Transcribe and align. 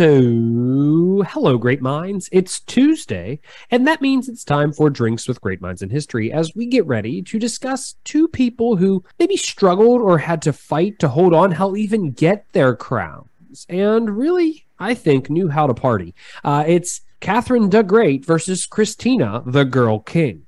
So, 0.00 1.22
hello, 1.28 1.58
great 1.58 1.82
minds. 1.82 2.30
It's 2.32 2.60
Tuesday, 2.60 3.38
and 3.70 3.86
that 3.86 4.00
means 4.00 4.30
it's 4.30 4.44
time 4.44 4.72
for 4.72 4.88
Drinks 4.88 5.28
with 5.28 5.42
Great 5.42 5.60
Minds 5.60 5.82
in 5.82 5.90
History 5.90 6.32
as 6.32 6.54
we 6.54 6.64
get 6.64 6.86
ready 6.86 7.20
to 7.20 7.38
discuss 7.38 7.96
two 8.04 8.26
people 8.26 8.76
who 8.76 9.04
maybe 9.18 9.36
struggled 9.36 10.00
or 10.00 10.16
had 10.16 10.40
to 10.42 10.54
fight 10.54 10.98
to 11.00 11.08
hold 11.08 11.34
on, 11.34 11.50
hell, 11.50 11.76
even 11.76 12.12
get 12.12 12.46
their 12.52 12.74
crowns, 12.74 13.66
and 13.68 14.16
really, 14.16 14.64
I 14.78 14.94
think, 14.94 15.28
knew 15.28 15.48
how 15.48 15.66
to 15.66 15.74
party. 15.74 16.14
Uh, 16.42 16.64
it's 16.66 17.02
Catherine 17.20 17.68
the 17.68 17.82
Great 17.82 18.24
versus 18.24 18.64
Christina 18.64 19.42
the 19.44 19.66
Girl 19.66 19.98
King. 19.98 20.46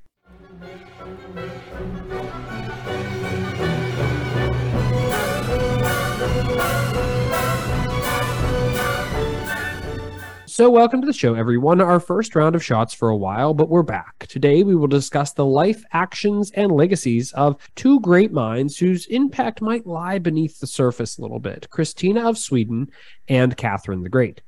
So, 10.53 10.69
welcome 10.69 11.01
to 11.01 11.07
the 11.07 11.15
show, 11.15 11.33
everyone. 11.33 11.81
Our 11.81 11.99
first 11.99 12.35
round 12.35 12.55
of 12.55 12.63
shots 12.63 12.93
for 12.93 13.09
a 13.09 13.17
while, 13.17 13.55
but 13.55 13.71
we're 13.71 13.83
back. 13.83 14.27
Today, 14.27 14.63
we 14.63 14.75
will 14.75 14.87
discuss 14.87 15.33
the 15.33 15.47
life, 15.47 15.83
actions, 15.95 16.51
and 16.51 16.71
legacies 16.71 17.33
of 17.33 17.57
two 17.75 18.01
great 18.01 18.33
minds 18.33 18.77
whose 18.77 19.07
impact 19.07 19.63
might 19.63 19.87
lie 19.87 20.19
beneath 20.19 20.61
the 20.61 20.67
surface 20.67 21.17
a 21.17 21.23
little 21.23 21.39
bit 21.39 21.71
Christina 21.71 22.29
of 22.29 22.37
Sweden 22.37 22.91
and 23.31 23.57
Catherine 23.57 24.03
the 24.03 24.11
Great. 24.11 24.43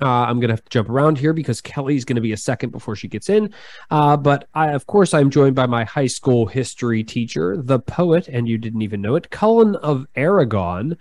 Uh, 0.00 0.06
I'm 0.06 0.38
going 0.38 0.50
to 0.50 0.54
have 0.54 0.64
to 0.64 0.70
jump 0.70 0.88
around 0.88 1.18
here 1.18 1.32
because 1.32 1.60
Kelly's 1.60 2.04
going 2.04 2.14
to 2.14 2.22
be 2.22 2.32
a 2.32 2.36
second 2.36 2.70
before 2.70 2.94
she 2.94 3.08
gets 3.08 3.28
in. 3.28 3.52
Uh, 3.90 4.16
but 4.16 4.46
I, 4.54 4.68
of 4.68 4.86
course, 4.86 5.12
I'm 5.12 5.30
joined 5.30 5.56
by 5.56 5.66
my 5.66 5.82
high 5.82 6.06
school 6.06 6.46
history 6.46 7.02
teacher, 7.02 7.56
the 7.60 7.80
poet, 7.80 8.28
and 8.28 8.48
you 8.48 8.56
didn't 8.56 8.82
even 8.82 9.02
know 9.02 9.16
it, 9.16 9.30
Cullen 9.30 9.74
of 9.74 10.06
Aragon. 10.14 10.96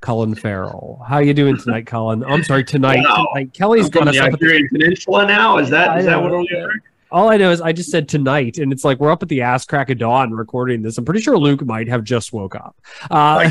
Cullen 0.00 0.34
Farrell. 0.34 1.04
How 1.06 1.18
you 1.18 1.34
doing 1.34 1.56
tonight, 1.58 1.86
Cullen? 1.86 2.24
I'm 2.24 2.42
sorry, 2.42 2.64
tonight. 2.64 3.02
Wow. 3.04 3.28
tonight. 3.34 3.52
Kelly's 3.52 3.86
I'm 3.86 3.90
got 3.90 4.08
us 4.08 4.14
the 4.14 4.20
up. 4.20 4.32
At 4.32 4.40
the, 4.40 4.46
Iberian 4.46 4.68
Peninsula 4.68 5.26
now. 5.26 5.58
Is 5.58 5.68
that 5.70 5.98
is 5.98 6.06
that 6.06 6.20
what 6.20 6.30
we're 6.30 6.44
yeah. 6.50 6.66
Doing? 7.10 7.22
all 7.22 7.28
I 7.30 7.36
know 7.36 7.50
is 7.50 7.60
I 7.60 7.72
just 7.72 7.90
said 7.90 8.08
tonight, 8.08 8.58
and 8.58 8.72
it's 8.72 8.84
like 8.84 8.98
we're 9.00 9.10
up 9.10 9.22
at 9.22 9.28
the 9.28 9.42
ass 9.42 9.64
crack 9.64 9.90
of 9.90 9.98
dawn 9.98 10.32
recording 10.32 10.82
this. 10.82 10.98
I'm 10.98 11.04
pretty 11.04 11.20
sure 11.20 11.36
Luke 11.38 11.64
might 11.64 11.88
have 11.88 12.04
just 12.04 12.32
woke 12.32 12.54
up 12.54 12.76
uh, 13.10 13.48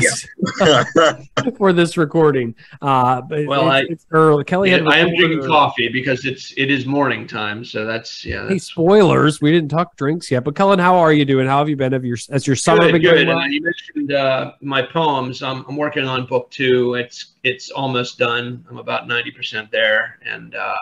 for 1.56 1.72
this 1.72 1.96
recording. 1.96 2.54
Uh, 2.80 3.20
but 3.22 3.46
Well, 3.46 3.70
it's, 3.72 3.88
I- 3.88 3.92
it's 3.92 4.06
early. 4.10 4.44
Kelly 4.44 4.70
had 4.70 4.86
I 4.86 4.98
am 4.98 5.08
drinking 5.16 5.40
early. 5.40 5.48
coffee 5.48 5.88
because 5.88 6.24
it's 6.24 6.52
it 6.56 6.70
is 6.70 6.86
morning 6.86 7.26
time. 7.26 7.64
So 7.64 7.84
that's 7.84 8.24
yeah. 8.24 8.48
Hey, 8.48 8.58
spoilers. 8.58 9.40
We 9.40 9.50
didn't 9.50 9.70
talk 9.70 9.96
drinks 9.96 10.30
yet, 10.30 10.44
but 10.44 10.54
Cullen, 10.56 10.78
how 10.78 10.96
are 10.98 11.12
you 11.12 11.24
doing? 11.24 11.46
How 11.46 11.58
have 11.58 11.68
you 11.68 11.76
been? 11.76 11.92
Have 11.92 12.04
your 12.04 12.16
as 12.30 12.46
your 12.46 12.56
summer 12.56 12.82
good. 12.82 12.92
been 12.92 13.02
good. 13.02 13.08
going 13.10 13.20
And 13.20 13.28
well? 13.28 13.38
uh, 13.38 13.46
you 13.46 13.60
mentioned 13.62 14.12
uh, 14.12 14.52
my 14.60 14.82
poems. 14.82 15.42
I'm, 15.42 15.64
I'm 15.68 15.76
working 15.76 16.04
on 16.04 16.26
book 16.26 16.50
two. 16.50 16.94
It's 16.94 17.32
it's 17.44 17.70
almost 17.70 18.18
done. 18.18 18.64
I'm 18.68 18.78
about 18.78 19.06
ninety 19.08 19.30
percent 19.30 19.70
there, 19.70 20.18
and 20.24 20.54
uh, 20.54 20.74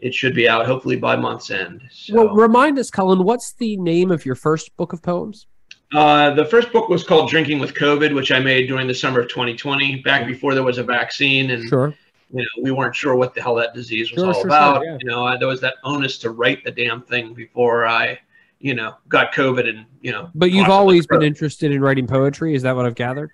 it 0.00 0.14
should 0.14 0.34
be 0.34 0.48
out 0.48 0.66
hopefully 0.66 0.96
by 0.96 1.16
month's 1.16 1.50
end. 1.50 1.82
So. 1.90 2.14
Well, 2.14 2.34
remind 2.34 2.78
us, 2.78 2.90
Cullen, 2.90 3.24
what's 3.24 3.52
the 3.54 3.76
name 3.76 4.10
of 4.10 4.24
your 4.24 4.34
first 4.34 4.74
book 4.76 4.92
of 4.92 5.02
poems? 5.02 5.46
Uh, 5.92 6.32
the 6.34 6.44
first 6.44 6.72
book 6.72 6.88
was 6.88 7.02
called 7.02 7.28
Drinking 7.28 7.58
with 7.58 7.74
COVID, 7.74 8.14
which 8.14 8.30
I 8.30 8.38
made 8.38 8.68
during 8.68 8.86
the 8.86 8.94
summer 8.94 9.20
of 9.20 9.28
2020, 9.28 9.96
back 10.02 10.26
before 10.26 10.54
there 10.54 10.62
was 10.62 10.78
a 10.78 10.84
vaccine, 10.84 11.50
and 11.50 11.68
Sure. 11.68 11.92
you 12.32 12.42
know 12.42 12.62
we 12.62 12.70
weren't 12.70 12.94
sure 12.94 13.16
what 13.16 13.34
the 13.34 13.42
hell 13.42 13.56
that 13.56 13.74
disease 13.74 14.12
was 14.12 14.20
Sure, 14.20 14.26
all 14.28 14.34
sure, 14.34 14.46
about. 14.46 14.84
yeah. 14.84 14.96
You 15.00 15.08
know, 15.08 15.24
I, 15.24 15.36
there 15.36 15.48
was 15.48 15.60
that 15.62 15.74
onus 15.82 16.18
to 16.18 16.30
write 16.30 16.62
the 16.64 16.70
damn 16.70 17.02
thing 17.02 17.34
before 17.34 17.86
I, 17.86 18.18
you 18.60 18.74
know, 18.74 18.94
got 19.08 19.32
COVID, 19.34 19.68
and 19.68 19.84
you 20.00 20.12
know. 20.12 20.30
But 20.34 20.52
you've 20.52 20.68
always 20.68 21.06
been 21.08 21.22
interested 21.22 21.72
in 21.72 21.80
writing 21.80 22.06
poetry. 22.06 22.54
Is 22.54 22.62
that 22.62 22.76
what 22.76 22.86
I've 22.86 22.94
gathered? 22.94 23.32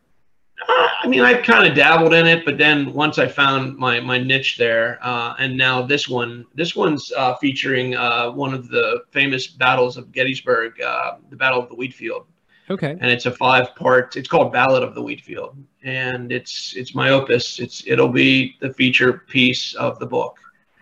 Uh, 0.69 0.89
I 1.03 1.06
mean, 1.09 1.20
I've 1.20 1.45
kind 1.45 1.67
of 1.67 1.75
dabbled 1.75 2.12
in 2.12 2.27
it, 2.27 2.45
but 2.45 2.59
then 2.59 2.92
once 2.92 3.19
I 3.19 3.28
found 3.28 3.77
my 3.77 4.00
my 4.00 4.19
niche 4.19 4.56
there, 4.59 4.98
uh, 5.03 5.34
and 5.39 5.56
now 5.56 5.83
this 5.83 6.08
one, 6.08 6.45
this 6.55 6.75
one's 6.75 7.12
uh, 7.17 7.36
featuring 7.36 7.95
uh, 7.95 8.30
one 8.30 8.52
of 8.52 8.68
the 8.68 9.02
famous 9.11 9.46
battles 9.46 9.96
of 9.96 10.13
Gettysburg, 10.13 10.80
uh, 10.80 11.17
the 11.30 11.36
Battle 11.36 11.61
of 11.61 11.68
the 11.68 11.74
Wheat 11.74 11.95
Field. 11.95 12.27
Okay. 12.68 12.96
and 13.01 13.05
it's 13.05 13.27
a 13.27 13.30
five 13.30 13.77
part 13.77 14.17
it's 14.17 14.27
called 14.27 14.52
ballad 14.52 14.83
of 14.83 14.96
the 14.96 15.01
wheat 15.01 15.20
field 15.20 15.57
and 15.85 16.33
it's 16.33 16.74
it's 16.74 16.96
my 16.96 17.11
opus 17.11 17.61
it's 17.61 17.85
it'll 17.86 18.08
be 18.08 18.57
the 18.61 18.74
feature 18.74 19.23
piece 19.29 19.73
of 19.77 20.01
the 20.01 20.07
book 20.07 20.36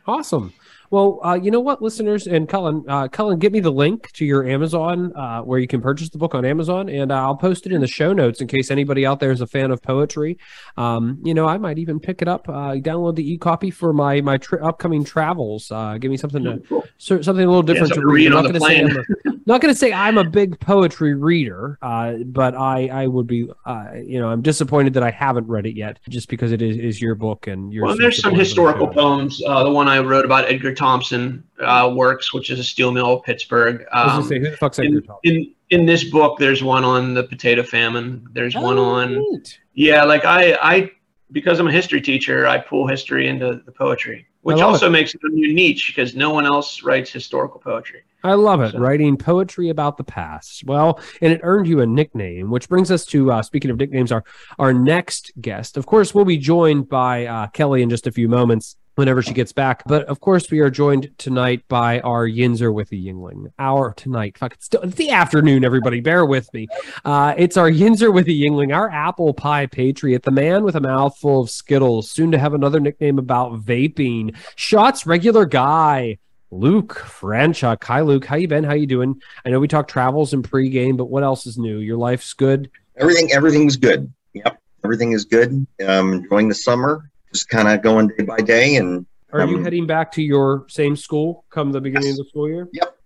Awesome. 0.07 0.53
Well, 0.91 1.21
uh, 1.25 1.35
you 1.35 1.51
know 1.51 1.61
what, 1.61 1.83
listeners 1.83 2.27
and 2.27 2.49
Cullen, 2.49 2.85
uh, 2.89 3.09
Cullen, 3.09 3.39
get 3.39 3.53
me 3.53 3.61
the 3.61 3.73
link 3.73 4.13
to 4.13 4.25
your 4.25 4.47
Amazon 4.47 5.13
uh, 5.17 5.41
where 5.41 5.59
you 5.59 5.67
can 5.67 5.81
purchase 5.81 6.11
the 6.11 6.19
book 6.19 6.35
on 6.35 6.45
Amazon, 6.45 6.89
and 6.89 7.11
uh, 7.11 7.17
I'll 7.17 7.37
post 7.37 7.67
it 7.67 7.73
in 7.73 7.81
the 7.81 7.87
show 7.87 8.13
notes 8.13 8.41
in 8.41 8.47
case 8.47 8.71
anybody 8.71 9.07
out 9.07 9.21
there 9.21 9.31
is 9.31 9.41
a 9.41 9.47
fan 9.47 9.71
of 9.71 9.83
poetry. 9.83 10.39
Um, 10.77 11.19
you 11.25 11.35
know, 11.35 11.47
I 11.47 11.59
might 11.59 11.79
even 11.79 12.01
pick 12.01 12.23
it 12.23 12.29
up, 12.29 12.49
uh, 12.49 12.75
download 12.75 13.17
the 13.17 13.33
e-copy 13.33 13.71
for 13.71 13.93
my 13.93 14.21
my 14.21 14.39
tri- 14.39 14.61
upcoming 14.61 15.05
travels. 15.05 15.71
Uh, 15.71 15.99
give 15.99 16.11
me 16.11 16.17
something 16.17 16.45
to 16.45 16.83
so, 16.99 17.21
something 17.21 17.45
a 17.45 17.49
little 17.49 17.63
different 17.63 17.89
something 17.89 18.03
to 18.03 18.13
read. 18.13 18.31
read 18.31 18.33
I'm 18.33 18.47
on 18.47 18.53
not 18.53 18.61
going 18.61 18.61
to 18.61 18.69
say. 18.69 18.81
I'm 18.81 19.33
a, 19.33 19.39
not 19.47 19.61
going 19.61 19.75
to 19.75 19.79
say 19.79 19.93
I'm 19.93 20.19
a 20.19 20.25
big 20.25 20.59
poetry 20.61 21.15
reader, 21.15 21.79
uh, 21.83 22.15
but 22.27 22.55
I 22.55 22.89
I 22.89 23.07
would 23.07 23.27
be, 23.27 23.49
uh, 23.67 23.89
you 24.05 24.21
know, 24.21 24.29
I'm 24.29 24.43
disappointed 24.43 24.95
that 24.95 25.03
I 25.03 25.11
haven't 25.11 25.47
read 25.49 25.67
it 25.67 25.77
yet, 25.77 25.99
just 26.09 26.29
because 26.29 26.53
it 26.53 26.63
is, 26.63 26.77
is 26.77 27.01
your 27.01 27.15
book 27.15 27.47
and 27.47 27.73
your. 27.73 27.85
well 27.85 27.97
there's 27.97 28.21
some 28.21 28.31
support 28.31 28.33
of 28.33 28.39
the 28.39 28.45
historical 28.45 28.89
poems 28.89 29.43
uh, 29.47 29.63
the 29.65 29.71
one 29.71 29.89
i 29.89 29.99
wrote 29.99 30.25
about 30.25 30.45
edgar 30.47 30.74
thomson 30.75 31.43
uh, 31.61 31.93
works 31.95 32.33
which 32.35 32.51
is 32.51 32.59
a 32.59 32.65
steel 32.65 32.93
mill 32.93 33.15
of 33.15 33.23
pittsburgh 33.25 33.85
um, 33.93 34.23
say, 34.25 34.39
who 34.39 34.51
the 34.51 34.57
fuck's 34.57 34.79
Edgar 34.79 34.99
in, 34.99 35.03
Thomson? 35.05 35.19
in 35.25 35.55
in 35.81 35.87
this 35.87 36.05
book 36.05 36.39
there's 36.39 36.63
one 36.63 36.85
on 36.85 37.15
the 37.15 37.25
potato 37.25 37.63
famine 37.63 38.27
there's 38.33 38.55
one 38.55 38.79
Oh, 38.79 38.85
on 38.85 39.15
neat. 39.19 39.59
yeah 39.75 40.05
like 40.05 40.25
i 40.25 40.53
i 40.63 40.91
because 41.33 41.59
i'm 41.59 41.69
a 41.69 41.73
history 41.73 42.01
teacher 42.01 42.47
i 42.47 42.59
pull 42.59 42.87
history 42.87 43.29
into 43.29 43.61
the 43.65 43.73
poetry 43.73 44.27
which 44.43 44.61
also 44.61 44.91
makes 44.91 45.15
it 45.15 45.21
a 45.25 45.29
new 45.31 45.55
niche 45.55 45.87
because 45.95 46.15
no 46.15 46.29
one 46.31 46.45
else 46.45 46.83
writes 46.83 47.11
historical 47.11 47.61
poetry 47.61 48.03
I 48.27 48.33
love 48.33 48.63
it. 48.63 48.73
So- 48.73 48.79
Writing 48.79 49.19
poetry 49.19 49.69
about 49.69 49.99
the 49.99 50.05
past. 50.05 50.65
Well, 50.65 50.99
and 51.21 51.31
it 51.31 51.41
earned 51.43 51.67
you 51.69 51.83
a 51.83 51.87
nickname, 51.87 52.51
which 52.51 52.71
brings 52.71 52.91
us 52.91 53.05
to 53.09 53.31
uh, 53.31 53.43
speaking 53.43 53.71
of 53.71 53.77
nicknames, 53.77 54.11
our 54.13 54.25
our 54.59 54.73
next 54.73 55.31
guest. 55.43 55.77
Of 55.77 55.85
course, 55.85 56.15
we'll 56.15 56.25
be 56.25 56.39
joined 56.39 56.89
by 56.89 57.27
uh, 57.27 57.49
Kelly 57.49 57.83
in 57.83 57.91
just 57.91 58.07
a 58.07 58.11
few 58.13 58.27
moments 58.27 58.77
whenever 58.97 59.23
she 59.23 59.33
gets 59.33 59.53
back. 59.53 59.83
But 59.87 60.07
of 60.07 60.21
course, 60.21 60.51
we 60.51 60.61
are 60.61 60.71
joined 60.71 61.11
tonight 61.19 61.65
by 61.69 62.01
our 62.01 62.27
Yinzer 62.29 62.73
with 62.73 62.89
the 62.89 63.07
Yuengling. 63.07 63.53
Our 63.59 63.93
tonight, 63.95 64.39
fuck, 64.39 64.55
it's, 64.55 64.67
still, 64.67 64.83
it's 64.83 64.95
the 64.97 65.11
afternoon. 65.11 65.65
Everybody, 65.65 66.01
bear 66.01 66.25
with 66.25 66.53
me. 66.55 66.69
Uh, 67.05 67.35
it's 67.37 67.57
our 67.57 67.71
Yinzer 67.71 68.13
with 68.13 68.27
the 68.27 68.43
Yuengling, 68.43 68.75
our 68.75 68.91
apple 68.91 69.35
pie 69.35 69.67
patriot, 69.67 70.23
the 70.23 70.31
man 70.31 70.65
with 70.65 70.77
a 70.77 70.81
mouthful 70.81 71.41
of 71.43 71.51
Skittles, 71.51 72.11
soon 72.11 72.31
to 72.33 72.39
have 72.39 72.55
another 72.55 72.81
nickname 72.81 73.19
about 73.19 73.61
vaping. 73.65 74.37
Shots 74.57 75.07
regular 75.07 75.45
guy. 75.47 76.19
Luke 76.51 76.95
Franchuk. 76.95 77.83
Hi, 77.85 78.01
Luke. 78.03 78.25
How 78.25 78.37
you 78.37 78.47
been? 78.47 78.63
How 78.63 78.75
you 78.75 78.87
doing? 78.87 79.21
I 79.45 79.51
know 79.51 79.59
we 79.59 79.67
talked 79.67 79.91
travels 79.91 80.33
and 80.33 80.49
pregame, 80.49 80.97
but 80.97 81.07
what 81.07 81.25
else 81.25 81.47
is 81.47 81.59
new? 81.59 81.79
Your 81.79 81.97
life's 81.97 82.33
good. 82.33 82.71
everything 82.97 83.33
everything's 83.33 83.77
good 83.77 84.13
yep 84.35 84.61
everything 84.85 85.11
is 85.11 85.25
good 85.25 85.67
um 85.85 86.13
enjoying 86.13 86.49
the 86.49 86.55
summer 86.55 87.11
just 87.35 87.49
kind 87.49 87.69
of 87.69 87.83
going 87.83 88.09
day 88.09 88.25
by 88.25 88.39
day 88.39 88.77
and 88.77 89.05
Are 89.33 89.45
you 89.45 89.57
Um, 89.57 89.65
heading 89.65 89.87
back 89.87 90.13
to 90.13 90.23
your 90.23 90.65
same 90.69 90.95
school 90.97 91.45
come 91.51 91.73
the 91.73 91.81
beginning 91.81 92.11
of 92.13 92.17
the 92.19 92.25
school 92.25 92.49
year? 92.49 92.69
Yep, 92.73 92.97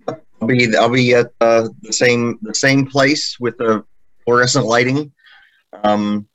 I'll 0.40 0.48
be 0.48 0.76
i'll 0.76 0.90
be 0.90 1.14
at 1.14 1.32
uh, 1.40 1.68
the 1.82 1.92
same 1.92 2.38
the 2.42 2.54
same 2.54 2.86
place 2.86 3.40
with 3.40 3.56
the 3.56 3.84
fluorescent 4.24 4.66
lighting 4.66 5.12
um 5.82 6.28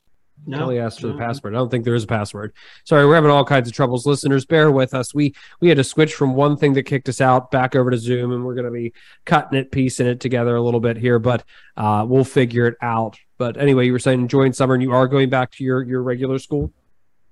no 0.46 0.58
Kelly 0.58 0.78
asked 0.78 1.00
for 1.00 1.06
the 1.06 1.16
password. 1.16 1.54
I 1.54 1.58
don't 1.58 1.70
think 1.70 1.86
there 1.86 1.94
is 1.94 2.04
a 2.04 2.06
password. 2.06 2.52
Sorry, 2.84 3.06
we're 3.06 3.14
having 3.14 3.30
all 3.30 3.46
kinds 3.46 3.66
of 3.66 3.74
troubles. 3.74 4.04
Listeners, 4.04 4.44
bear 4.44 4.70
with 4.70 4.92
us. 4.92 5.14
We 5.14 5.34
we 5.60 5.68
had 5.68 5.78
to 5.78 5.84
switch 5.84 6.14
from 6.14 6.34
one 6.34 6.58
thing 6.58 6.74
that 6.74 6.82
kicked 6.82 7.08
us 7.08 7.22
out 7.22 7.50
back 7.50 7.74
over 7.74 7.90
to 7.90 7.96
Zoom, 7.96 8.30
and 8.30 8.44
we're 8.44 8.54
going 8.54 8.66
to 8.66 8.70
be 8.70 8.92
cutting 9.24 9.58
it, 9.58 9.72
piecing 9.72 10.06
it 10.06 10.20
together 10.20 10.54
a 10.54 10.60
little 10.60 10.80
bit 10.80 10.98
here, 10.98 11.18
but 11.18 11.44
uh, 11.78 12.04
we'll 12.06 12.24
figure 12.24 12.66
it 12.66 12.76
out. 12.82 13.18
But 13.38 13.56
anyway, 13.56 13.86
you 13.86 13.92
were 13.92 13.98
saying 13.98 14.20
enjoying 14.20 14.52
summer, 14.52 14.74
and 14.74 14.82
you 14.82 14.92
are 14.92 15.08
going 15.08 15.30
back 15.30 15.50
to 15.52 15.64
your 15.64 15.82
your 15.82 16.02
regular 16.02 16.38
school. 16.38 16.70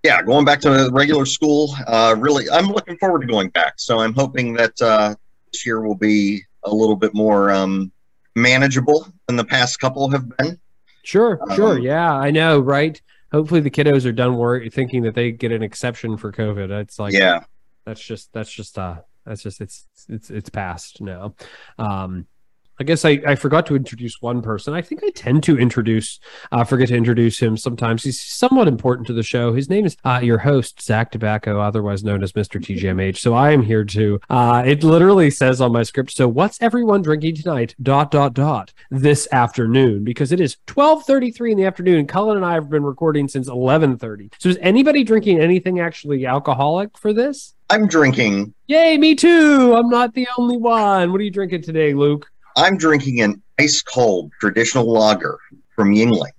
Yeah 0.03 0.23
going 0.23 0.45
back 0.45 0.61
to 0.61 0.89
regular 0.93 1.27
school 1.27 1.75
uh 1.87 2.15
really 2.19 2.49
i'm 2.51 2.67
looking 2.67 2.97
forward 2.99 3.21
to 3.21 3.27
going 3.27 3.49
back 3.51 3.75
so 3.77 4.01
i'm 4.01 4.13
hoping 4.15 4.53
that 4.55 4.81
uh 4.83 5.15
this 5.53 5.65
year 5.67 5.81
will 5.81 5.95
be 5.95 6.41
a 6.65 6.75
little 6.75 6.97
bit 6.97 7.15
more 7.15 7.51
um 7.51 7.91
manageable 8.35 9.07
than 9.27 9.37
the 9.37 9.45
past 9.45 9.79
couple 9.79 10.09
have 10.11 10.29
been 10.37 10.59
Sure, 11.05 11.41
Um, 11.43 11.57
sure. 11.57 11.79
Yeah, 11.79 12.13
I 12.15 12.31
know, 12.31 12.61
right? 12.61 13.01
Hopefully 13.33 13.61
the 13.61 13.71
kiddos 13.71 14.07
are 14.07 14.13
done 14.13 14.37
worry 14.37 14.71
thinking 14.71 15.03
that 15.03 15.15
they 15.15 15.33
get 15.33 15.51
an 15.51 15.63
exception 15.63 16.17
for 16.17 16.31
COVID. 16.31 16.71
It's 16.81 16.99
like 16.99 17.13
yeah 17.13 17.41
that's 17.85 18.01
just 18.01 18.33
that's 18.33 18.53
just 18.53 18.79
uh 18.79 18.97
that's 19.27 19.43
just 19.43 19.61
it's 19.61 19.87
it's 20.09 20.31
it's 20.31 20.49
past 20.49 21.01
now. 21.01 21.35
Um 21.79 22.27
I 22.83 22.85
guess 22.85 23.05
I, 23.05 23.23
I 23.25 23.37
forgot 23.37 23.65
to 23.67 23.77
introduce 23.77 24.21
one 24.21 24.43
person. 24.43 24.75
I 24.75 24.83
think 24.83 25.05
I 25.05 25.11
tend 25.11 25.45
to 25.45 25.57
introduce, 25.57 26.19
uh, 26.51 26.65
forget 26.65 26.89
to 26.89 26.97
introduce 26.97 27.39
him 27.39 27.57
sometimes. 27.57 28.03
He's 28.03 28.21
somewhat 28.21 28.67
important 28.67 29.07
to 29.07 29.13
the 29.13 29.23
show. 29.23 29.53
His 29.53 29.71
name 29.71 29.87
is 29.87 29.97
uh, 30.05 30.19
your 30.21 30.39
host, 30.39 30.83
Zach 30.83 31.13
Tobacco, 31.13 31.61
otherwise 31.61 32.03
known 32.03 32.25
as 32.25 32.33
Mr. 32.33 32.61
TGMH. 32.61 33.19
So 33.19 33.35
I 33.35 33.53
am 33.53 33.63
here 33.63 33.85
too. 33.85 34.19
Uh, 34.29 34.65
it 34.67 34.83
literally 34.83 35.31
says 35.31 35.61
on 35.61 35.71
my 35.71 35.85
script, 35.85 36.11
so 36.11 36.27
what's 36.27 36.61
everyone 36.61 37.03
drinking 37.03 37.37
tonight? 37.37 37.77
Dot, 37.81 38.11
dot, 38.11 38.35
dot, 38.35 38.73
this 38.91 39.29
afternoon, 39.31 40.03
because 40.03 40.33
it 40.33 40.41
is 40.41 40.57
1233 40.67 41.53
in 41.53 41.59
the 41.59 41.67
afternoon. 41.67 42.09
Cullen 42.09 42.37
and 42.37 42.45
I 42.45 42.55
have 42.55 42.69
been 42.69 42.83
recording 42.83 43.29
since 43.29 43.47
1130. 43.47 44.31
So 44.41 44.49
is 44.49 44.59
anybody 44.61 45.05
drinking 45.05 45.39
anything 45.39 45.79
actually 45.79 46.27
alcoholic 46.27 46.99
for 46.99 47.13
this? 47.13 47.55
I'm 47.71 47.87
drinking. 47.87 48.53
Yay, 48.67 48.99
me 48.99 49.15
too. 49.15 49.73
I'm 49.77 49.89
not 49.89 50.15
the 50.15 50.27
only 50.37 50.57
one. 50.57 51.13
What 51.13 51.21
are 51.21 51.25
you 51.25 51.31
drinking 51.31 51.63
today, 51.63 51.95
Luke? 51.95 52.32
I'm 52.57 52.77
drinking 52.77 53.21
an 53.21 53.43
ice 53.59 53.83
cold 53.83 54.33
traditional 54.41 54.91
lager 54.91 55.39
from 55.75 55.95
Yuengling, 55.95 56.31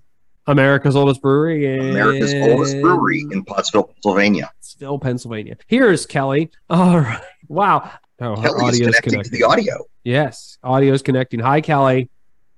America's 0.47 0.95
oldest 0.95 1.21
brewery. 1.21 1.77
In 1.77 1.89
America's 1.91 2.33
oldest 2.33 2.79
brewery 2.81 3.25
in 3.31 3.43
Pottsville, 3.43 3.83
Pennsylvania. 3.83 4.51
Pottsville, 4.55 4.99
Pennsylvania. 4.99 5.57
Here's 5.67 6.05
Kelly. 6.05 6.51
All 6.69 6.99
right. 6.99 7.21
Wow. 7.47 7.91
Oh, 8.19 8.35
her 8.35 8.47
Kelly 8.47 8.69
is 8.69 8.81
audio's 8.81 8.99
connecting 8.99 9.23
to 9.23 9.29
the 9.29 9.43
audio. 9.43 9.85
Yes, 10.03 10.57
audio 10.63 10.93
is 10.93 11.01
connecting. 11.01 11.39
Hi, 11.39 11.61
Kelly. 11.61 12.09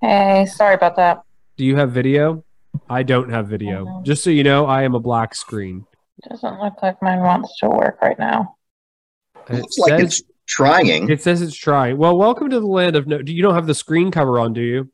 Hey, 0.02 0.46
sorry 0.46 0.76
about 0.76 0.96
that. 0.98 1.24
Do 1.58 1.66
you 1.66 1.76
have 1.78 1.92
video? 1.92 2.44
I 2.90 3.04
don't 3.04 3.30
have 3.30 3.48
video. 3.48 3.86
Mhm. 3.86 4.04
Just 4.04 4.24
so 4.24 4.30
you 4.30 4.44
know, 4.44 4.66
I 4.66 4.84
am 4.84 4.96
a 4.96 5.00
black 5.00 5.34
screen. 5.34 5.86
It 6.24 6.30
Doesn't 6.30 6.60
look 6.60 6.82
like 6.82 7.02
mine 7.02 7.20
wants 7.20 7.58
to 7.60 7.70
work 7.70 8.02
right 8.02 8.20
now. 8.20 8.56
It 9.50 9.62
Looks 9.62 9.78
like 9.78 10.02
it's 10.02 10.22
trying. 10.46 11.10
it 11.10 11.22
says 11.22 11.42
it's 11.42 11.56
trying. 11.56 11.98
Well, 11.98 12.18
welcome 12.18 12.50
to 12.50 12.60
the 12.60 12.68
land 12.68 12.96
of 12.96 13.08
no. 13.08 13.22
Do 13.22 13.34
you 13.34 13.42
don't 13.42 13.56
have 13.56 13.68
the 13.68 13.76
screen 13.76 14.12
cover 14.12 14.40
on? 14.40 14.54
Do 14.54 14.62
you? 14.62 14.90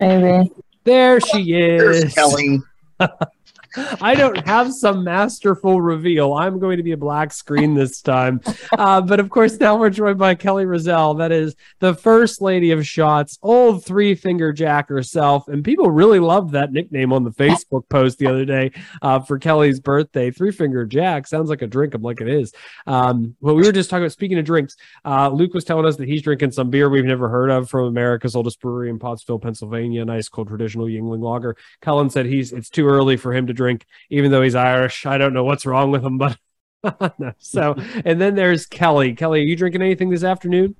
Maybe. 0.00 0.50
There 0.84 1.20
she 1.20 1.54
is. 1.54 2.02
There's 2.02 2.14
Kelly. 2.14 2.60
I 3.76 4.14
don't 4.14 4.46
have 4.46 4.72
some 4.72 5.04
masterful 5.04 5.80
reveal. 5.80 6.34
I'm 6.34 6.58
going 6.58 6.76
to 6.76 6.82
be 6.82 6.92
a 6.92 6.96
black 6.96 7.32
screen 7.32 7.74
this 7.74 8.00
time. 8.02 8.40
Uh, 8.76 9.00
but 9.00 9.20
of 9.20 9.30
course, 9.30 9.58
now 9.58 9.76
we're 9.76 9.90
joined 9.90 10.18
by 10.18 10.34
Kelly 10.34 10.66
Roselle. 10.66 11.14
That 11.14 11.32
is 11.32 11.54
the 11.78 11.94
first 11.94 12.42
lady 12.42 12.70
of 12.70 12.86
shots, 12.86 13.38
old 13.42 13.84
three 13.84 14.14
finger 14.14 14.52
Jack 14.52 14.88
herself. 14.88 15.48
And 15.48 15.64
people 15.64 15.90
really 15.90 16.18
loved 16.18 16.52
that 16.52 16.72
nickname 16.72 17.12
on 17.12 17.24
the 17.24 17.30
Facebook 17.30 17.88
post 17.88 18.18
the 18.18 18.26
other 18.26 18.44
day 18.44 18.72
uh, 19.00 19.20
for 19.20 19.38
Kelly's 19.38 19.80
birthday. 19.80 20.30
Three 20.30 20.52
finger 20.52 20.84
Jack 20.84 21.26
sounds 21.26 21.48
like 21.48 21.62
a 21.62 21.66
drink. 21.66 21.94
I'm 21.94 22.02
like, 22.02 22.20
it 22.20 22.28
is. 22.28 22.52
Um, 22.86 23.36
well, 23.40 23.54
we 23.54 23.62
were 23.62 23.72
just 23.72 23.90
talking 23.90 24.04
about, 24.04 24.12
speaking 24.12 24.38
of 24.38 24.44
drinks, 24.44 24.76
uh, 25.04 25.28
Luke 25.30 25.54
was 25.54 25.64
telling 25.64 25.86
us 25.86 25.96
that 25.96 26.08
he's 26.08 26.22
drinking 26.22 26.52
some 26.52 26.70
beer 26.70 26.88
we've 26.88 27.04
never 27.04 27.28
heard 27.28 27.50
of 27.50 27.70
from 27.70 27.86
America's 27.86 28.36
oldest 28.36 28.60
brewery 28.60 28.90
in 28.90 28.98
Pottsville, 28.98 29.38
Pennsylvania. 29.38 30.04
Nice 30.04 30.28
cold 30.28 30.48
traditional 30.48 30.86
Yuengling 30.86 31.20
lager. 31.20 31.56
Cullen 31.80 32.10
said 32.10 32.26
he's 32.26 32.52
it's 32.52 32.68
too 32.68 32.86
early 32.86 33.16
for 33.16 33.32
him 33.32 33.46
to 33.46 33.52
drink, 33.52 33.61
even 34.10 34.30
though 34.30 34.42
he's 34.42 34.54
Irish. 34.54 35.06
I 35.06 35.18
don't 35.18 35.32
know 35.34 35.44
what's 35.44 35.66
wrong 35.66 35.90
with 35.90 36.04
him, 36.04 36.18
but 36.18 36.36
no. 37.18 37.32
so 37.38 37.74
and 38.04 38.20
then 38.20 38.34
there's 38.34 38.66
Kelly. 38.66 39.14
Kelly, 39.14 39.40
are 39.40 39.44
you 39.44 39.56
drinking 39.56 39.82
anything 39.82 40.10
this 40.10 40.24
afternoon? 40.24 40.74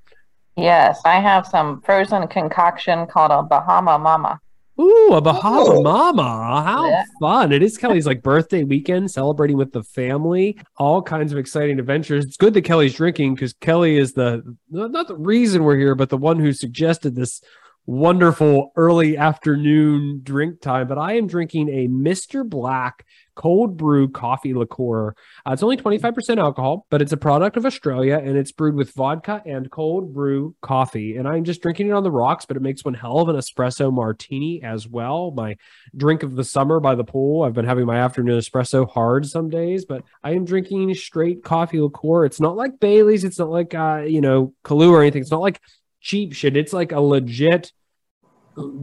Yes, 0.55 1.01
I 1.05 1.19
have 1.19 1.47
some 1.47 1.81
frozen 1.81 2.27
concoction 2.27 3.07
called 3.07 3.31
a 3.31 3.41
Bahama 3.43 3.97
Mama. 3.97 4.39
Ooh, 4.81 5.11
a 5.13 5.21
Bahama 5.21 5.65
Oh. 5.67 5.81
Mama. 5.83 6.63
How 6.65 6.89
Yeah. 6.89 7.03
fun. 7.19 7.51
It 7.51 7.61
is 7.61 7.77
Kelly's 7.77 8.07
like 8.07 8.23
birthday 8.23 8.63
weekend, 8.63 9.11
celebrating 9.11 9.55
with 9.55 9.71
the 9.71 9.83
family, 9.83 10.57
all 10.77 11.01
kinds 11.01 11.31
of 11.31 11.37
exciting 11.37 11.79
adventures. 11.79 12.25
It's 12.25 12.37
good 12.37 12.53
that 12.55 12.63
Kelly's 12.63 12.95
drinking 12.95 13.35
because 13.35 13.53
Kelly 13.53 13.97
is 13.97 14.13
the 14.13 14.41
not 14.71 15.07
the 15.07 15.15
reason 15.15 15.63
we're 15.63 15.77
here, 15.77 15.93
but 15.95 16.09
the 16.09 16.17
one 16.17 16.39
who 16.39 16.53
suggested 16.53 17.15
this 17.15 17.41
wonderful 17.85 18.71
early 18.75 19.17
afternoon 19.17 20.21
drink 20.23 20.61
time. 20.61 20.87
But 20.87 20.97
I 20.97 21.13
am 21.13 21.27
drinking 21.27 21.69
a 21.69 21.87
Mr. 21.87 22.47
Black 22.47 23.05
cold 23.35 23.77
brew 23.77 24.07
coffee 24.07 24.53
liqueur. 24.53 25.15
Uh, 25.45 25.51
it's 25.51 25.63
only 25.63 25.77
25% 25.77 26.37
alcohol, 26.37 26.85
but 26.89 27.01
it's 27.01 27.11
a 27.11 27.17
product 27.17 27.57
of 27.57 27.65
Australia 27.65 28.21
and 28.23 28.37
it's 28.37 28.51
brewed 28.51 28.75
with 28.75 28.91
vodka 28.91 29.41
and 29.45 29.71
cold 29.71 30.13
brew 30.13 30.55
coffee. 30.61 31.17
And 31.17 31.27
I'm 31.27 31.43
just 31.43 31.61
drinking 31.61 31.87
it 31.87 31.93
on 31.93 32.03
the 32.03 32.11
rocks, 32.11 32.45
but 32.45 32.57
it 32.57 32.61
makes 32.61 32.85
one 32.85 32.93
hell 32.93 33.19
of 33.19 33.29
an 33.29 33.35
espresso 33.35 33.91
martini 33.91 34.61
as 34.63 34.87
well. 34.87 35.31
My 35.31 35.57
drink 35.95 36.23
of 36.23 36.35
the 36.35 36.43
summer 36.43 36.79
by 36.79 36.95
the 36.95 37.03
pool. 37.03 37.43
I've 37.43 37.53
been 37.53 37.65
having 37.65 37.85
my 37.85 37.97
afternoon 37.97 38.39
espresso 38.39 38.89
hard 38.89 39.25
some 39.25 39.49
days, 39.49 39.85
but 39.85 40.03
I 40.23 40.31
am 40.31 40.45
drinking 40.45 40.93
straight 40.93 41.43
coffee 41.43 41.81
liqueur. 41.81 42.25
It's 42.25 42.39
not 42.39 42.55
like 42.55 42.79
Bailey's. 42.79 43.23
It's 43.23 43.39
not 43.39 43.49
like, 43.49 43.73
uh, 43.73 44.03
you 44.05 44.21
know, 44.21 44.53
Kahlua 44.63 44.91
or 44.91 45.01
anything. 45.01 45.21
It's 45.21 45.31
not 45.31 45.41
like 45.41 45.59
cheap 46.03 46.33
shit. 46.33 46.55
It's 46.55 46.73
like 46.73 46.91
a 46.91 46.99
legit 46.99 47.71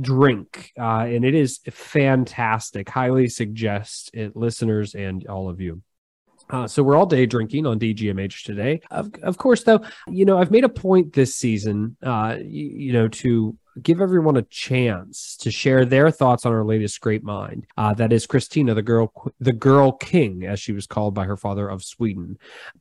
drink 0.00 0.72
uh, 0.78 1.04
and 1.06 1.24
it 1.24 1.34
is 1.34 1.60
fantastic 1.70 2.88
highly 2.88 3.28
suggest 3.28 4.10
it 4.12 4.34
listeners 4.34 4.96
and 4.96 5.26
all 5.28 5.48
of 5.48 5.60
you 5.60 5.80
uh, 6.48 6.66
so 6.66 6.82
we're 6.82 6.96
all 6.96 7.06
day 7.06 7.26
drinking 7.26 7.64
on 7.64 7.78
DGMH 7.78 8.42
today. 8.42 8.80
Of, 8.90 9.12
of 9.22 9.38
course, 9.38 9.62
though, 9.62 9.82
you 10.08 10.24
know 10.24 10.36
I've 10.36 10.50
made 10.50 10.64
a 10.64 10.68
point 10.68 11.12
this 11.12 11.36
season, 11.36 11.96
uh, 12.02 12.38
you, 12.40 12.66
you 12.66 12.92
know, 12.92 13.06
to 13.06 13.56
give 13.82 14.00
everyone 14.00 14.36
a 14.36 14.42
chance 14.42 15.36
to 15.36 15.50
share 15.50 15.84
their 15.84 16.10
thoughts 16.10 16.44
on 16.44 16.52
our 16.52 16.64
latest 16.64 17.00
great 17.00 17.22
mind. 17.22 17.66
Uh, 17.76 17.94
that 17.94 18.12
is 18.12 18.26
Christina, 18.26 18.74
the 18.74 18.82
girl, 18.82 19.12
the 19.38 19.52
girl 19.52 19.92
king, 19.92 20.44
as 20.44 20.60
she 20.60 20.72
was 20.72 20.86
called 20.86 21.14
by 21.14 21.24
her 21.24 21.36
father 21.36 21.68
of 21.68 21.84
Sweden. 21.84 22.38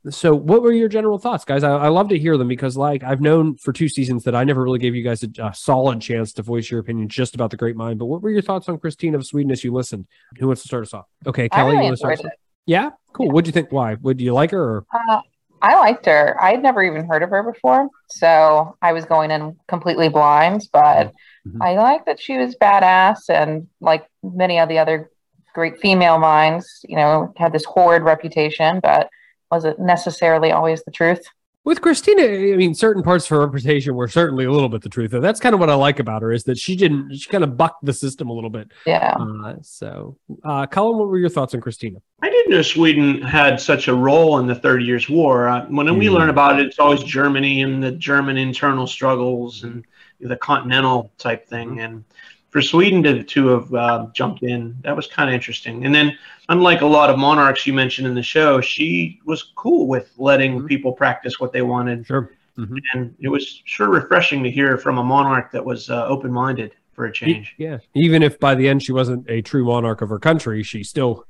So, 0.09 0.33
what 0.33 0.61
were 0.61 0.71
your 0.71 0.89
general 0.89 1.17
thoughts, 1.17 1.45
guys? 1.45 1.63
I, 1.63 1.71
I 1.71 1.87
love 1.89 2.09
to 2.09 2.19
hear 2.19 2.37
them 2.37 2.47
because, 2.47 2.77
like, 2.77 3.03
I've 3.03 3.21
known 3.21 3.55
for 3.57 3.71
two 3.71 3.89
seasons 3.89 4.23
that 4.23 4.35
I 4.35 4.43
never 4.43 4.63
really 4.63 4.79
gave 4.79 4.95
you 4.95 5.03
guys 5.03 5.23
a, 5.23 5.29
a 5.39 5.53
solid 5.53 6.01
chance 6.01 6.33
to 6.33 6.43
voice 6.43 6.69
your 6.69 6.79
opinion 6.79 7.09
just 7.09 7.35
about 7.35 7.51
the 7.51 7.57
great 7.57 7.75
mind. 7.75 7.99
But 7.99 8.05
what 8.05 8.21
were 8.21 8.29
your 8.29 8.41
thoughts 8.41 8.69
on 8.69 8.77
Christina 8.79 9.17
of 9.17 9.25
Sweden 9.25 9.51
as 9.51 9.63
you 9.63 9.73
listened? 9.73 10.07
Who 10.39 10.47
wants 10.47 10.61
to 10.63 10.67
start 10.67 10.83
us 10.83 10.93
off? 10.93 11.05
Okay, 11.25 11.49
Kelly, 11.49 11.71
really 11.71 11.77
you 11.77 11.83
want 11.83 11.93
to 11.93 11.97
start? 11.97 12.11
enjoyed 12.13 12.25
us 12.25 12.31
off? 12.31 12.39
Yeah, 12.65 12.89
cool. 13.13 13.31
What'd 13.31 13.47
you 13.47 13.53
think? 13.53 13.71
Why? 13.71 13.95
Would 13.95 14.21
you 14.21 14.33
like 14.33 14.51
her? 14.51 14.63
Or? 14.63 14.85
Uh, 14.93 15.21
I 15.61 15.75
liked 15.75 16.05
her. 16.05 16.35
I 16.41 16.51
had 16.51 16.63
never 16.63 16.83
even 16.83 17.07
heard 17.07 17.23
of 17.23 17.29
her 17.29 17.43
before, 17.43 17.89
so 18.07 18.75
I 18.81 18.93
was 18.93 19.05
going 19.05 19.31
in 19.31 19.57
completely 19.67 20.09
blind. 20.09 20.67
But 20.71 21.13
Mhm. 21.47 21.57
I 21.61 21.75
like 21.75 22.05
that 22.05 22.19
she 22.19 22.37
was 22.37 22.55
badass, 22.55 23.29
and 23.29 23.67
like 23.81 24.05
many 24.23 24.59
of 24.59 24.69
the 24.69 24.79
other 24.79 25.09
great 25.53 25.79
female 25.79 26.19
minds, 26.19 26.85
you 26.87 26.95
know, 26.95 27.33
had 27.37 27.51
this 27.51 27.65
horrid 27.65 28.03
reputation, 28.03 28.79
but 28.81 29.09
wasn't 29.51 29.79
necessarily 29.79 30.51
always 30.51 30.83
the 30.83 30.91
truth. 30.91 31.25
With 31.69 31.81
Christina, 31.81 32.23
I 32.23 32.55
mean, 32.55 32.73
certain 32.73 33.03
parts 33.03 33.25
of 33.25 33.29
her 33.29 33.45
reputation 33.45 33.93
were 33.93 34.07
certainly 34.07 34.45
a 34.45 34.51
little 34.51 34.69
bit 34.69 34.81
the 34.81 34.89
truth. 34.89 35.13
And 35.13 35.23
that's 35.23 35.39
kind 35.39 35.53
of 35.53 35.59
what 35.59 35.69
I 35.69 35.75
like 35.75 35.99
about 35.99 36.23
her 36.23 36.31
is 36.31 36.43
that 36.45 36.57
she 36.57 36.75
didn't, 36.75 37.15
she 37.15 37.29
kind 37.29 37.43
of 37.43 37.57
bucked 37.57 37.85
the 37.85 37.93
system 37.93 38.27
a 38.31 38.33
little 38.33 38.49
bit. 38.49 38.71
Yeah. 38.87 39.13
Uh, 39.19 39.53
so, 39.61 40.17
uh, 40.43 40.65
Cullen, 40.65 40.97
what 40.97 41.09
were 41.09 41.19
your 41.19 41.29
thoughts 41.29 41.53
on 41.53 41.61
Christina? 41.61 41.99
I 42.23 42.31
didn't 42.31 42.49
know 42.49 42.63
Sweden 42.63 43.21
had 43.21 43.61
such 43.61 43.87
a 43.87 43.93
role 43.93 44.39
in 44.39 44.47
the 44.47 44.55
Thirty 44.55 44.83
Years' 44.83 45.09
War. 45.09 45.47
Uh, 45.47 45.67
when 45.67 45.95
we 45.99 46.07
Mhm. 46.07 46.13
learn 46.13 46.29
about 46.31 46.59
it, 46.59 46.65
it's 46.65 46.79
always 46.79 47.03
Germany 47.03 47.61
and 47.61 47.83
the 47.83 47.91
German 47.91 48.35
internal 48.35 48.87
struggles 48.87 49.63
and 49.63 49.85
the 50.19 50.37
continental 50.37 51.11
type 51.19 51.47
thing. 51.47 51.81
And 51.81 52.03
for 52.49 52.61
Sweden 52.61 53.03
to, 53.03 53.23
to 53.23 53.47
have 53.47 53.73
uh, 53.73 54.07
jumped 54.13 54.43
in, 54.43 54.75
that 54.83 54.95
was 54.95 55.07
kind 55.07 55.29
of 55.29 55.33
interesting. 55.35 55.85
And 55.85 55.93
then, 55.93 56.17
unlike 56.49 56.81
a 56.81 56.85
lot 56.85 57.09
of 57.09 57.17
monarchs 57.19 57.67
you 57.67 57.73
mentioned 57.73 58.07
in 58.07 58.15
the 58.15 58.23
show, 58.23 58.59
she 58.59 59.19
was 59.25 59.51
cool 59.55 59.87
with 59.87 60.11
letting 60.17 60.59
Mhm. 60.61 60.67
people 60.67 60.91
practice 60.91 61.39
what 61.39 61.51
they 61.53 61.61
wanted. 61.61 62.05
Sure. 62.07 62.31
Mm-hmm. 62.57 62.77
And 62.93 63.15
it 63.19 63.29
was 63.29 63.61
sure 63.65 63.89
refreshing 63.89 64.43
to 64.43 64.51
hear 64.51 64.77
from 64.77 64.97
a 64.97 65.03
monarch 65.03 65.51
that 65.51 65.63
was 65.63 65.89
uh, 65.89 66.05
open 66.07 66.31
minded 66.31 66.71
for 66.93 67.05
a 67.05 67.11
change. 67.11 67.55
Yeah. 67.57 67.77
Even 67.93 68.21
if 68.23 68.39
by 68.39 68.55
the 68.55 68.67
end 68.67 68.83
she 68.83 68.91
wasn't 68.91 69.29
a 69.29 69.41
true 69.41 69.63
monarch 69.63 70.01
of 70.01 70.09
her 70.09 70.19
country, 70.19 70.63
she 70.63 70.83
still, 70.83 71.25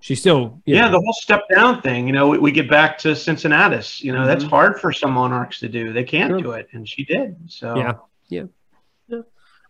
she 0.00 0.14
still, 0.14 0.62
Yeah, 0.64 0.86
know, 0.86 0.92
the 0.92 1.00
whole 1.00 1.12
step 1.12 1.42
down 1.54 1.82
thing. 1.82 2.06
You 2.06 2.12
know, 2.14 2.28
we, 2.28 2.38
we 2.38 2.52
get 2.52 2.70
back 2.70 2.96
to 2.98 3.14
Cincinnatus. 3.14 4.02
You 4.02 4.12
know, 4.12 4.24
that's 4.26 4.44
Mhm. 4.44 4.48
hard 4.50 4.80
for 4.80 4.92
some 4.92 5.12
monarchs 5.12 5.58
to 5.60 5.68
do. 5.68 5.92
They 5.92 6.04
can't 6.04 6.30
Sure. 6.30 6.40
do 6.40 6.50
it, 6.52 6.68
and 6.72 6.88
she 6.88 7.04
did. 7.04 7.36
So 7.48 7.76
yeah, 7.76 7.94
Yeah. 8.28 8.44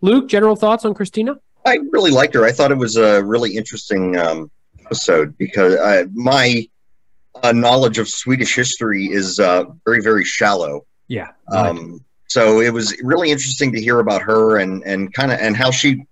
Luke, 0.03 0.29
general 0.29 0.57
thoughts 0.57 0.85
on 0.85 0.95
Christina? 0.95 1.39
I 1.65 1.79
really 1.91 2.11
liked 2.11 2.35
her. 2.35 2.45
I 2.45 2.53
thought 2.53 2.71
it 2.71 2.77
was 2.79 2.97
a 2.97 3.23
really 3.25 3.57
interesting 3.57 4.17
um, 4.17 4.51
episode 4.85 5.39
because 5.39 5.75
uh, 5.75 6.05
my 6.13 6.69
uh, 7.43 7.53
knowledge 7.53 7.99
of 7.99 8.09
Swedish 8.09 8.55
history 8.55 9.07
is 9.07 9.39
uh, 9.39 9.65
very, 9.85 10.03
very 10.03 10.25
shallow. 10.25 10.85
Yeah. 11.09 11.29
Um, 11.53 12.05
so 12.27 12.61
it 12.61 12.73
was 12.73 12.97
really 13.03 13.31
interesting 13.31 13.73
to 13.73 13.81
hear 13.81 14.01
about 14.01 14.23
her 14.23 14.59
and 14.59 14.83
and 14.85 15.13
kind 15.13 15.31
of 15.33 15.39
and 15.39 15.57
how 15.57 15.71
she 15.71 16.05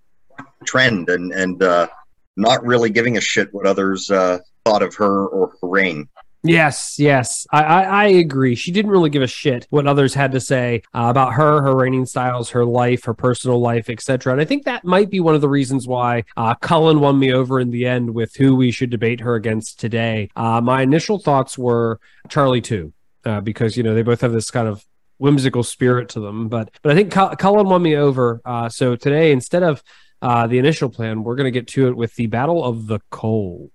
trend 0.64 1.08
and 1.08 1.32
and 1.32 1.62
uh, 1.62 1.88
not 2.36 2.64
really 2.64 2.90
giving 2.90 3.16
a 3.16 3.20
shit 3.20 3.52
what 3.52 3.66
others 3.66 4.10
uh, 4.10 4.38
thought 4.64 4.82
of 4.82 4.94
her 4.96 5.26
or 5.26 5.52
her 5.60 5.68
reign. 5.68 6.08
Yes, 6.42 6.98
yes, 6.98 7.46
I, 7.50 7.62
I, 7.62 7.82
I 7.82 8.06
agree. 8.06 8.54
She 8.54 8.72
didn't 8.72 8.90
really 8.90 9.10
give 9.10 9.22
a 9.22 9.26
shit 9.26 9.66
what 9.68 9.86
others 9.86 10.14
had 10.14 10.32
to 10.32 10.40
say 10.40 10.82
uh, 10.94 11.08
about 11.10 11.34
her, 11.34 11.60
her 11.60 11.76
reigning 11.76 12.06
styles, 12.06 12.50
her 12.50 12.64
life, 12.64 13.04
her 13.04 13.12
personal 13.12 13.60
life, 13.60 13.90
etc. 13.90 14.32
And 14.32 14.40
I 14.40 14.46
think 14.46 14.64
that 14.64 14.84
might 14.84 15.10
be 15.10 15.20
one 15.20 15.34
of 15.34 15.42
the 15.42 15.50
reasons 15.50 15.86
why 15.86 16.24
uh, 16.38 16.54
Cullen 16.54 17.00
won 17.00 17.18
me 17.18 17.32
over 17.32 17.60
in 17.60 17.70
the 17.70 17.86
end 17.86 18.14
with 18.14 18.34
who 18.36 18.56
we 18.56 18.70
should 18.70 18.88
debate 18.88 19.20
her 19.20 19.34
against 19.34 19.78
today. 19.78 20.30
Uh, 20.34 20.62
my 20.62 20.80
initial 20.80 21.18
thoughts 21.18 21.58
were 21.58 22.00
Charlie 22.30 22.62
too, 22.62 22.94
uh, 23.26 23.42
because 23.42 23.76
you 23.76 23.82
know 23.82 23.94
they 23.94 24.02
both 24.02 24.22
have 24.22 24.32
this 24.32 24.50
kind 24.50 24.66
of 24.66 24.82
whimsical 25.18 25.62
spirit 25.62 26.08
to 26.10 26.20
them. 26.20 26.48
But 26.48 26.70
but 26.82 26.92
I 26.92 26.94
think 26.94 27.12
Cullen 27.38 27.68
won 27.68 27.82
me 27.82 27.96
over. 27.96 28.40
Uh, 28.46 28.70
so 28.70 28.96
today, 28.96 29.32
instead 29.32 29.62
of 29.62 29.82
uh, 30.22 30.46
the 30.46 30.58
initial 30.58 30.88
plan, 30.88 31.22
we're 31.22 31.36
going 31.36 31.52
to 31.52 31.58
get 31.58 31.68
to 31.68 31.88
it 31.88 31.96
with 31.96 32.14
the 32.14 32.28
Battle 32.28 32.64
of 32.64 32.86
the 32.86 33.00
Cold 33.10 33.70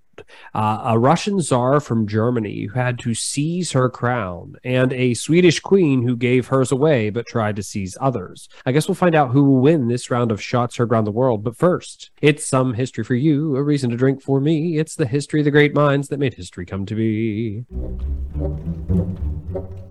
uh, 0.53 0.81
a 0.85 0.99
Russian 0.99 1.41
czar 1.41 1.79
from 1.79 2.07
Germany 2.07 2.65
who 2.65 2.79
had 2.79 2.99
to 2.99 3.13
seize 3.13 3.71
her 3.71 3.89
crown, 3.89 4.55
and 4.63 4.93
a 4.93 5.13
Swedish 5.13 5.59
queen 5.59 6.03
who 6.03 6.15
gave 6.15 6.47
hers 6.47 6.71
away 6.71 7.09
but 7.09 7.27
tried 7.27 7.55
to 7.57 7.63
seize 7.63 7.97
others. 7.99 8.47
I 8.65 8.71
guess 8.71 8.87
we'll 8.87 8.95
find 8.95 9.15
out 9.15 9.31
who 9.31 9.43
will 9.43 9.61
win 9.61 9.87
this 9.87 10.09
round 10.09 10.31
of 10.31 10.41
shots 10.41 10.77
heard 10.77 10.91
around 10.91 11.05
the 11.05 11.11
world. 11.11 11.43
But 11.43 11.57
first, 11.57 12.11
it's 12.21 12.45
some 12.45 12.73
history 12.73 13.03
for 13.03 13.15
you, 13.15 13.55
a 13.55 13.63
reason 13.63 13.89
to 13.89 13.97
drink 13.97 14.21
for 14.21 14.39
me. 14.39 14.77
It's 14.77 14.95
the 14.95 15.07
history 15.07 15.41
of 15.41 15.45
the 15.45 15.51
great 15.51 15.73
minds 15.73 16.07
that 16.09 16.19
made 16.19 16.35
history 16.35 16.65
come 16.65 16.85
to 16.85 16.95
be. 16.95 17.65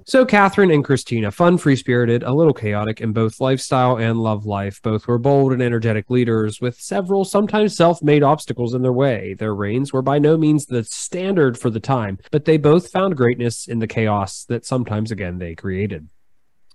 So, 0.07 0.27
Catherine 0.27 0.71
and 0.71 0.85
Christina, 0.85 1.31
fun, 1.31 1.57
free 1.57 1.77
spirited, 1.77 2.23
a 2.25 2.33
little 2.35 2.53
chaotic 2.53 3.01
in 3.01 3.15
both 3.15 3.41
lifestyle 3.41 3.97
and 3.97 4.21
love 4.21 4.45
life. 4.45 4.83
Both 4.83 5.07
were 5.07 5.17
bold 5.17 5.55
and 5.55 5.63
energetic 5.63 6.11
leaders 6.11 6.61
with 6.61 6.79
several, 6.79 7.25
sometimes 7.25 7.75
self 7.75 8.03
made 8.03 8.23
obstacles 8.23 8.75
in 8.75 8.83
their 8.83 8.93
way. 8.93 9.33
Their 9.33 9.55
reigns 9.55 9.95
were 9.95 10.03
by 10.03 10.19
no 10.19 10.37
means 10.37 10.67
the 10.67 10.85
standard 10.85 11.59
for 11.59 11.71
the 11.71 11.81
time, 11.81 12.19
but 12.31 12.45
they 12.45 12.59
both 12.59 12.91
found 12.91 13.17
greatness 13.17 13.67
in 13.67 13.79
the 13.79 13.87
chaos 13.87 14.45
that 14.45 14.67
sometimes, 14.67 15.11
again, 15.11 15.39
they 15.39 15.55
created. 15.55 16.09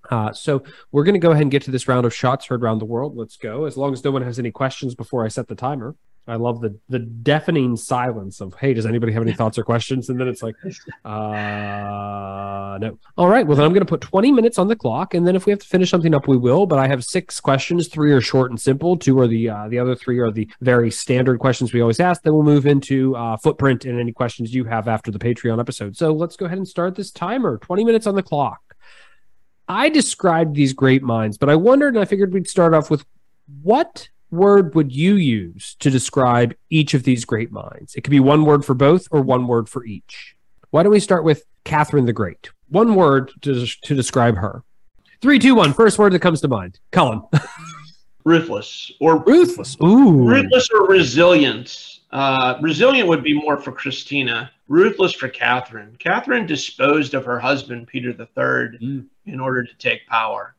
Uh, 0.10 0.34
so 0.34 0.63
we're 0.91 1.03
going 1.03 1.13
to 1.13 1.19
go 1.19 1.31
ahead 1.31 1.43
and 1.43 1.51
get 1.51 1.62
to 1.63 1.72
this 1.72 1.88
round 1.88 2.08
of 2.08 2.15
shots 2.15 2.48
heard 2.48 2.63
around 2.63 2.79
the 2.79 2.86
world. 2.86 3.15
Let's 3.15 3.38
go. 3.38 3.65
As 3.65 3.77
long 3.77 3.93
as 3.93 4.03
no 4.03 4.10
one 4.10 4.24
has 4.24 4.39
any 4.39 4.50
questions 4.50 4.96
before 4.96 5.24
I 5.24 5.27
set 5.27 5.48
the 5.48 5.55
timer. 5.55 5.96
I 6.29 6.36
love 6.36 6.62
the 6.62 6.77
the 6.89 7.00
deafening 7.00 7.75
silence 7.75 8.41
of 8.41 8.53
hey, 8.55 8.74
does 8.74 8.86
anybody 8.86 9.12
have 9.13 9.24
any 9.24 9.33
thoughts 9.33 9.57
or 9.57 9.63
questions? 9.63 10.09
And 10.09 10.19
then 10.19 10.27
it's 10.27 10.43
like, 10.43 10.55
uh, 11.05 12.77
no. 12.79 12.98
All 13.17 13.27
right, 13.27 13.45
well 13.45 13.57
then 13.57 13.65
I'm 13.65 13.74
going 13.74 13.86
to 13.86 13.89
put 13.89 14.01
20 14.01 14.31
minutes 14.31 14.57
on 14.57 14.67
the 14.67 14.75
clock, 14.75 15.13
and 15.13 15.27
then 15.27 15.36
if 15.36 15.45
we 15.45 15.51
have 15.51 15.59
to 15.59 15.67
finish 15.67 15.89
something 15.89 16.13
up, 16.13 16.27
we 16.27 16.38
will. 16.38 16.65
But 16.65 16.79
I 16.79 16.88
have 16.88 17.03
six 17.03 17.39
questions. 17.39 17.88
Three 17.88 18.12
are 18.12 18.21
short 18.21 18.51
and 18.51 18.59
simple. 18.59 18.98
Two 18.98 19.19
are 19.19 19.27
the 19.27 19.50
uh, 19.50 19.67
the 19.67 19.79
other 19.79 19.95
three 19.95 20.19
are 20.19 20.31
the 20.31 20.50
very 20.62 20.91
standard 20.91 21.39
questions 21.39 21.74
we 21.74 21.81
always 21.81 22.00
ask. 22.00 22.21
Then 22.21 22.33
we'll 22.33 22.43
move 22.43 22.65
into 22.65 23.15
uh, 23.15 23.38
footprint 23.38 23.86
and 23.86 24.00
any 24.00 24.12
questions 24.12 24.53
you 24.53 24.65
have 24.65 24.88
after 24.88 25.12
the 25.12 25.19
Patreon 25.19 25.59
episode. 25.59 25.98
So 25.98 26.13
let's 26.13 26.36
go 26.36 26.45
ahead 26.45 26.57
and 26.57 26.67
start 26.67 26.95
this 26.95 27.12
timer. 27.12 27.57
20 27.57 27.83
minutes 27.83 28.07
on 28.07 28.15
the 28.15 28.24
clock. 28.24 28.62
I 29.67 29.89
described 29.89 30.55
these 30.55 30.74
great 30.74 31.03
minds, 31.03 31.38
but 31.38 31.48
I 31.48 31.55
wondered, 31.55 31.93
and 31.93 32.01
I 32.01 32.05
figured 32.05 32.33
we'd 32.33 32.50
start 32.50 32.74
off 32.74 32.89
with 32.89 33.05
what 33.62 34.09
word 34.31 34.75
would 34.75 34.91
you 34.91 35.15
use 35.15 35.75
to 35.79 35.89
describe 35.89 36.55
each 36.69 36.93
of 36.93 37.03
these 37.03 37.25
great 37.25 37.51
minds? 37.51 37.95
It 37.95 38.01
could 38.01 38.12
be 38.12 38.19
one 38.19 38.45
word 38.45 38.65
for 38.65 38.74
both 38.74 39.07
or 39.12 39.21
one 39.21 39.48
word 39.48 39.69
for 39.69 39.86
each. 39.86 40.36
Why 40.71 40.83
don't 40.83 40.91
we 40.91 41.00
start 41.00 41.24
with 41.24 41.43
Catherine 41.63 42.05
the 42.05 42.13
Great? 42.13 42.50
One 42.67 42.95
word 42.95 43.31
to, 43.41 43.65
to 43.65 43.95
describe 43.95 44.38
her. 44.38 44.63
Three, 45.21 45.39
two, 45.39 45.55
one. 45.55 45.74
First 45.74 45.98
word 45.98 46.13
that 46.13 46.19
comes 46.19 46.41
to 46.41 46.48
mind. 46.48 46.79
Cullen. 46.91 47.21
ruthless 48.24 48.91
or 49.00 49.24
ruthless. 49.24 49.75
Ooh. 49.83 50.27
Ruthless 50.27 50.69
or 50.71 50.88
resilient. 50.88 52.00
Uh, 52.12 52.57
resilient 52.62 53.07
would 53.07 53.24
be 53.24 53.33
more 53.33 53.57
for 53.57 53.71
Christina. 53.71 54.51
Ruthless 54.67 55.13
for 55.13 55.27
Catherine. 55.27 55.95
Catherine 56.00 56.45
disposed 56.45 57.13
of 57.15 57.25
her 57.25 57.39
husband 57.39 57.88
Peter 57.88 58.09
III 58.09 58.77
mm. 58.79 59.05
in 59.25 59.39
order 59.39 59.63
to 59.63 59.74
take 59.77 60.05
power, 60.07 60.55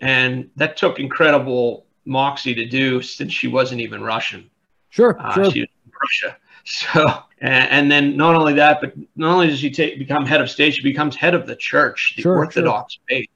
and 0.00 0.48
that 0.56 0.76
took 0.76 0.98
incredible 1.00 1.86
moxie 2.04 2.54
to 2.54 2.66
do 2.66 3.02
since 3.02 3.32
she 3.32 3.48
wasn't 3.48 3.80
even 3.80 4.02
Russian. 4.02 4.50
Sure, 4.90 5.16
uh, 5.20 5.34
sure. 5.34 5.50
She 5.50 5.60
was 5.60 5.68
Russia. 6.00 6.36
So, 6.64 7.04
and, 7.40 7.70
and, 7.70 7.90
then 7.90 8.16
not 8.16 8.36
only 8.36 8.52
that, 8.52 8.80
but 8.80 8.92
not 9.16 9.34
only 9.34 9.48
does 9.48 9.58
she 9.58 9.68
take 9.68 9.98
become 9.98 10.24
head 10.24 10.40
of 10.40 10.48
state, 10.48 10.74
she 10.74 10.82
becomes 10.84 11.16
head 11.16 11.34
of 11.34 11.44
the 11.44 11.56
church, 11.56 12.12
the 12.14 12.22
sure, 12.22 12.36
Orthodox 12.36 12.94
sure. 12.94 13.02
faith. 13.08 13.28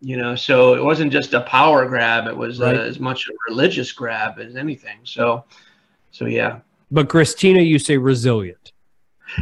You 0.00 0.16
know, 0.16 0.34
so 0.34 0.74
it 0.74 0.82
wasn't 0.82 1.12
just 1.12 1.32
a 1.32 1.42
power 1.42 1.86
grab; 1.86 2.26
it 2.26 2.36
was 2.36 2.60
uh, 2.60 2.64
right. 2.64 2.76
uh, 2.76 2.80
as 2.80 2.98
much 2.98 3.28
a 3.28 3.32
religious 3.48 3.92
grab 3.92 4.40
as 4.40 4.56
anything. 4.56 4.98
So, 5.04 5.44
so 6.10 6.24
yeah. 6.26 6.58
But 6.90 7.08
Christina, 7.08 7.60
you 7.60 7.78
say 7.78 7.98
resilient. 7.98 8.72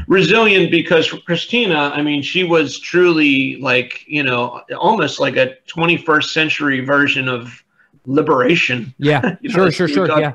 Resilient 0.07 0.71
because 0.71 1.07
for 1.07 1.17
Christina, 1.17 1.91
I 1.95 2.03
mean, 2.03 2.21
she 2.21 2.45
was 2.45 2.79
truly 2.79 3.57
like 3.57 4.05
you 4.07 4.23
know 4.23 4.61
almost 4.79 5.19
like 5.19 5.37
a 5.37 5.57
21st 5.75 6.25
century 6.25 6.81
version 6.85 7.27
of 7.27 7.65
liberation. 8.07 8.95
Yeah, 8.99 9.37
you 9.41 9.49
know, 9.49 9.71
sure, 9.71 9.89
sure, 9.89 9.89
sure. 9.89 10.21
Yeah. 10.21 10.33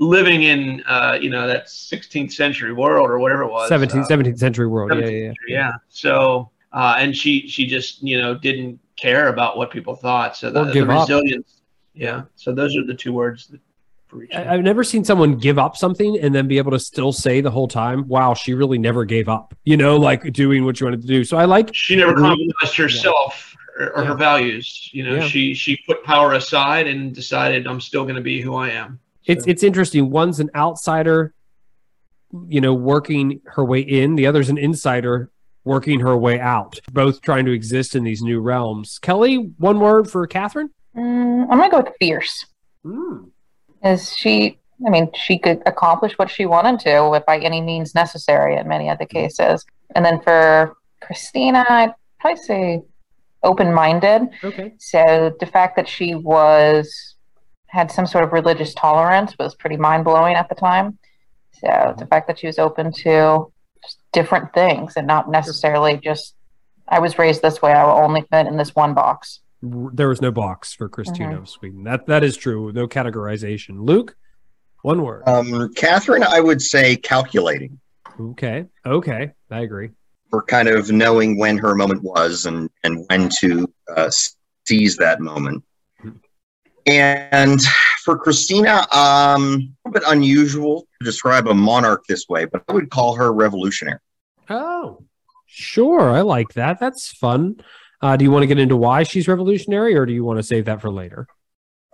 Living 0.00 0.42
in, 0.42 0.82
uh, 0.88 1.18
you 1.20 1.30
know, 1.30 1.46
that 1.46 1.66
16th 1.66 2.32
century 2.32 2.72
world 2.72 3.08
or 3.08 3.18
whatever 3.20 3.42
it 3.42 3.50
was. 3.50 3.70
17th, 3.70 4.04
uh, 4.04 4.08
17th 4.08 4.38
century 4.38 4.66
world. 4.66 4.90
17th 4.90 5.02
yeah, 5.02 5.08
yeah, 5.08 5.22
yeah. 5.26 5.32
yeah. 5.46 5.72
So, 5.88 6.50
uh, 6.72 6.96
and 6.98 7.16
she, 7.16 7.46
she 7.46 7.66
just, 7.66 8.02
you 8.02 8.20
know, 8.20 8.36
didn't 8.36 8.80
care 8.96 9.28
about 9.28 9.56
what 9.56 9.70
people 9.70 9.94
thought. 9.94 10.36
So 10.36 10.50
the, 10.50 10.64
the 10.64 10.84
resilience. 10.84 11.46
Up. 11.58 11.62
Yeah. 11.94 12.22
So 12.34 12.52
those 12.52 12.76
are 12.76 12.84
the 12.84 12.94
two 12.94 13.12
words 13.12 13.46
that 13.48 13.60
I've 14.32 14.62
never 14.62 14.84
seen 14.84 15.04
someone 15.04 15.36
give 15.36 15.58
up 15.58 15.76
something 15.76 16.18
and 16.20 16.34
then 16.34 16.46
be 16.46 16.58
able 16.58 16.70
to 16.70 16.78
still 16.78 17.12
say 17.12 17.40
the 17.40 17.50
whole 17.50 17.66
time, 17.66 18.06
"Wow, 18.06 18.34
she 18.34 18.54
really 18.54 18.78
never 18.78 19.04
gave 19.04 19.28
up." 19.28 19.54
You 19.64 19.76
know, 19.76 19.96
like 19.96 20.32
doing 20.32 20.64
what 20.64 20.80
you 20.80 20.86
wanted 20.86 21.02
to 21.02 21.08
do. 21.08 21.24
So 21.24 21.36
I 21.36 21.46
like. 21.46 21.74
She 21.74 21.96
never 21.96 22.14
compromised 22.14 22.76
herself 22.76 23.53
or, 23.78 23.96
or 23.96 24.02
yeah. 24.02 24.08
her 24.08 24.14
values. 24.14 24.90
You 24.92 25.04
know, 25.04 25.14
yeah. 25.16 25.26
she 25.26 25.54
she 25.54 25.78
put 25.86 26.02
power 26.04 26.34
aside 26.34 26.86
and 26.86 27.14
decided 27.14 27.66
I'm 27.66 27.80
still 27.80 28.04
going 28.04 28.16
to 28.16 28.22
be 28.22 28.40
who 28.40 28.54
I 28.54 28.70
am. 28.70 29.00
So. 29.22 29.32
It's 29.32 29.46
it's 29.46 29.62
interesting. 29.62 30.10
One's 30.10 30.40
an 30.40 30.50
outsider, 30.54 31.34
you 32.48 32.60
know, 32.60 32.74
working 32.74 33.40
her 33.46 33.64
way 33.64 33.80
in. 33.80 34.16
The 34.16 34.26
other's 34.26 34.48
an 34.48 34.58
insider 34.58 35.30
working 35.64 36.00
her 36.00 36.16
way 36.16 36.38
out. 36.38 36.78
Both 36.92 37.22
trying 37.22 37.46
to 37.46 37.52
exist 37.52 37.96
in 37.96 38.04
these 38.04 38.22
new 38.22 38.40
realms. 38.40 38.98
Kelly, 38.98 39.36
one 39.58 39.80
word 39.80 40.10
for 40.10 40.26
Catherine. 40.26 40.70
Mm, 40.96 41.44
I'm 41.44 41.58
gonna 41.58 41.70
go 41.70 41.78
with 41.78 41.94
fierce. 41.98 42.46
Mm. 42.84 43.30
Is 43.82 44.14
she? 44.14 44.58
I 44.86 44.90
mean, 44.90 45.10
she 45.14 45.38
could 45.38 45.62
accomplish 45.66 46.18
what 46.18 46.30
she 46.30 46.46
wanted 46.46 46.80
to 46.80 47.22
by 47.26 47.38
any 47.38 47.60
means 47.60 47.94
necessary 47.94 48.56
in 48.56 48.68
many 48.68 48.90
of 48.90 48.98
the 48.98 49.06
cases. 49.06 49.64
And 49.94 50.04
then 50.04 50.20
for 50.20 50.76
Christina, 51.00 51.64
I'd 51.68 51.94
probably 52.20 52.42
say 52.42 52.82
open 53.44 53.72
minded. 53.72 54.22
Okay. 54.42 54.74
So 54.78 55.34
the 55.38 55.46
fact 55.46 55.76
that 55.76 55.88
she 55.88 56.14
was 56.14 57.14
had 57.66 57.90
some 57.90 58.06
sort 58.06 58.24
of 58.24 58.32
religious 58.32 58.74
tolerance 58.74 59.36
was 59.38 59.54
pretty 59.54 59.76
mind 59.76 60.04
blowing 60.04 60.34
at 60.34 60.48
the 60.48 60.54
time. 60.54 60.98
So 61.52 61.94
the 61.98 62.06
fact 62.06 62.26
that 62.28 62.38
she 62.38 62.46
was 62.46 62.58
open 62.58 62.92
to 62.92 63.52
different 64.12 64.52
things 64.54 64.94
and 64.96 65.06
not 65.06 65.30
necessarily 65.30 65.96
just 65.96 66.34
I 66.88 66.98
was 66.98 67.18
raised 67.18 67.42
this 67.42 67.62
way. 67.62 67.72
I 67.72 67.84
will 67.84 68.02
only 68.02 68.22
fit 68.30 68.46
in 68.46 68.56
this 68.56 68.74
one 68.74 68.94
box. 68.94 69.40
There 69.62 70.08
was 70.08 70.20
no 70.20 70.30
box 70.30 70.74
for 70.74 70.88
Christina 70.88 71.30
mm-hmm. 71.30 71.42
of 71.42 71.48
Sweden. 71.48 71.84
That 71.84 72.06
that 72.06 72.24
is 72.24 72.36
true. 72.36 72.72
No 72.72 72.86
categorization. 72.86 73.80
Luke, 73.80 74.16
one 74.82 75.02
word. 75.02 75.22
Um, 75.26 75.72
Catherine, 75.74 76.22
I 76.22 76.40
would 76.40 76.60
say 76.60 76.96
calculating. 76.96 77.80
Okay. 78.20 78.66
Okay. 78.84 79.30
I 79.50 79.60
agree 79.60 79.90
for 80.34 80.42
kind 80.42 80.68
of 80.68 80.90
knowing 80.90 81.38
when 81.38 81.56
her 81.56 81.76
moment 81.76 82.02
was 82.02 82.44
and, 82.44 82.68
and 82.82 83.04
when 83.06 83.28
to 83.28 83.72
uh, 83.96 84.10
seize 84.66 84.96
that 84.96 85.20
moment. 85.20 85.62
And 86.86 87.60
for 88.02 88.18
Christina, 88.18 88.84
um, 88.92 89.76
a 89.86 89.90
bit 89.92 90.02
unusual 90.08 90.88
to 90.98 91.04
describe 91.04 91.46
a 91.46 91.54
monarch 91.54 92.02
this 92.08 92.28
way, 92.28 92.46
but 92.46 92.64
I 92.68 92.72
would 92.72 92.90
call 92.90 93.14
her 93.14 93.32
revolutionary. 93.32 94.00
Oh, 94.50 95.04
sure. 95.46 96.10
I 96.10 96.22
like 96.22 96.54
that. 96.54 96.80
That's 96.80 97.12
fun. 97.12 97.62
Uh, 98.02 98.16
do 98.16 98.24
you 98.24 98.32
want 98.32 98.42
to 98.42 98.48
get 98.48 98.58
into 98.58 98.76
why 98.76 99.04
she's 99.04 99.28
revolutionary, 99.28 99.94
or 99.94 100.04
do 100.04 100.12
you 100.12 100.24
want 100.24 100.40
to 100.40 100.42
save 100.42 100.64
that 100.64 100.80
for 100.80 100.90
later? 100.90 101.28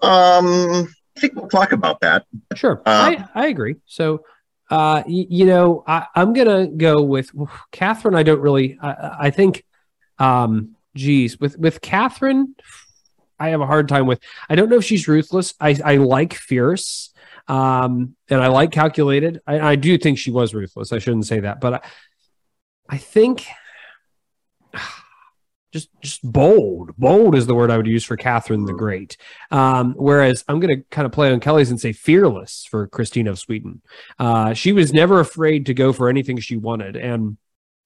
Um, 0.01 0.89
I 1.15 1.21
think 1.21 1.35
we'll 1.35 1.51
talk 1.51 1.73
about 1.73 2.01
that. 2.01 2.25
Sure, 2.55 2.81
uh, 2.87 3.15
I, 3.19 3.29
I 3.35 3.47
agree. 3.49 3.77
So, 3.85 4.25
uh, 4.71 5.03
you, 5.07 5.27
you 5.29 5.47
know, 5.47 5.83
I, 5.87 6.07
am 6.15 6.33
gonna 6.33 6.69
go 6.69 7.03
with 7.03 7.31
Catherine. 7.73 8.15
I 8.15 8.23
don't 8.23 8.41
really. 8.41 8.79
I, 8.81 9.17
I 9.23 9.31
think, 9.31 9.65
um, 10.19 10.77
geez, 10.95 11.39
with 11.41 11.59
with 11.59 11.81
Catherine, 11.81 12.55
I 13.39 13.49
have 13.49 13.61
a 13.61 13.67
hard 13.67 13.89
time 13.89 14.07
with. 14.07 14.21
I 14.49 14.55
don't 14.55 14.69
know 14.69 14.77
if 14.77 14.85
she's 14.85 15.09
ruthless. 15.09 15.55
I 15.61 15.77
I 15.85 15.97
like 15.97 16.35
fierce, 16.35 17.13
um, 17.49 18.15
and 18.29 18.41
I 18.41 18.47
like 18.47 18.71
calculated. 18.71 19.41
I, 19.47 19.73
I 19.73 19.77
do 19.77 19.99
think 19.99 20.19
she 20.19 20.31
was 20.31 20.55
ruthless. 20.55 20.93
I 20.93 20.99
shouldn't 20.99 21.27
say 21.27 21.41
that, 21.41 21.61
but 21.61 21.75
I, 21.75 21.81
I 22.89 22.99
think 22.99 23.47
just 25.73 25.89
just 26.03 26.21
bold. 26.23 26.97
Bold 26.97 27.35
is 27.35 27.47
the 27.47 27.55
word 27.55 27.71
I 27.71 27.77
would 27.77 27.87
use 27.87 28.05
for 28.05 28.17
Catherine 28.17 28.65
the 28.65 28.73
Great. 28.73 29.17
Um, 29.51 29.95
whereas 29.97 30.45
I'm 30.49 30.61
going 30.61 30.77
to 30.77 30.85
kind 30.91 31.07
of 31.07 31.13
play 31.13 31.33
on 31.33 31.41
Kelly's 31.41 31.71
and 31.71 31.81
say 31.81 31.93
fearless 31.93 32.67
for 32.69 32.89
Christina 32.89 33.31
of 33.31 33.39
Sweden. 33.39 33.83
Uh, 34.19 34.53
she 34.55 34.73
was 34.73 34.93
never 34.93 35.21
afraid 35.21 35.67
to 35.67 35.75
go 35.75 35.93
for 35.93 36.09
anything 36.09 36.39
she 36.39 36.57
wanted. 36.57 36.97
And 36.97 37.37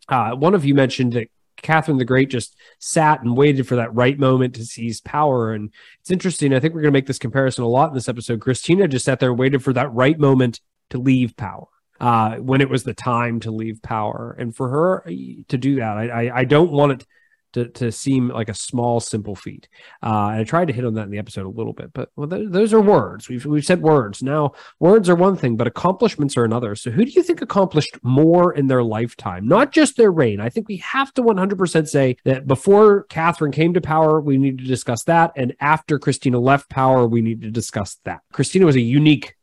uh, 0.09 0.33
one 0.33 0.55
of 0.55 0.65
you 0.65 0.75
mentioned 0.75 1.13
that 1.15 1.29
Catherine 1.63 1.99
the 1.99 2.05
Great 2.05 2.31
just 2.31 2.57
sat 2.79 3.23
and 3.23 3.37
waited 3.37 3.67
for 3.67 3.77
that 3.77 3.95
right 3.95 4.19
moment 4.19 4.55
to 4.55 4.65
seize 4.65 5.01
power. 5.01 5.53
And 5.53 5.71
it's 6.01 6.11
interesting. 6.11 6.55
I 6.55 6.61
think 6.61 6.75
we're 6.75 6.83
going 6.83 6.93
to 6.93 6.99
make 6.99 7.07
this 7.07 7.19
comparison 7.19 7.65
a 7.65 7.69
lot 7.69 7.89
in 7.89 7.95
this 7.95 8.09
episode. 8.09 8.41
Christina 8.41 8.89
just 8.89 9.05
sat 9.05 9.21
there 9.21 9.31
and 9.31 9.39
waited 9.39 9.63
for 9.63 9.73
that 9.75 9.93
right 9.93 10.19
moment 10.19 10.61
to 10.91 10.99
leave 10.99 11.37
power. 11.37 11.67
Uh, 12.01 12.37
when 12.37 12.61
it 12.61 12.69
was 12.69 12.83
the 12.83 12.93
time 12.93 13.39
to 13.41 13.53
leave 13.53 13.81
power, 13.81 14.35
and 14.39 14.55
for 14.55 14.69
her 14.69 15.05
to 15.49 15.57
do 15.57 15.77
that, 15.77 15.97
I, 15.97 16.09
I, 16.09 16.39
I 16.39 16.45
don't 16.45 16.73
want 16.73 16.93
it 16.93 17.07
to, 17.55 17.69
to 17.69 17.91
seem 17.91 18.29
like 18.29 18.49
a 18.49 18.55
small, 18.55 19.01
simple 19.01 19.35
feat. 19.35 19.69
Uh, 20.03 20.29
and 20.29 20.41
I 20.41 20.45
tried 20.45 20.69
to 20.69 20.75
hit 20.75 20.85
on 20.85 20.95
that 20.95 21.05
in 21.05 21.11
the 21.11 21.19
episode 21.19 21.47
a 21.47 21.49
little 21.49 21.73
bit, 21.73 21.93
but 21.93 22.11
well, 22.17 22.29
th- 22.29 22.51
those 22.51 22.73
are 22.73 22.81
words. 22.81 23.29
We've, 23.29 23.45
we've 23.47 23.65
said 23.65 23.83
words. 23.83 24.23
Now, 24.23 24.53
words 24.79 25.09
are 25.09 25.15
one 25.15 25.37
thing, 25.37 25.57
but 25.57 25.67
accomplishments 25.67 26.37
are 26.37 26.45
another. 26.45 26.75
So, 26.77 26.91
who 26.91 27.05
do 27.05 27.11
you 27.11 27.23
think 27.23 27.43
accomplished 27.43 27.99
more 28.03 28.53
in 28.53 28.67
their 28.67 28.83
lifetime? 28.83 29.49
Not 29.49 29.73
just 29.73 29.97
their 29.97 30.11
reign. 30.11 30.41
I 30.41 30.51
think 30.51 30.69
we 30.69 30.79
have 30.79 31.13
to 31.15 31.23
100% 31.23 31.89
say 31.89 32.17
that 32.25 32.47
before 32.47 33.05
Catherine 33.05 33.53
came 33.53 33.75
to 33.75 33.81
power, 33.81 34.21
we 34.21 34.37
need 34.37 34.59
to 34.59 34.65
discuss 34.65 35.05
that. 35.05 35.33
And 35.37 35.55
after 35.61 35.99
Christina 35.99 36.39
left 36.39 36.69
power, 36.69 37.07
we 37.07 37.23
need 37.23 37.43
to 37.43 37.51
discuss 37.51 37.99
that. 38.05 38.21
Christina 38.33 38.67
was 38.67 38.77
a 38.77 38.81
unique 38.81 39.35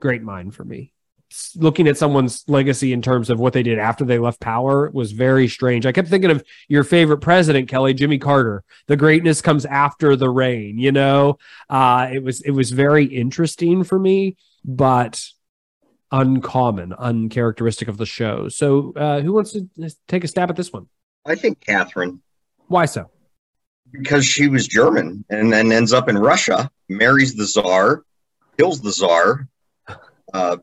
great 0.00 0.22
mind 0.22 0.54
for 0.54 0.64
me 0.64 0.91
looking 1.56 1.88
at 1.88 1.96
someone's 1.96 2.44
legacy 2.48 2.92
in 2.92 3.02
terms 3.02 3.30
of 3.30 3.38
what 3.38 3.52
they 3.52 3.62
did 3.62 3.78
after 3.78 4.04
they 4.04 4.18
left 4.18 4.40
power 4.40 4.90
was 4.90 5.12
very 5.12 5.48
strange. 5.48 5.86
I 5.86 5.92
kept 5.92 6.08
thinking 6.08 6.30
of 6.30 6.44
your 6.68 6.84
favorite 6.84 7.18
president, 7.18 7.68
Kelly, 7.68 7.94
Jimmy 7.94 8.18
Carter. 8.18 8.64
The 8.86 8.96
greatness 8.96 9.42
comes 9.42 9.64
after 9.64 10.16
the 10.16 10.30
reign, 10.30 10.78
you 10.78 10.92
know? 10.92 11.38
Uh, 11.68 12.08
it 12.12 12.22
was 12.22 12.40
it 12.42 12.50
was 12.50 12.70
very 12.70 13.04
interesting 13.04 13.84
for 13.84 13.98
me, 13.98 14.36
but 14.64 15.24
uncommon, 16.10 16.92
uncharacteristic 16.92 17.88
of 17.88 17.96
the 17.96 18.06
show. 18.06 18.48
So 18.48 18.92
uh, 18.96 19.20
who 19.20 19.32
wants 19.32 19.52
to 19.52 19.68
take 20.08 20.24
a 20.24 20.28
stab 20.28 20.50
at 20.50 20.56
this 20.56 20.72
one? 20.72 20.88
I 21.24 21.34
think 21.34 21.60
Catherine. 21.60 22.20
Why 22.68 22.84
so? 22.84 23.10
Because 23.90 24.24
she 24.24 24.48
was 24.48 24.66
German 24.66 25.24
and 25.28 25.52
then 25.52 25.72
ends 25.72 25.92
up 25.92 26.08
in 26.08 26.16
Russia, 26.16 26.70
marries 26.88 27.34
the 27.34 27.46
czar, 27.46 28.04
kills 28.58 28.80
the 28.80 28.92
czar. 28.92 29.48
uh, 30.32 30.56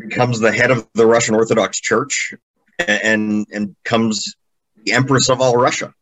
becomes 0.00 0.40
the 0.40 0.52
head 0.52 0.70
of 0.70 0.88
the 0.94 1.06
Russian 1.06 1.34
Orthodox 1.34 1.80
Church 1.80 2.34
and 2.78 3.46
and 3.52 3.76
becomes 3.82 4.34
the 4.84 4.92
Empress 4.92 5.28
of 5.28 5.40
all 5.40 5.56
Russia. 5.56 5.94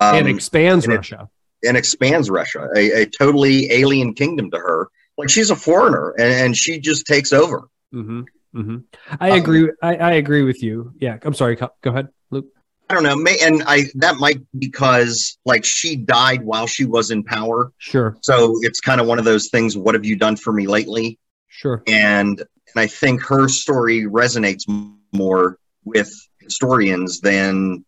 Um, 0.00 0.16
and 0.16 0.28
expands 0.28 0.86
and 0.86 0.94
Russia. 0.94 1.28
It, 1.62 1.68
and 1.68 1.76
expands 1.76 2.30
Russia, 2.30 2.68
a, 2.74 3.02
a, 3.02 3.06
totally 3.06 3.70
alien 3.70 4.14
kingdom 4.14 4.50
to 4.50 4.56
her. 4.56 4.88
Like 5.18 5.28
she's 5.28 5.50
a 5.50 5.56
foreigner, 5.56 6.14
and, 6.18 6.32
and 6.32 6.56
she 6.56 6.80
just 6.80 7.06
takes 7.06 7.32
over. 7.32 7.68
Mm-hmm. 7.92 8.22
Mm-hmm. 8.54 8.76
I 9.20 9.32
um, 9.32 9.38
agree. 9.38 9.70
I, 9.82 9.96
I, 9.96 10.12
agree 10.12 10.42
with 10.42 10.62
you. 10.62 10.92
Yeah, 10.98 11.18
I'm 11.22 11.34
sorry. 11.34 11.56
Go 11.56 11.70
ahead, 11.84 12.08
Luke. 12.30 12.46
I 12.88 12.94
don't 12.94 13.02
know, 13.02 13.14
may, 13.14 13.36
and 13.42 13.62
I 13.66 13.84
that 13.96 14.16
might 14.16 14.40
because 14.58 15.38
like 15.44 15.64
she 15.64 15.96
died 15.96 16.42
while 16.42 16.66
she 16.66 16.84
was 16.84 17.10
in 17.10 17.22
power. 17.22 17.72
Sure. 17.78 18.16
So 18.22 18.54
it's 18.62 18.80
kind 18.80 19.00
of 19.00 19.06
one 19.06 19.18
of 19.18 19.24
those 19.24 19.48
things. 19.50 19.76
What 19.76 19.94
have 19.94 20.04
you 20.04 20.16
done 20.16 20.36
for 20.36 20.52
me 20.52 20.66
lately? 20.66 21.18
Sure. 21.48 21.82
And 21.86 22.42
and 22.74 22.80
I 22.80 22.86
think 22.86 23.22
her 23.22 23.48
story 23.48 24.02
resonates 24.04 24.64
more 25.12 25.58
with 25.84 26.12
historians 26.40 27.20
than 27.20 27.84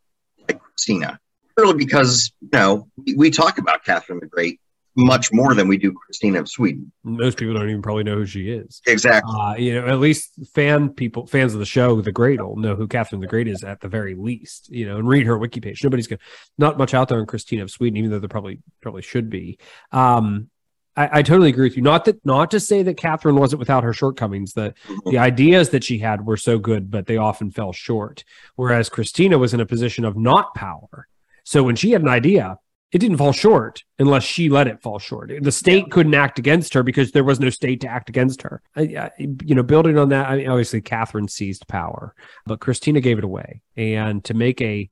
like 0.49 0.61
Christina. 0.61 1.19
Really, 1.57 1.75
because 1.75 2.33
you 2.41 2.49
know 2.53 2.89
we 3.17 3.31
talk 3.31 3.59
about 3.59 3.85
Catherine 3.85 4.21
the 4.21 4.27
Great 4.27 4.59
much 4.97 5.33
more 5.33 5.55
than 5.55 5.69
we 5.69 5.79
do 5.79 5.93
Christina 5.93 6.41
of 6.41 6.49
Sweden. 6.49 6.93
Most 7.03 7.39
people 7.39 7.55
don't 7.55 7.69
even 7.69 7.83
probably 7.83 8.05
know 8.05 8.17
who 8.17 8.27
she 8.27 8.51
is. 8.51 8.83
Exactly. 8.87 9.33
Uh, 9.35 9.55
you 9.55 9.75
know, 9.75 9.87
at 9.87 9.99
least 9.99 10.33
fan 10.55 10.91
people, 10.91 11.27
fans 11.27 11.55
of 11.55 11.61
the 11.61 11.67
show, 11.67 12.01
the 12.01 12.13
Great 12.13 12.41
will 12.41 12.57
know 12.57 12.77
who 12.77 12.87
Catherine 12.87 13.21
the 13.21 13.27
Great 13.27 13.49
is 13.49 13.65
at 13.65 13.81
the 13.81 13.89
very 13.89 14.15
least. 14.15 14.69
You 14.71 14.87
know, 14.87 14.99
and 14.99 15.09
read 15.09 15.27
her 15.27 15.39
wiki 15.39 15.61
page. 15.61 15.83
Nobody's 15.83 16.07
going 16.07 16.21
not 16.59 16.79
much 16.79 16.95
out 16.95 17.09
there 17.09 17.19
on 17.19 17.27
Christina 17.27 17.63
of 17.63 17.71
Sweden, 17.71 17.97
even 17.97 18.11
though 18.11 18.19
there 18.19 18.29
probably 18.29 18.61
probably 18.81 19.03
should 19.03 19.31
be. 19.31 19.59
Um, 19.93 20.49
I, 20.97 21.19
I, 21.19 21.23
totally 21.23 21.49
agree 21.49 21.67
with 21.67 21.77
you. 21.77 21.83
Not 21.83 22.05
that 22.05 22.25
not 22.25 22.51
to 22.51 22.61
say 22.61 22.83
that 22.83 22.97
Catherine 22.97 23.37
wasn't 23.37 23.61
without 23.61 23.85
her 23.85 23.93
shortcomings. 23.93 24.53
The 24.53 24.75
mm-hmm. 24.87 25.11
the 25.11 25.19
ideas 25.19 25.71
that 25.71 25.85
she 25.85 25.99
had 25.99 26.27
were 26.27 26.37
so 26.37 26.59
good, 26.59 26.91
but 26.91 27.07
they 27.07 27.17
often 27.17 27.51
fell 27.51 27.73
short. 27.73 28.25
Whereas 28.57 28.89
Christina 28.89 29.39
was 29.39 29.55
in 29.55 29.61
a 29.61 29.67
position 29.67 30.05
of 30.05 30.17
not 30.17 30.55
power. 30.55 31.09
So 31.45 31.63
when 31.63 31.77
she 31.77 31.93
had 31.93 32.03
an 32.03 32.09
idea, 32.09 32.59
it 32.93 32.99
didn't 32.99 33.17
fall 33.17 33.33
short 33.33 33.85
unless 33.99 34.23
she 34.23 34.51
let 34.51 34.67
it 34.67 34.83
fall 34.83 34.99
short. 34.99 35.33
The 35.41 35.51
state 35.51 35.85
yeah. 35.85 35.91
couldn't 35.91 36.15
act 36.15 36.39
against 36.39 36.75
her 36.75 36.83
because 36.83 37.13
there 37.13 37.25
was 37.25 37.41
no 37.41 37.49
state 37.49 37.81
to 37.81 37.89
act 37.89 38.11
against 38.11 38.43
her. 38.43 38.63
I, 38.77 38.83
I, 38.83 39.11
you 39.19 39.55
know, 39.55 39.63
building 39.63 39.97
on 39.97 40.11
that, 40.11 40.29
I 40.29 40.37
mean, 40.37 40.49
obviously 40.49 40.83
Catherine 40.83 41.27
seized 41.27 41.67
power, 41.69 42.15
but 42.45 42.61
Christina 42.61 43.01
gave 43.01 43.17
it 43.17 43.25
away. 43.25 43.63
And 43.77 44.23
to 44.25 44.35
make 44.35 44.61
a 44.61 44.91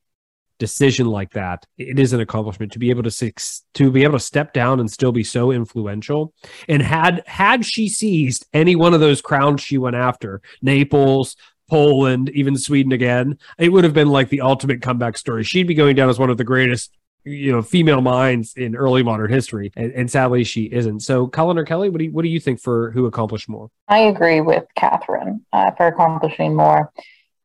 decision 0.61 1.07
like 1.07 1.33
that, 1.33 1.67
it 1.77 1.99
is 1.99 2.13
an 2.13 2.21
accomplishment 2.21 2.71
to 2.73 2.79
be 2.79 2.91
able 2.91 3.03
to 3.03 3.33
to 3.75 3.91
be 3.91 4.05
able 4.05 4.19
to 4.19 4.25
step 4.25 4.53
down 4.53 4.79
and 4.79 4.89
still 4.89 5.11
be 5.11 5.25
so 5.25 5.51
influential. 5.51 6.33
And 6.69 6.81
had 6.83 7.25
had 7.27 7.67
she 7.67 7.89
seized 7.89 8.47
any 8.53 8.77
one 8.77 8.95
of 8.95 9.01
those 9.01 9.21
crowns 9.21 9.61
she 9.61 9.79
went 9.79 9.97
after, 9.97 10.41
Naples, 10.63 11.35
Poland, 11.69 12.31
even 12.31 12.57
Sweden 12.57 12.93
again, 12.93 13.39
it 13.59 13.71
would 13.71 13.83
have 13.83 13.95
been 13.95 14.09
like 14.09 14.29
the 14.29 14.43
ultimate 14.43 14.83
comeback 14.83 15.19
story. 15.19 15.43
She'd 15.43 15.67
be 15.67 15.75
going 15.75 15.97
down 15.97 16.09
as 16.09 16.19
one 16.19 16.31
of 16.31 16.37
the 16.37 16.45
greatest 16.45 16.97
you 17.25 17.53
know 17.53 17.61
female 17.61 18.01
minds 18.01 18.55
in 18.57 18.75
early 18.75 19.03
modern 19.03 19.31
history 19.31 19.71
and, 19.77 19.93
and, 19.93 20.11
sadly 20.11 20.43
she 20.43 20.63
isn't 20.65 21.01
so 21.01 21.27
cullen 21.27 21.59
or 21.59 21.65
kelly 21.67 21.91
what 21.91 21.99
do 21.99 22.05
you 22.05 22.13
what 22.13 22.23
do 22.23 22.29
you 22.29 22.41
think 22.41 22.59
for 22.59 22.91
who 22.93 23.05
accomplished 23.05 23.47
more 23.47 23.71
i 23.89 23.99
agree 23.99 24.41
with 24.41 24.65
catherine 24.75 25.45
uh, 25.53 25.71
for 25.73 25.89
accomplishing 25.89 26.57
more 26.57 26.91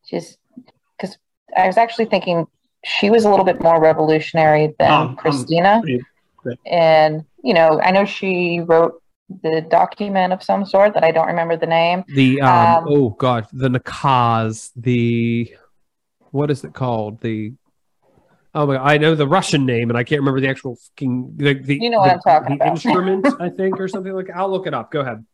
just 0.10 0.38
because 0.98 1.18
i 1.58 1.68
was 1.68 1.76
actually 1.76 2.06
thinking 2.06 2.48
she 2.86 3.10
was 3.10 3.26
a 3.26 3.30
little 3.30 3.46
bit 3.46 3.62
more 3.62 3.82
revolutionary 3.82 4.74
than 4.80 4.92
um, 4.92 5.08
um 5.08 5.16
Christina. 5.16 5.82
Um, 6.46 6.58
and, 6.66 7.26
you 7.44 7.54
know, 7.54 7.82
I 7.82 7.92
know 7.92 8.06
she 8.06 8.60
wrote 8.60 9.02
the 9.42 9.66
document 9.70 10.32
of 10.34 10.44
some 10.44 10.66
sort 10.66 10.94
that 10.94 11.04
I 11.04 11.12
don't 11.12 11.28
remember 11.28 11.58
the 11.58 11.66
name. 11.66 12.04
The, 12.08 12.42
um, 12.42 12.52
um 12.52 12.84
oh 12.88 13.10
God, 13.10 13.48
the 13.52 13.70
Nakaz, 13.70 14.72
the, 14.76 15.52
what 16.32 16.52
is 16.52 16.64
it 16.64 16.74
called? 16.74 17.22
The, 17.22 17.54
Oh 18.58 18.66
my! 18.66 18.78
I 18.78 18.98
know 18.98 19.16
the 19.16 19.28
Russian 19.28 19.66
name, 19.66 19.90
and 19.90 19.98
I 19.98 20.06
can't 20.06 20.22
remember 20.22 20.40
the 20.40 20.48
actual 20.48 20.78
fucking 20.78 21.34
the, 21.36 21.56
the 21.56 21.78
you 21.78 21.90
know 21.90 22.00
what 22.00 22.08
the, 22.08 22.14
I'm 22.14 22.20
talking 22.22 22.58
the 22.58 22.64
about. 22.64 22.72
instrument, 22.72 23.28
I 23.42 23.50
think, 23.50 23.82
or 23.82 23.90
something 23.90 24.14
like. 24.14 24.30
I'll 24.34 24.50
look 24.50 24.66
it 24.66 24.74
up. 24.74 24.92
Go 24.92 25.02
ahead. 25.02 25.26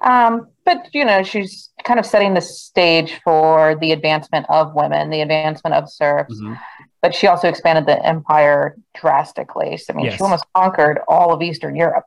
Um, 0.00 0.48
but 0.64 0.88
you 0.92 1.04
know, 1.04 1.22
she's 1.22 1.70
kind 1.84 1.98
of 2.00 2.06
setting 2.06 2.34
the 2.34 2.40
stage 2.40 3.20
for 3.24 3.76
the 3.80 3.92
advancement 3.92 4.46
of 4.48 4.74
women, 4.74 5.10
the 5.10 5.20
advancement 5.20 5.74
of 5.74 5.90
serfs. 5.90 6.34
Mm-hmm. 6.34 6.54
But 7.02 7.14
she 7.14 7.26
also 7.26 7.48
expanded 7.48 7.84
the 7.84 8.02
empire 8.04 8.76
drastically. 8.94 9.76
So, 9.76 9.92
I 9.92 9.96
mean, 9.96 10.06
yes. 10.06 10.16
she 10.16 10.22
almost 10.22 10.46
conquered 10.54 11.00
all 11.06 11.34
of 11.34 11.42
Eastern 11.42 11.76
Europe. 11.76 12.06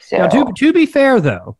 So, 0.00 0.18
now, 0.18 0.28
to, 0.28 0.52
to 0.52 0.72
be 0.74 0.84
fair, 0.84 1.20
though, 1.20 1.56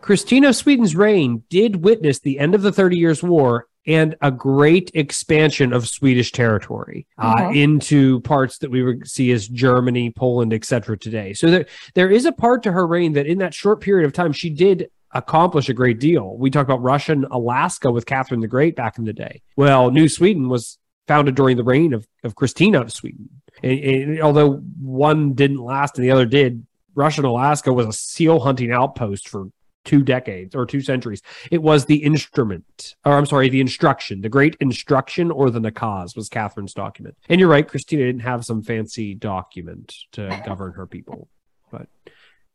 Christina 0.00 0.48
of 0.48 0.56
Sweden's 0.56 0.96
reign 0.96 1.44
did 1.48 1.76
witness 1.76 2.18
the 2.18 2.38
end 2.40 2.56
of 2.56 2.62
the 2.62 2.72
Thirty 2.72 2.96
Years' 2.96 3.22
War 3.22 3.68
and 3.86 4.14
a 4.20 4.30
great 4.30 4.90
expansion 4.94 5.72
of 5.72 5.88
Swedish 5.88 6.32
territory 6.32 7.06
uh, 7.18 7.34
mm-hmm. 7.34 7.54
into 7.54 8.20
parts 8.20 8.58
that 8.58 8.70
we 8.70 8.82
would 8.82 9.08
see 9.08 9.32
as 9.32 9.48
Germany, 9.48 10.10
Poland, 10.10 10.52
etc. 10.52 10.98
today. 10.98 11.32
So 11.32 11.50
there, 11.50 11.66
there 11.94 12.10
is 12.10 12.26
a 12.26 12.32
part 12.32 12.62
to 12.64 12.72
her 12.72 12.86
reign 12.86 13.14
that 13.14 13.26
in 13.26 13.38
that 13.38 13.54
short 13.54 13.80
period 13.80 14.06
of 14.06 14.12
time, 14.12 14.32
she 14.32 14.50
did 14.50 14.90
accomplish 15.12 15.68
a 15.68 15.74
great 15.74 15.98
deal. 15.98 16.36
We 16.36 16.50
talk 16.50 16.64
about 16.64 16.82
Russian 16.82 17.24
Alaska 17.30 17.90
with 17.90 18.06
Catherine 18.06 18.40
the 18.40 18.48
Great 18.48 18.76
back 18.76 18.98
in 18.98 19.04
the 19.04 19.12
day. 19.12 19.42
Well, 19.56 19.90
New 19.90 20.08
Sweden 20.08 20.48
was 20.48 20.78
founded 21.08 21.34
during 21.34 21.56
the 21.56 21.64
reign 21.64 21.92
of, 21.92 22.06
of 22.22 22.36
Christina 22.36 22.80
of 22.80 22.92
Sweden. 22.92 23.28
And, 23.62 23.80
and 23.80 24.22
although 24.22 24.58
one 24.80 25.32
didn't 25.32 25.58
last 25.58 25.96
and 25.96 26.04
the 26.04 26.12
other 26.12 26.26
did, 26.26 26.64
Russian 26.94 27.24
Alaska 27.24 27.72
was 27.72 27.86
a 27.86 27.92
seal 27.92 28.40
hunting 28.40 28.70
outpost 28.70 29.28
for 29.28 29.48
two 29.84 30.02
decades 30.02 30.54
or 30.54 30.66
two 30.66 30.80
centuries. 30.80 31.22
It 31.50 31.62
was 31.62 31.86
the 31.86 31.96
instrument, 31.96 32.96
or 33.04 33.14
I'm 33.14 33.26
sorry, 33.26 33.48
the 33.48 33.60
instruction, 33.60 34.20
the 34.20 34.28
great 34.28 34.56
instruction 34.60 35.30
or 35.30 35.50
the 35.50 35.60
nakaz 35.60 36.16
was 36.16 36.28
Catherine's 36.28 36.74
document. 36.74 37.16
And 37.28 37.40
you're 37.40 37.48
right, 37.48 37.66
Christina 37.66 38.04
didn't 38.04 38.22
have 38.22 38.44
some 38.44 38.62
fancy 38.62 39.14
document 39.14 39.94
to 40.12 40.42
govern 40.44 40.72
her 40.72 40.86
people. 40.86 41.28
But 41.70 41.88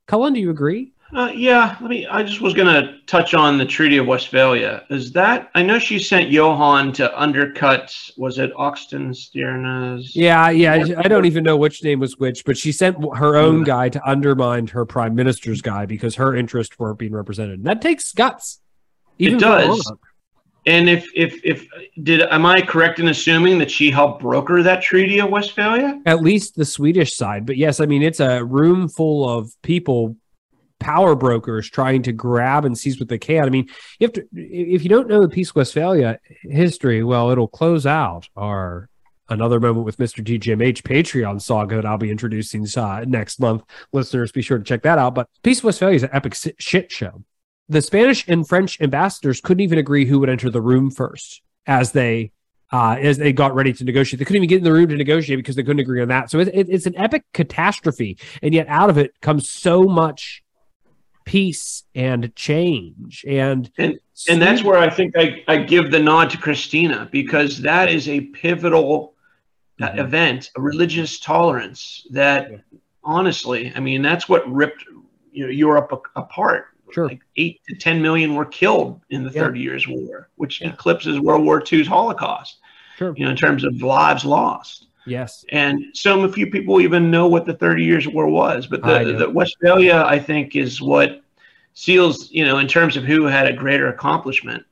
Cullen, 0.08 0.34
do 0.34 0.40
you 0.40 0.50
agree? 0.50 0.94
Uh, 1.14 1.32
yeah, 1.34 1.78
let 1.82 1.90
me. 1.90 2.08
I 2.08 2.24
just 2.24 2.42
was 2.42 2.54
going 2.54 2.68
to 2.68 3.00
touch 3.06 3.36
on 3.36 3.58
the 3.58 3.66
Treaty 3.66 3.98
of 3.98 4.08
Westphalia. 4.08 4.86
Is 4.90 5.12
that 5.12 5.52
I 5.54 5.62
know 5.62 5.78
she 5.78 6.00
sent 6.00 6.30
Johann 6.30 6.92
to 6.94 7.22
undercut. 7.22 7.96
Was 8.18 8.40
it 8.40 8.52
Oxenstierna's? 8.56 10.16
Yeah, 10.16 10.50
yeah. 10.50 10.86
I 10.98 11.08
don't 11.08 11.26
even 11.26 11.44
know 11.44 11.58
which 11.58 11.84
name 11.84 12.00
was 12.00 12.18
which, 12.18 12.44
but 12.44 12.58
she 12.58 12.72
sent 12.72 12.98
her 13.18 13.36
own 13.36 13.64
guy 13.64 13.90
to 13.90 14.10
undermine 14.10 14.68
her 14.68 14.84
prime 14.86 15.14
minister's 15.14 15.62
guy 15.62 15.86
because 15.86 16.16
her 16.16 16.36
interests 16.36 16.78
weren't 16.80 16.98
being 16.98 17.14
represented. 17.14 17.60
And 17.60 17.68
that 17.68 17.82
takes 17.82 18.12
guts. 18.12 18.60
Even 19.20 19.38
it 19.38 19.42
does. 19.42 19.92
And 20.66 20.90
if 20.90 21.08
if 21.14 21.40
if 21.44 21.68
did 22.02 22.22
am 22.24 22.48
I 22.48 22.62
correct 22.62 22.98
in 22.98 23.10
assuming 23.10 23.60
that 23.60 23.70
she 23.70 23.92
helped 23.92 24.24
broker 24.24 24.64
that 24.64 24.82
Treaty 24.82 25.20
of 25.20 25.30
Westphalia? 25.30 26.02
At 26.08 26.22
least 26.24 26.56
the 26.56 26.66
Swedish 26.66 27.16
side, 27.16 27.46
but 27.46 27.58
yes, 27.58 27.80
I 27.80 27.86
mean 27.86 28.02
it's 28.02 28.20
a 28.20 28.44
room 28.44 28.90
full 28.90 29.30
of 29.30 29.52
people 29.62 30.18
power 30.86 31.16
brokers 31.16 31.68
trying 31.68 32.04
to 32.04 32.12
grab 32.12 32.64
and 32.64 32.78
seize 32.78 33.00
what 33.00 33.10
they 33.10 33.18
can. 33.18 33.46
I 33.46 33.50
mean, 33.50 33.68
you 34.00 34.06
have 34.06 34.14
to 34.14 34.28
if 34.34 34.84
you 34.84 34.90
don't 34.90 35.08
know 35.08 35.20
the 35.20 35.28
Peace 35.28 35.56
Westphalia 35.56 36.20
history, 36.44 37.04
well, 37.04 37.32
it'll 37.32 37.48
close 37.48 37.88
out 37.88 38.30
our 38.36 38.88
another 39.28 39.60
moment 39.60 39.88
with 39.88 39.98
Mr. 39.98 40.24
DGMH 40.24 40.84
Patreon 40.84 41.42
saga 41.42 41.78
that 41.78 41.88
I'll 41.88 41.98
be 41.98 42.12
introducing 42.12 42.68
uh, 42.78 43.04
next 43.08 43.40
month. 43.40 43.64
Listeners, 43.94 44.32
be 44.32 44.44
sure 44.44 44.60
to 44.60 44.64
check 44.64 44.84
that 44.84 45.00
out. 45.00 45.16
But 45.16 45.28
Peace 45.42 45.64
Westphalia 45.64 45.96
is 45.96 46.04
an 46.04 46.12
epic 46.14 46.36
shit 46.60 46.92
show. 46.92 47.24
The 47.68 47.82
Spanish 47.82 48.28
and 48.28 48.48
French 48.48 48.80
ambassadors 48.80 49.42
couldn't 49.42 49.62
even 49.62 49.80
agree 49.80 50.06
who 50.06 50.20
would 50.20 50.30
enter 50.30 50.52
the 50.52 50.62
room 50.62 50.92
first, 50.92 51.42
as 51.66 51.94
they 51.94 52.32
uh, 52.72 52.98
as 53.02 53.18
they 53.18 53.34
got 53.34 53.56
ready 53.56 53.74
to 53.74 53.84
negotiate. 53.84 54.20
They 54.20 54.26
couldn't 54.26 54.44
even 54.44 54.50
get 54.50 54.60
in 54.60 54.64
the 54.64 54.74
room 54.74 54.90
to 54.90 54.96
negotiate 54.96 55.40
because 55.40 55.56
they 55.56 55.64
couldn't 55.64 55.80
agree 55.80 56.04
on 56.04 56.10
that. 56.10 56.30
So 56.30 56.38
it, 56.38 56.50
it, 56.50 56.70
it's 56.70 56.86
an 56.86 56.96
epic 56.96 57.24
catastrophe, 57.34 58.20
and 58.44 58.54
yet 58.54 58.68
out 58.68 58.92
of 58.92 59.00
it 59.00 59.20
comes 59.22 59.50
so 59.50 59.86
much 59.86 60.44
peace 61.26 61.84
and 61.96 62.34
change 62.36 63.26
and 63.28 63.72
and 63.78 64.00
and 64.30 64.42
that's 64.42 64.64
where 64.64 64.78
I 64.78 64.90
think 64.90 65.16
I, 65.18 65.44
I 65.48 65.58
give 65.58 65.92
the 65.92 66.00
nod 66.00 66.30
to 66.30 66.38
Christina 66.38 67.10
because 67.12 67.62
that 67.62 67.90
is 67.90 68.08
a 68.08 68.22
pivotal 68.22 69.16
uh, 69.82 69.90
mm-hmm. 69.90 70.00
event, 70.00 70.52
a 70.56 70.62
religious 70.62 71.20
tolerance 71.20 72.08
that 72.12 72.50
yeah. 72.50 72.58
honestly, 73.04 73.74
I 73.76 73.80
mean, 73.82 74.02
that's 74.02 74.30
what 74.30 74.50
ripped 74.52 74.86
you 75.32 75.46
know 75.46 75.52
Europe 75.52 75.92
a- 75.92 76.20
apart. 76.20 76.68
Sure. 76.92 77.10
Like 77.10 77.22
eight 77.36 77.60
to 77.68 77.76
10 77.76 78.02
million 78.02 78.36
were 78.36 78.46
killed 78.46 79.02
in 79.10 79.24
the 79.24 79.32
yeah. 79.32 79.42
30 79.42 79.60
Years' 79.60 79.88
War, 79.88 80.30
which 80.36 80.62
yeah. 80.62 80.70
eclipses 80.70 81.20
World 81.20 81.44
War 81.44 81.62
II's 81.70 81.88
Holocaust, 81.88 82.60
sure. 82.98 83.14
you 83.18 83.26
know, 83.26 83.32
in 83.32 83.36
terms 83.36 83.64
of 83.64 83.82
lives 83.82 84.24
lost. 84.24 84.88
Yes. 85.06 85.46
And 85.50 85.86
so 85.94 86.24
a 86.24 86.32
few 86.32 86.50
people 86.50 86.82
even 86.82 87.12
know 87.12 87.28
what 87.28 87.46
the 87.46 87.54
30 87.54 87.84
Years' 87.84 88.08
War 88.08 88.28
was. 88.28 88.68
But 88.68 88.82
the, 88.82 89.16
the 89.18 89.30
Westphalia, 89.30 90.04
I 90.08 90.18
think, 90.18 90.56
is 90.56 90.82
what 90.82 91.22
seals, 91.74 92.32
you 92.32 92.46
know, 92.46 92.58
in 92.58 92.68
terms 92.68 92.98
of 92.98 93.04
who 93.04 93.26
had 93.26 93.48
a 93.48 93.54
greater 93.54 93.88
accomplishment. 93.90 94.64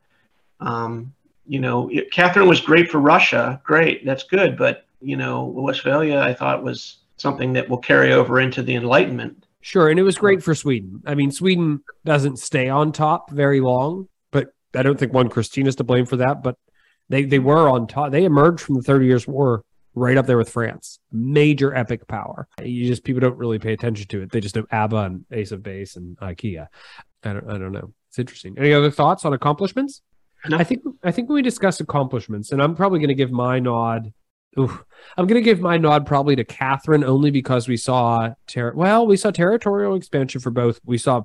Um, 0.59 1.13
you 1.45 1.59
know, 1.59 1.91
Catherine 2.11 2.47
was 2.47 2.61
great 2.61 2.89
for 2.89 2.99
Russia. 2.99 3.61
Great. 3.63 4.05
That's 4.05 4.23
good. 4.23 4.57
But, 4.57 4.85
you 5.01 5.17
know, 5.17 5.43
Westphalia, 5.43 6.19
I 6.19 6.33
thought 6.33 6.63
was 6.63 6.97
something 7.17 7.53
that 7.53 7.69
will 7.69 7.77
carry 7.77 8.13
over 8.13 8.39
into 8.39 8.63
the 8.63 8.75
Enlightenment 8.75 9.45
Sure, 9.63 9.89
and 9.89 9.97
it 9.97 10.03
was 10.03 10.17
great 10.17 10.43
for 10.43 10.53
Sweden. 10.53 11.01
I 11.05 11.15
mean, 11.15 11.31
Sweden 11.31 11.85
doesn't 12.03 12.37
stay 12.37 12.67
on 12.67 12.91
top 12.91 13.31
very 13.31 13.61
long, 13.61 14.09
but 14.29 14.49
I 14.75 14.83
don't 14.83 14.99
think 14.99 15.13
one 15.13 15.29
Christina's 15.29 15.77
to 15.77 15.85
blame 15.85 16.05
for 16.05 16.17
that. 16.17 16.43
But 16.43 16.57
they 17.07 17.23
they 17.23 17.39
were 17.39 17.69
on 17.69 17.87
top. 17.87 18.11
They 18.11 18.25
emerged 18.25 18.59
from 18.59 18.75
the 18.75 18.81
Thirty 18.81 19.05
Years' 19.05 19.25
War 19.25 19.63
right 19.95 20.17
up 20.17 20.25
there 20.25 20.37
with 20.37 20.49
France. 20.49 20.99
Major 21.11 21.75
epic 21.75 22.07
power. 22.07 22.47
You 22.61 22.87
just 22.87 23.03
people 23.03 23.21
don't 23.21 23.37
really 23.37 23.59
pay 23.59 23.73
attention 23.73 24.07
to 24.07 24.21
it. 24.21 24.31
They 24.31 24.39
just 24.39 24.55
know 24.55 24.65
ABBA 24.71 24.97
and 24.97 25.25
Ace 25.31 25.51
of 25.51 25.63
Base 25.63 25.95
and 25.95 26.17
IKEA. 26.17 26.67
I 27.23 27.33
don't 27.33 27.49
I 27.49 27.57
don't 27.57 27.71
know. 27.71 27.93
It's 28.09 28.19
interesting. 28.19 28.55
Any 28.57 28.73
other 28.73 28.91
thoughts 28.91 29.25
on 29.25 29.33
accomplishments? 29.33 30.01
No. 30.47 30.57
I 30.57 30.63
think 30.63 30.83
I 31.03 31.11
think 31.11 31.29
when 31.29 31.35
we 31.35 31.41
discuss 31.41 31.79
accomplishments, 31.79 32.51
and 32.51 32.61
I'm 32.61 32.75
probably 32.75 32.99
going 32.99 33.09
to 33.09 33.15
give 33.15 33.31
my 33.31 33.59
nod 33.59 34.13
I'm 34.55 35.27
going 35.27 35.29
to 35.29 35.41
give 35.41 35.59
my 35.59 35.77
nod 35.77 36.05
probably 36.05 36.35
to 36.35 36.43
Catherine 36.43 37.03
only 37.03 37.31
because 37.31 37.67
we 37.67 37.77
saw 37.77 38.33
ter- 38.47 38.73
well, 38.73 39.07
we 39.07 39.17
saw 39.17 39.31
territorial 39.31 39.95
expansion 39.95 40.41
for 40.41 40.51
both. 40.51 40.79
We 40.85 40.97
saw 40.97 41.23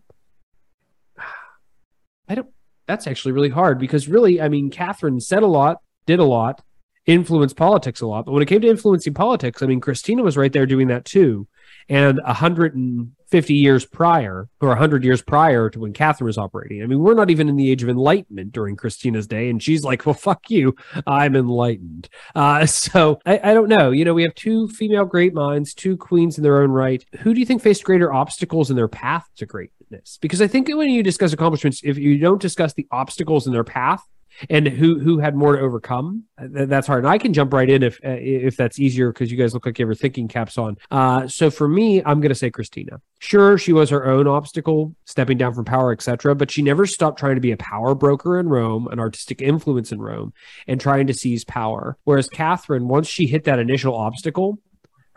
I 2.29 2.35
don't 2.35 2.49
that's 2.87 3.07
actually 3.07 3.33
really 3.33 3.51
hard 3.51 3.79
because 3.79 4.09
really, 4.09 4.41
I 4.41 4.49
mean, 4.49 4.71
Catherine 4.71 5.21
said 5.21 5.43
a 5.43 5.47
lot, 5.47 5.83
did 6.07 6.19
a 6.21 6.25
lot, 6.25 6.63
influenced 7.09 7.57
politics 7.57 8.03
a 8.03 8.07
lot. 8.07 8.27
But 8.27 8.33
when 8.33 8.43
it 8.43 8.47
came 8.47 8.61
to 8.61 8.69
influencing 8.69 9.15
politics, 9.15 9.63
I 9.63 9.67
mean, 9.67 9.81
Christina 9.81 10.23
was 10.23 10.37
right 10.37 10.53
there 10.53 10.67
doing 10.67 10.89
that 10.89 11.07
too. 11.07 11.49
And 11.89 12.21
a 12.25 12.35
hundred 12.35 12.77
and 12.77 13.13
50 13.31 13.55
years 13.55 13.87
prior 13.87 14.49
or 14.61 14.69
100 14.69 15.05
years 15.05 15.23
prior 15.23 15.71
to 15.71 15.81
when 15.81 15.95
Catherine 15.95 16.27
was 16.27 16.37
operating. 16.37 16.83
I 16.83 16.87
mean, 16.87 16.99
we're 16.99 17.15
not 17.15 17.31
even 17.31 17.49
in 17.49 17.57
the 17.57 17.71
age 17.71 17.83
of 17.83 17.89
enlightenment 17.89 18.53
during 18.53 18.77
Christina's 18.77 19.27
day. 19.27 19.49
And 19.49 19.63
she's 19.63 19.85
like, 19.85 20.05
well, 20.05 20.15
fuck 20.15 20.51
you. 20.51 20.75
I'm 21.07 21.35
enlightened. 21.35 22.11
Uh, 22.35 22.67
so 22.67 23.21
I, 23.25 23.41
I 23.43 23.55
don't 23.55 23.69
know. 23.69 23.91
You 23.91 24.05
know, 24.05 24.15
we 24.15 24.23
have 24.23 24.35
two 24.35 24.69
female 24.69 25.07
great 25.07 25.33
minds, 25.33 25.73
two 25.73 25.97
queens 25.97 26.37
in 26.37 26.45
their 26.45 26.63
own 26.63 26.71
right. 26.71 27.03
Who 27.21 27.33
do 27.33 27.41
you 27.41 27.47
think 27.47 27.63
faced 27.63 27.85
greater 27.85 28.13
obstacles 28.13 28.69
in 28.69 28.77
their 28.77 28.89
path 28.89 29.27
to 29.37 29.47
greatness? 29.47 30.19
Because 30.21 30.43
I 30.43 30.47
think 30.47 30.69
when 30.69 30.91
you 30.91 31.03
discuss 31.03 31.33
accomplishments, 31.33 31.81
if 31.85 31.97
you 31.97 32.19
don't 32.19 32.41
discuss 32.41 32.75
the 32.75 32.87
obstacles 32.91 33.47
in 33.47 33.55
their 33.55 33.65
path, 33.65 34.03
and 34.51 34.69
who 34.69 34.99
who 34.99 35.19
had 35.19 35.35
more 35.35 35.57
to 35.57 35.63
overcome. 35.63 36.25
That's 36.39 36.87
hard. 36.87 37.05
And 37.05 37.11
I 37.11 37.19
can 37.19 37.33
jump 37.33 37.53
right 37.53 37.69
in 37.69 37.83
if 37.83 37.99
uh, 38.05 38.17
if 38.19 38.57
that's 38.57 38.79
easier 38.79 39.13
because 39.13 39.31
you 39.31 39.37
guys 39.37 39.55
look 39.55 39.67
like 39.67 39.79
you 39.79 39.85
have 39.85 39.89
your 39.89 39.95
thinking 39.95 40.29
caps 40.29 40.59
on. 40.59 40.77
Uh, 40.91 41.27
so 41.27 41.51
for 41.51 41.69
me, 41.69 42.03
I'm 42.05 42.21
going 42.21 42.31
to 42.31 42.35
say 42.35 42.51
Christina. 42.51 43.01
Sure, 43.21 43.59
she 43.59 43.73
was 43.73 43.91
her 43.91 44.07
own 44.07 44.29
obstacle, 44.29 44.95
stepping 45.05 45.39
down 45.39 45.55
from 45.55 45.65
power, 45.65 45.93
etc. 45.93 46.35
But 46.35 46.51
she 46.51 46.63
never 46.63 46.87
stopped 46.87 47.19
trying 47.19 47.35
to 47.35 47.41
be 47.41 47.53
a 47.53 47.57
power 47.57 47.95
broker 47.95 48.39
in 48.39 48.49
Rome, 48.49 48.89
an 48.89 49.01
artistic 49.01 49.43
influence 49.43 49.91
in 49.91 50.01
Rome, 50.01 50.33
and 50.67 50.81
trying 50.81 51.09
to 51.09 51.15
seize 51.15 51.45
power. 51.45 51.97
Whereas 52.05 52.29
Catherine, 52.29 52.89
once 52.89 53.09
she 53.09 53.27
hit 53.27 53.45
that 53.45 53.59
initial 53.59 53.95
obstacle, 53.95 54.59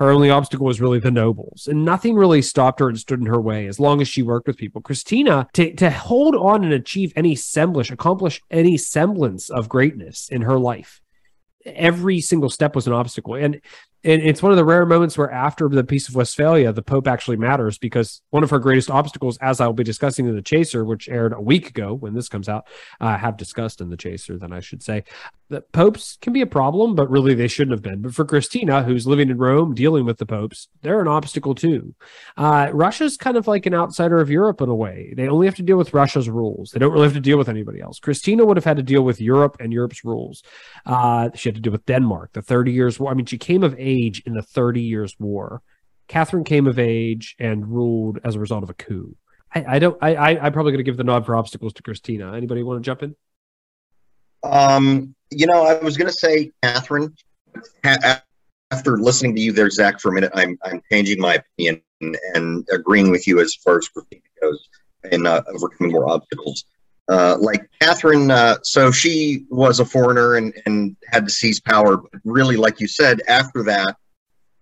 her 0.01 0.09
only 0.09 0.31
obstacle 0.31 0.65
was 0.65 0.81
really 0.81 0.97
the 0.97 1.11
nobles, 1.11 1.67
and 1.67 1.85
nothing 1.85 2.15
really 2.15 2.41
stopped 2.41 2.79
her 2.79 2.89
and 2.89 2.97
stood 2.97 3.19
in 3.19 3.27
her 3.27 3.39
way 3.39 3.67
as 3.67 3.79
long 3.79 4.01
as 4.01 4.07
she 4.07 4.23
worked 4.23 4.47
with 4.47 4.57
people. 4.57 4.81
Christina, 4.81 5.47
to, 5.53 5.75
to 5.75 5.91
hold 5.91 6.35
on 6.35 6.63
and 6.63 6.73
achieve 6.73 7.13
any 7.15 7.35
semblance, 7.35 7.91
accomplish 7.91 8.41
any 8.49 8.77
semblance 8.77 9.51
of 9.51 9.69
greatness 9.69 10.27
in 10.29 10.41
her 10.41 10.57
life, 10.57 11.01
every 11.67 12.19
single 12.19 12.49
step 12.49 12.75
was 12.75 12.87
an 12.87 12.93
obstacle. 12.93 13.35
And 13.35 13.61
and 14.03 14.21
it's 14.21 14.41
one 14.41 14.51
of 14.51 14.57
the 14.57 14.65
rare 14.65 14.85
moments 14.85 15.17
where 15.17 15.29
after 15.29 15.67
the 15.69 15.83
peace 15.83 16.09
of 16.09 16.15
westphalia 16.15 16.71
the 16.73 16.81
pope 16.81 17.07
actually 17.07 17.37
matters 17.37 17.77
because 17.77 18.21
one 18.29 18.43
of 18.43 18.49
her 18.49 18.59
greatest 18.59 18.89
obstacles 18.89 19.37
as 19.37 19.61
i'll 19.61 19.73
be 19.73 19.83
discussing 19.83 20.27
in 20.27 20.35
the 20.35 20.41
chaser 20.41 20.83
which 20.83 21.09
aired 21.09 21.33
a 21.33 21.41
week 21.41 21.69
ago 21.69 21.93
when 21.93 22.13
this 22.13 22.29
comes 22.29 22.49
out 22.49 22.67
i 22.99 23.13
uh, 23.13 23.17
have 23.17 23.37
discussed 23.37 23.81
in 23.81 23.89
the 23.89 23.97
chaser 23.97 24.37
then 24.37 24.51
i 24.51 24.59
should 24.59 24.81
say 24.81 25.03
that 25.51 25.71
popes 25.73 26.17
can 26.21 26.33
be 26.33 26.41
a 26.41 26.47
problem 26.47 26.95
but 26.95 27.09
really 27.09 27.33
they 27.33 27.47
shouldn't 27.47 27.73
have 27.73 27.81
been. 27.81 28.01
But 28.01 28.15
for 28.15 28.25
christina 28.25 28.83
who's 28.83 29.05
living 29.05 29.29
in 29.29 29.37
rome 29.37 29.75
dealing 29.75 30.05
with 30.05 30.17
the 30.17 30.25
popes 30.25 30.67
they're 30.81 31.01
an 31.01 31.07
obstacle 31.07 31.53
too. 31.53 31.93
Uh, 32.37 32.69
russia's 32.73 33.17
kind 33.17 33.37
of 33.37 33.47
like 33.47 33.65
an 33.65 33.73
outsider 33.73 34.19
of 34.19 34.29
europe 34.29 34.61
in 34.61 34.69
a 34.69 34.75
way. 34.75 35.13
They 35.15 35.27
only 35.27 35.45
have 35.45 35.55
to 35.55 35.61
deal 35.63 35.77
with 35.77 35.93
russia's 35.93 36.29
rules. 36.29 36.71
They 36.71 36.79
don't 36.79 36.91
really 36.91 37.05
have 37.05 37.13
to 37.13 37.19
deal 37.19 37.37
with 37.37 37.49
anybody 37.49 37.81
else. 37.81 37.99
Christina 37.99 38.45
would 38.45 38.57
have 38.57 38.65
had 38.65 38.77
to 38.77 38.83
deal 38.83 39.03
with 39.03 39.21
europe 39.21 39.57
and 39.59 39.71
europe's 39.71 40.03
rules. 40.03 40.41
Uh, 40.85 41.29
she 41.35 41.49
had 41.49 41.55
to 41.55 41.61
deal 41.61 41.73
with 41.73 41.85
denmark 41.85 42.31
the 42.33 42.41
30 42.41 42.71
years 42.71 42.99
war. 42.99 43.11
I 43.11 43.13
mean 43.13 43.25
she 43.25 43.37
came 43.37 43.63
of 43.63 43.75
age 43.77 43.90
age 43.91 44.23
in 44.25 44.33
the 44.33 44.41
Thirty 44.41 44.81
Years' 44.81 45.15
War. 45.19 45.61
Catherine 46.07 46.43
came 46.43 46.67
of 46.67 46.77
age 46.77 47.35
and 47.39 47.67
ruled 47.67 48.19
as 48.23 48.35
a 48.35 48.39
result 48.39 48.63
of 48.63 48.69
a 48.69 48.73
coup. 48.73 49.15
I, 49.53 49.65
I 49.75 49.79
don't. 49.79 49.97
I, 50.01 50.15
I 50.15 50.47
am 50.47 50.53
probably 50.53 50.71
going 50.71 50.79
to 50.79 50.83
give 50.83 50.97
the 50.97 51.03
nod 51.03 51.25
for 51.25 51.35
obstacles 51.35 51.73
to 51.73 51.83
Christina. 51.83 52.33
Anybody 52.33 52.63
want 52.63 52.83
to 52.83 52.85
jump 52.85 53.03
in? 53.03 53.15
Um, 54.43 55.15
you 55.29 55.45
know, 55.47 55.63
I 55.63 55.75
was 55.83 55.97
going 55.97 56.07
to 56.07 56.13
say 56.13 56.51
Catherine. 56.63 57.15
After 57.83 58.97
listening 58.97 59.35
to 59.35 59.41
you 59.41 59.51
there, 59.51 59.69
Zach, 59.69 59.99
for 59.99 60.09
a 60.09 60.13
minute, 60.13 60.31
I'm 60.33 60.57
I'm 60.63 60.81
changing 60.91 61.19
my 61.19 61.35
opinion 61.35 61.81
and, 62.33 62.67
agreeing 62.73 63.11
with 63.11 63.27
you 63.27 63.39
as 63.39 63.53
far 63.55 63.77
as 63.77 63.87
Christina 63.89 64.21
goes 64.41 64.67
in 65.11 65.27
uh, 65.27 65.41
overcoming 65.47 65.91
more 65.91 66.09
obstacles. 66.09 66.65
Uh, 67.11 67.35
like 67.41 67.69
Catherine, 67.81 68.31
uh, 68.31 68.55
so 68.63 68.89
she 68.89 69.45
was 69.49 69.81
a 69.81 69.85
foreigner 69.85 70.35
and, 70.35 70.53
and 70.65 70.95
had 71.07 71.25
to 71.25 71.29
seize 71.29 71.59
power. 71.59 71.97
But 71.97 72.21
really, 72.23 72.55
like 72.55 72.79
you 72.79 72.87
said, 72.87 73.19
after 73.27 73.63
that, 73.63 73.97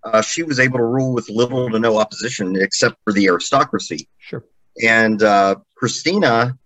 uh, 0.04 0.24
she 0.24 0.42
was 0.42 0.60
able 0.60 0.80
to 0.80 0.84
rule 0.84 1.14
with 1.14 1.30
little 1.30 1.70
to 1.70 1.78
no 1.78 2.00
opposition 2.00 2.56
except 2.56 2.96
for 3.04 3.14
the 3.14 3.28
aristocracy. 3.28 4.08
Sure. 4.18 4.44
And 4.84 5.22
uh, 5.22 5.58
Christina, 5.76 6.58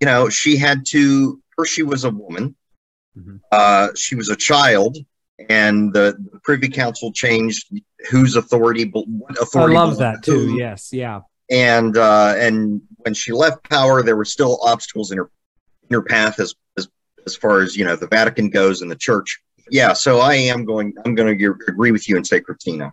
you 0.00 0.06
know, 0.06 0.28
she 0.28 0.56
had 0.56 0.84
to, 0.86 1.40
first, 1.56 1.72
she 1.72 1.84
was 1.84 2.02
a 2.02 2.10
woman, 2.10 2.56
mm-hmm. 3.16 3.36
Uh, 3.52 3.90
she 3.94 4.16
was 4.16 4.28
a 4.28 4.36
child. 4.36 4.98
And 5.48 5.92
the, 5.92 6.16
the 6.32 6.40
Privy 6.40 6.68
Council 6.68 7.12
changed 7.12 7.72
whose 8.10 8.34
authority, 8.34 8.90
what 8.90 9.40
authority. 9.40 9.76
I 9.76 9.78
love 9.84 9.98
that 9.98 10.24
too. 10.24 10.56
Yes, 10.58 10.92
yeah 10.92 11.20
and 11.50 11.96
uh, 11.96 12.34
and 12.36 12.82
when 13.04 13.14
she 13.14 13.32
left 13.32 13.68
power, 13.68 14.02
there 14.02 14.16
were 14.16 14.24
still 14.24 14.58
obstacles 14.62 15.10
in 15.10 15.18
her 15.18 15.30
in 15.88 15.94
her 15.94 16.02
path 16.02 16.40
as 16.40 16.54
as 16.76 16.88
as 17.26 17.36
far 17.36 17.60
as 17.60 17.76
you 17.76 17.84
know 17.84 17.96
the 17.96 18.06
Vatican 18.08 18.50
goes 18.50 18.82
and 18.82 18.90
the 18.90 18.96
Church. 18.96 19.40
Yeah, 19.70 19.92
so 19.92 20.20
I 20.20 20.34
am 20.34 20.64
going. 20.64 20.94
I'm 21.04 21.14
going 21.14 21.38
to 21.38 21.54
agree 21.68 21.90
with 21.90 22.08
you 22.08 22.16
and 22.16 22.26
say 22.26 22.40
Christina. 22.40 22.92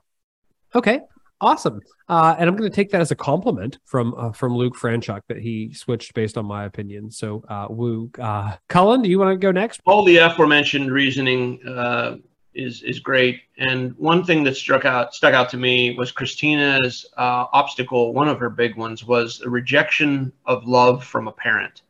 Okay, 0.73 1.01
awesome. 1.41 1.81
Uh, 2.07 2.35
and 2.37 2.49
I'm 2.49 2.55
going 2.55 2.69
to 2.69 2.75
take 2.75 2.91
that 2.91 3.01
as 3.01 3.11
a 3.11 3.15
compliment 3.15 3.79
from 3.85 4.13
uh, 4.15 4.31
from 4.31 4.55
Luke 4.55 4.75
Franchuk 4.75 5.21
that 5.27 5.37
he 5.37 5.73
switched 5.73 6.13
based 6.13 6.37
on 6.37 6.45
my 6.45 6.65
opinion. 6.65 7.11
So, 7.11 7.43
uh, 7.47 7.67
woo, 7.69 8.11
uh, 8.19 8.55
Cullen, 8.69 9.01
do 9.01 9.09
you 9.09 9.19
want 9.19 9.31
to 9.31 9.37
go 9.37 9.51
next? 9.51 9.81
All 9.85 10.03
the 10.03 10.17
aforementioned 10.17 10.91
reasoning 10.91 11.59
uh, 11.67 12.17
is 12.53 12.83
is 12.83 12.99
great. 12.99 13.41
And 13.57 13.97
one 13.97 14.23
thing 14.23 14.43
that 14.43 14.55
struck 14.55 14.85
out 14.85 15.13
stuck 15.13 15.33
out 15.33 15.49
to 15.49 15.57
me 15.57 15.95
was 15.97 16.11
Christina's 16.11 17.05
uh, 17.17 17.45
obstacle. 17.53 18.13
One 18.13 18.27
of 18.27 18.39
her 18.39 18.49
big 18.49 18.75
ones 18.75 19.05
was 19.05 19.39
the 19.39 19.49
rejection 19.49 20.31
of 20.45 20.67
love 20.67 21.03
from 21.03 21.27
a 21.27 21.31
parent. 21.31 21.81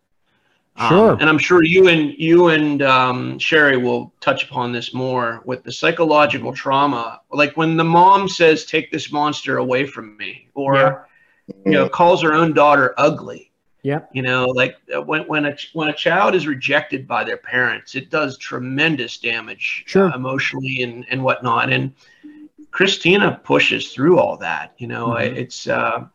Um, 0.77 0.89
sure. 0.89 1.11
and 1.19 1.29
I'm 1.29 1.37
sure 1.37 1.63
you 1.63 1.89
and 1.89 2.13
you 2.17 2.47
and 2.47 2.81
um, 2.81 3.37
Sherry 3.39 3.77
will 3.77 4.13
touch 4.21 4.45
upon 4.45 4.71
this 4.71 4.93
more 4.93 5.41
with 5.45 5.63
the 5.63 5.71
psychological 5.71 6.53
trauma. 6.53 7.21
Like 7.31 7.57
when 7.57 7.75
the 7.75 7.83
mom 7.83 8.29
says, 8.29 8.65
"Take 8.65 8.91
this 8.91 9.11
monster 9.11 9.57
away 9.57 9.85
from 9.85 10.15
me," 10.15 10.47
or 10.53 10.75
yeah. 11.47 11.55
you 11.65 11.71
know, 11.71 11.89
calls 11.89 12.21
her 12.23 12.33
own 12.33 12.53
daughter 12.53 12.93
ugly 12.97 13.50
yeah. 13.83 14.01
You 14.11 14.21
know, 14.21 14.45
like 14.45 14.77
uh, 14.95 15.01
when 15.01 15.23
when 15.23 15.45
a 15.45 15.57
when 15.73 15.89
a 15.89 15.93
child 15.93 16.35
is 16.35 16.45
rejected 16.45 17.07
by 17.07 17.23
their 17.23 17.37
parents, 17.37 17.95
it 17.95 18.09
does 18.09 18.37
tremendous 18.37 19.17
damage 19.17 19.83
sure. 19.87 20.11
uh, 20.11 20.15
emotionally 20.15 20.83
and 20.83 21.05
and 21.09 21.23
whatnot. 21.23 21.71
And 21.71 21.93
Christina 22.69 23.41
pushes 23.43 23.91
through 23.91 24.19
all 24.19 24.37
that. 24.37 24.73
You 24.77 24.87
know, 24.87 25.09
mm-hmm. 25.09 25.35
it's 25.35 25.67
uh, 25.67 26.05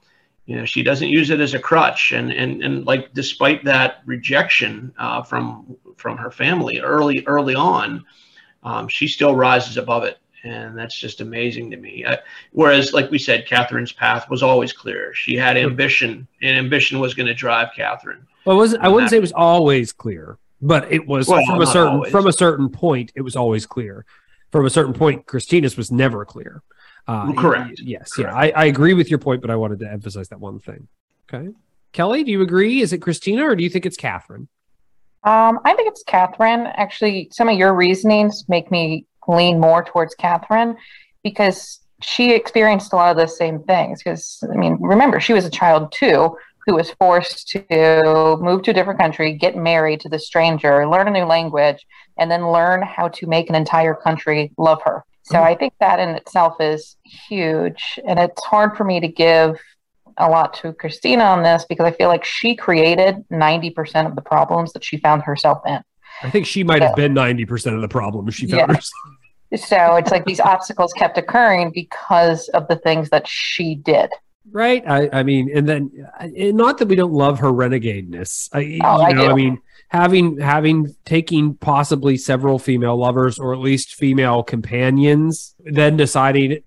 you 0.46 0.56
know 0.56 0.64
she 0.64 0.84
doesn't 0.84 1.08
use 1.08 1.30
it 1.30 1.40
as 1.40 1.54
a 1.54 1.58
crutch, 1.58 2.12
and 2.12 2.32
and 2.32 2.62
and 2.62 2.86
like 2.86 3.12
despite 3.14 3.64
that 3.64 4.02
rejection 4.06 4.94
uh, 4.98 5.22
from 5.22 5.76
from 5.96 6.16
her 6.18 6.30
family 6.30 6.78
early 6.78 7.24
early 7.26 7.56
on, 7.56 8.04
um, 8.62 8.86
she 8.86 9.08
still 9.08 9.34
rises 9.34 9.76
above 9.76 10.04
it, 10.04 10.18
and 10.46 10.76
that's 10.78 10.96
just 10.98 11.20
amazing 11.20 11.70
to 11.72 11.76
me. 11.76 12.04
I, 12.06 12.18
whereas, 12.52 12.92
like 12.92 13.10
we 13.10 13.18
said, 13.18 13.46
Catherine's 13.46 13.92
path 13.92 14.28
was 14.30 14.42
always 14.42 14.72
clear. 14.72 15.12
She 15.14 15.36
had 15.36 15.56
ambition, 15.56 16.26
and 16.42 16.56
ambition 16.56 17.00
was 17.00 17.14
going 17.14 17.26
to 17.26 17.34
drive 17.34 17.68
Catherine. 17.76 18.26
Well, 18.44 18.56
wasn't, 18.56 18.82
I 18.84 18.88
wouldn't 18.88 19.10
say 19.10 19.16
it 19.16 19.20
was 19.20 19.32
always 19.32 19.92
clear, 19.92 20.38
but 20.62 20.90
it 20.92 21.06
was 21.06 21.28
Well, 21.28 21.44
from 21.46 21.60
a 21.62 21.66
certain 21.66 21.94
always. 21.94 22.12
from 22.12 22.26
a 22.26 22.32
certain 22.32 22.68
point. 22.68 23.12
It 23.14 23.22
was 23.22 23.36
always 23.36 23.66
clear. 23.66 24.04
From 24.52 24.64
a 24.64 24.70
certain 24.70 24.94
point, 24.94 25.26
Christina's 25.26 25.76
was 25.76 25.90
never 25.90 26.24
clear. 26.24 26.62
Uh, 27.08 27.32
Correct. 27.34 27.68
y- 27.80 27.84
Yes. 27.84 28.12
Yeah. 28.18 28.32
I, 28.34 28.50
I 28.50 28.64
agree 28.66 28.94
with 28.94 29.10
your 29.10 29.18
point, 29.18 29.40
but 29.40 29.50
I 29.50 29.56
wanted 29.56 29.80
to 29.80 29.90
emphasize 29.90 30.28
that 30.28 30.40
one 30.40 30.60
thing. 30.60 30.88
Okay. 31.32 31.48
Kelly, 31.92 32.22
do 32.24 32.30
you 32.30 32.42
agree? 32.42 32.80
Is 32.80 32.92
it 32.92 32.98
Christina 32.98 33.44
or 33.44 33.56
do 33.56 33.62
you 33.64 33.70
think 33.70 33.86
it's 33.86 33.96
Catherine? 33.96 34.48
Um, 35.24 35.58
I 35.64 35.74
think 35.74 35.88
it's 35.88 36.04
Catherine. 36.04 36.66
Actually, 36.76 37.28
some 37.32 37.48
of 37.48 37.58
your 37.58 37.74
reasonings 37.74 38.44
make 38.48 38.70
me 38.70 39.04
lean 39.28 39.60
more 39.60 39.84
towards 39.84 40.14
Catherine 40.14 40.76
because 41.22 41.80
she 42.02 42.32
experienced 42.32 42.92
a 42.92 42.96
lot 42.96 43.10
of 43.10 43.16
the 43.16 43.26
same 43.26 43.62
things. 43.64 44.02
Because, 44.02 44.42
I 44.52 44.56
mean, 44.56 44.78
remember, 44.80 45.20
she 45.20 45.32
was 45.32 45.44
a 45.44 45.50
child 45.50 45.92
too 45.92 46.36
who 46.66 46.74
was 46.74 46.90
forced 46.98 47.48
to 47.48 48.38
move 48.40 48.62
to 48.62 48.72
a 48.72 48.74
different 48.74 48.98
country, 48.98 49.32
get 49.32 49.56
married 49.56 50.00
to 50.00 50.08
the 50.08 50.18
stranger, 50.18 50.88
learn 50.88 51.06
a 51.06 51.12
new 51.12 51.24
language, 51.24 51.86
and 52.18 52.28
then 52.30 52.50
learn 52.50 52.82
how 52.82 53.08
to 53.08 53.26
make 53.26 53.48
an 53.48 53.54
entire 53.54 53.94
country 53.94 54.52
love 54.58 54.82
her. 54.84 55.04
So 55.22 55.36
mm-hmm. 55.36 55.46
I 55.46 55.54
think 55.54 55.74
that 55.78 56.00
in 56.00 56.10
itself 56.10 56.56
is 56.60 56.96
huge. 57.04 58.00
And 58.06 58.18
it's 58.18 58.44
hard 58.44 58.76
for 58.76 58.84
me 58.84 58.98
to 59.00 59.08
give 59.08 59.60
a 60.18 60.28
lot 60.28 60.54
to 60.54 60.72
Christina 60.72 61.24
on 61.24 61.42
this 61.42 61.64
because 61.68 61.84
I 61.84 61.92
feel 61.92 62.08
like 62.08 62.24
she 62.24 62.56
created 62.56 63.24
90% 63.30 64.06
of 64.06 64.16
the 64.16 64.22
problems 64.22 64.72
that 64.72 64.84
she 64.84 64.96
found 64.98 65.22
herself 65.22 65.60
in. 65.66 65.80
I 66.22 66.30
think 66.30 66.46
she 66.46 66.64
might 66.64 66.82
have 66.82 66.96
been 66.96 67.14
90% 67.14 67.74
of 67.74 67.80
the 67.80 67.88
problem 67.88 68.28
if 68.28 68.34
she 68.34 68.46
found 68.46 68.60
Yeah. 68.60 68.66
herself. 68.76 68.92
So 69.68 69.94
it's 69.96 70.10
like 70.10 70.24
these 70.24 70.40
obstacles 70.40 70.92
kept 70.92 71.16
occurring 71.18 71.70
because 71.72 72.48
of 72.48 72.66
the 72.68 72.76
things 72.76 73.10
that 73.10 73.28
she 73.28 73.76
did. 73.76 74.10
Right. 74.50 74.82
I, 74.88 75.08
I 75.12 75.22
mean, 75.22 75.50
and 75.54 75.68
then 75.68 75.90
uh, 76.20 76.26
not 76.52 76.78
that 76.78 76.88
we 76.88 76.94
don't 76.96 77.12
love 77.12 77.40
her 77.40 77.48
renegadeness. 77.52 78.48
I, 78.52 78.58
Oh, 78.84 79.00
you 79.00 79.06
I 79.06 79.12
know, 79.12 79.24
I 79.24 79.28
do. 79.28 79.34
mean, 79.36 79.58
having 79.88 80.38
having 80.38 80.94
taking 81.04 81.54
possibly 81.54 82.16
several 82.16 82.58
female 82.58 82.96
lovers 82.96 83.38
or 83.38 83.52
at 83.52 83.58
least 83.60 83.94
female 83.94 84.42
companions, 84.42 85.54
then 85.64 85.96
deciding, 85.96 86.58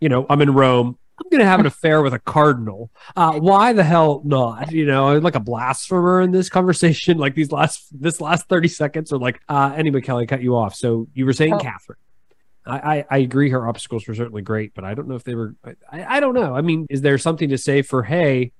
you 0.00 0.08
know, 0.08 0.26
I'm 0.28 0.40
in 0.40 0.54
Rome. 0.54 0.98
I'm 1.18 1.28
going 1.30 1.40
to 1.40 1.46
have 1.46 1.60
an 1.60 1.66
affair 1.66 2.00
with 2.02 2.14
a 2.14 2.18
cardinal. 2.18 2.90
Uh, 3.16 3.38
why 3.38 3.72
the 3.72 3.82
hell 3.82 4.22
not? 4.24 4.70
You 4.70 4.86
know, 4.86 5.08
I'm 5.08 5.22
like 5.22 5.34
a 5.34 5.40
blasphemer 5.40 6.20
in 6.20 6.30
this 6.30 6.48
conversation. 6.48 7.18
Like 7.28 7.34
these 7.34 7.50
last 7.50 7.88
this 7.92 8.20
last 8.20 8.48
30 8.48 8.68
seconds 8.68 9.12
are 9.12 9.18
like, 9.18 9.40
uh, 9.48 9.72
anyway, 9.76 10.00
Kelly 10.00 10.26
cut 10.26 10.40
you 10.40 10.56
off. 10.56 10.74
So 10.74 11.08
you 11.14 11.26
were 11.26 11.32
saying 11.32 11.54
Oh. 11.54 11.58
Catherine. 11.58 11.98
I, 12.64 12.98
I, 12.98 13.04
I 13.10 13.18
agree 13.18 13.50
her 13.50 13.66
obstacles 13.66 14.06
were 14.06 14.14
certainly 14.14 14.42
great, 14.42 14.74
but 14.74 14.84
I 14.84 14.94
don't 14.94 15.08
know 15.08 15.16
if 15.16 15.24
they 15.24 15.34
were 15.34 15.56
I, 15.90 16.16
I 16.16 16.20
don't 16.20 16.34
know. 16.34 16.54
I 16.54 16.60
mean, 16.60 16.86
is 16.90 17.00
there 17.00 17.18
something 17.18 17.48
to 17.48 17.58
say 17.58 17.82
for 17.82 18.02
hey, 18.02 18.52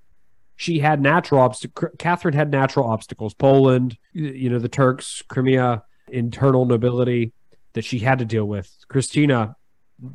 she 0.56 0.80
had 0.80 1.00
natural 1.00 1.40
obstacles 1.40 1.92
Catherine 1.98 2.34
had 2.34 2.50
natural 2.50 2.86
obstacles. 2.90 3.34
Poland, 3.34 3.96
you 4.12 4.50
know, 4.50 4.58
the 4.58 4.68
Turks, 4.68 5.22
Crimea, 5.28 5.84
internal 6.08 6.64
nobility 6.64 7.32
that 7.74 7.84
she 7.84 8.00
had 8.00 8.18
to 8.18 8.24
deal 8.24 8.44
with. 8.44 8.74
Christina 8.88 9.54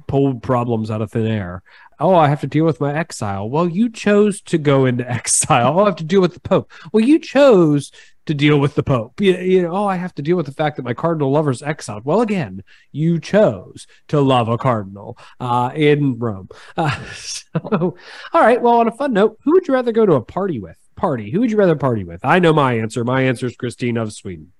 pulled 0.07 0.43
problems 0.43 0.89
out 0.89 1.01
of 1.01 1.11
thin 1.11 1.27
air. 1.27 1.63
Oh, 1.99 2.15
I 2.15 2.27
have 2.27 2.41
to 2.41 2.47
deal 2.47 2.65
with 2.65 2.81
my 2.81 2.93
exile. 2.93 3.49
Well, 3.49 3.67
you 3.67 3.89
chose 3.89 4.41
to 4.43 4.57
go 4.57 4.85
into 4.85 5.09
exile. 5.11 5.79
Oh, 5.79 5.83
I 5.83 5.85
have 5.85 5.95
to 5.97 6.03
deal 6.03 6.21
with 6.21 6.33
the 6.33 6.39
Pope. 6.39 6.71
Well, 6.91 7.03
you 7.03 7.19
chose 7.19 7.91
to 8.25 8.33
deal 8.33 8.59
with 8.59 8.75
the 8.75 8.83
Pope. 8.83 9.19
You, 9.19 9.37
you 9.37 9.61
know, 9.63 9.71
oh, 9.71 9.85
I 9.85 9.95
have 9.95 10.15
to 10.15 10.21
deal 10.21 10.37
with 10.37 10.45
the 10.45 10.53
fact 10.53 10.77
that 10.77 10.83
my 10.83 10.93
cardinal 10.93 11.31
lover's 11.31 11.61
exiled. 11.61 12.05
Well, 12.05 12.21
again, 12.21 12.63
you 12.91 13.19
chose 13.19 13.87
to 14.07 14.21
love 14.21 14.47
a 14.47 14.57
cardinal 14.57 15.17
uh, 15.39 15.71
in 15.75 16.17
Rome. 16.17 16.49
Uh, 16.77 17.03
so, 17.13 17.49
all 17.61 18.41
right. 18.41 18.61
Well, 18.61 18.75
on 18.75 18.87
a 18.87 18.91
fun 18.91 19.13
note, 19.13 19.37
who 19.43 19.51
would 19.51 19.67
you 19.67 19.73
rather 19.73 19.91
go 19.91 20.05
to 20.05 20.13
a 20.13 20.21
party 20.21 20.59
with? 20.59 20.77
Party. 20.95 21.31
Who 21.31 21.41
would 21.41 21.51
you 21.51 21.57
rather 21.57 21.75
party 21.75 22.03
with? 22.03 22.23
I 22.23 22.39
know 22.39 22.53
my 22.53 22.77
answer. 22.77 23.03
My 23.03 23.23
answer 23.23 23.47
is 23.47 23.55
Christine 23.55 23.97
of 23.97 24.13
Sweden. 24.13 24.53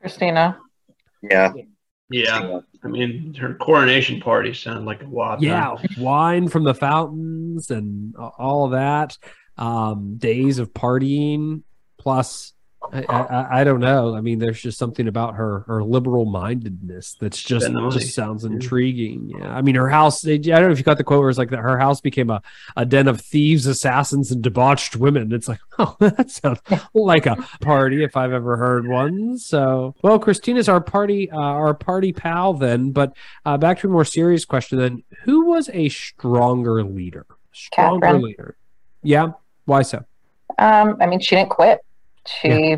Christina. 0.00 0.58
Yeah. 1.22 1.52
Yeah, 2.10 2.60
I 2.82 2.88
mean, 2.88 3.34
her 3.34 3.54
coronation 3.54 4.20
party 4.20 4.54
sounded 4.54 4.84
like 4.84 5.02
a 5.02 5.06
wild. 5.06 5.42
Yeah, 5.42 5.76
wine 5.98 6.48
from 6.48 6.64
the 6.64 6.74
fountains 6.74 7.70
and 7.70 8.14
all 8.16 8.68
that. 8.70 9.18
Um, 9.58 10.16
days 10.16 10.58
of 10.58 10.72
partying, 10.72 11.62
plus 11.98 12.54
I, 12.92 13.02
I, 13.02 13.60
I 13.60 13.64
don't 13.64 13.80
know. 13.80 14.16
I 14.16 14.20
mean, 14.20 14.38
there's 14.38 14.60
just 14.60 14.78
something 14.78 15.06
about 15.06 15.34
her 15.34 15.60
her 15.66 15.84
liberal 15.84 16.24
mindedness 16.24 17.14
that's 17.20 17.40
just 17.40 17.66
Spend 17.66 17.92
just 17.92 18.14
sounds 18.14 18.44
intriguing. 18.44 19.32
Yeah, 19.36 19.54
I 19.54 19.60
mean, 19.60 19.74
her 19.74 19.88
house. 19.88 20.26
I 20.26 20.38
don't 20.38 20.62
know 20.62 20.70
if 20.70 20.78
you 20.78 20.84
got 20.84 20.96
the 20.96 21.04
quote 21.04 21.20
where 21.20 21.28
it's 21.28 21.38
like 21.38 21.50
that. 21.50 21.58
Her 21.58 21.78
house 21.78 22.00
became 22.00 22.30
a, 22.30 22.42
a 22.76 22.86
den 22.86 23.06
of 23.06 23.20
thieves, 23.20 23.66
assassins, 23.66 24.30
and 24.30 24.42
debauched 24.42 24.96
women. 24.96 25.32
It's 25.32 25.46
like, 25.46 25.60
oh, 25.78 25.96
that 26.00 26.30
sounds 26.30 26.60
like 26.94 27.26
a 27.26 27.36
party 27.60 28.02
if 28.02 28.16
I've 28.16 28.32
ever 28.32 28.56
heard 28.56 28.88
one. 28.88 29.36
So, 29.38 29.94
well, 30.02 30.18
Christina's 30.18 30.68
our 30.68 30.80
party, 30.80 31.30
uh, 31.30 31.36
our 31.36 31.74
party 31.74 32.12
pal 32.12 32.54
then. 32.54 32.92
But 32.92 33.14
uh, 33.44 33.58
back 33.58 33.80
to 33.80 33.88
a 33.88 33.90
more 33.90 34.06
serious 34.06 34.44
question 34.44 34.78
then: 34.78 35.04
Who 35.24 35.46
was 35.46 35.68
a 35.72 35.90
stronger 35.90 36.82
leader? 36.82 37.26
Stronger 37.52 38.06
Catherine. 38.06 38.22
leader. 38.22 38.56
Yeah. 39.02 39.32
Why 39.66 39.82
so? 39.82 40.04
Um, 40.58 40.96
I 41.00 41.06
mean, 41.06 41.20
she 41.20 41.36
didn't 41.36 41.50
quit. 41.50 41.80
She, 42.26 42.76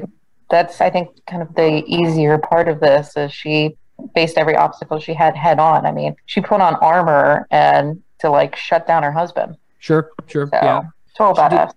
that's, 0.50 0.80
I 0.80 0.90
think, 0.90 1.08
kind 1.26 1.42
of 1.42 1.54
the 1.54 1.82
easier 1.86 2.38
part 2.38 2.68
of 2.68 2.80
this 2.80 3.16
is 3.16 3.32
she 3.32 3.76
faced 4.14 4.38
every 4.38 4.56
obstacle 4.56 4.98
she 4.98 5.14
had 5.14 5.36
head 5.36 5.58
on. 5.58 5.86
I 5.86 5.92
mean, 5.92 6.16
she 6.26 6.40
put 6.40 6.60
on 6.60 6.74
armor 6.76 7.46
and 7.50 8.02
to 8.20 8.30
like 8.30 8.56
shut 8.56 8.86
down 8.86 9.02
her 9.02 9.12
husband. 9.12 9.56
Sure. 9.78 10.10
Sure. 10.26 10.46
So, 10.46 10.56
Yeah. 10.62 10.82
total 11.16 11.44
She 11.50 11.56
did- 11.56 11.68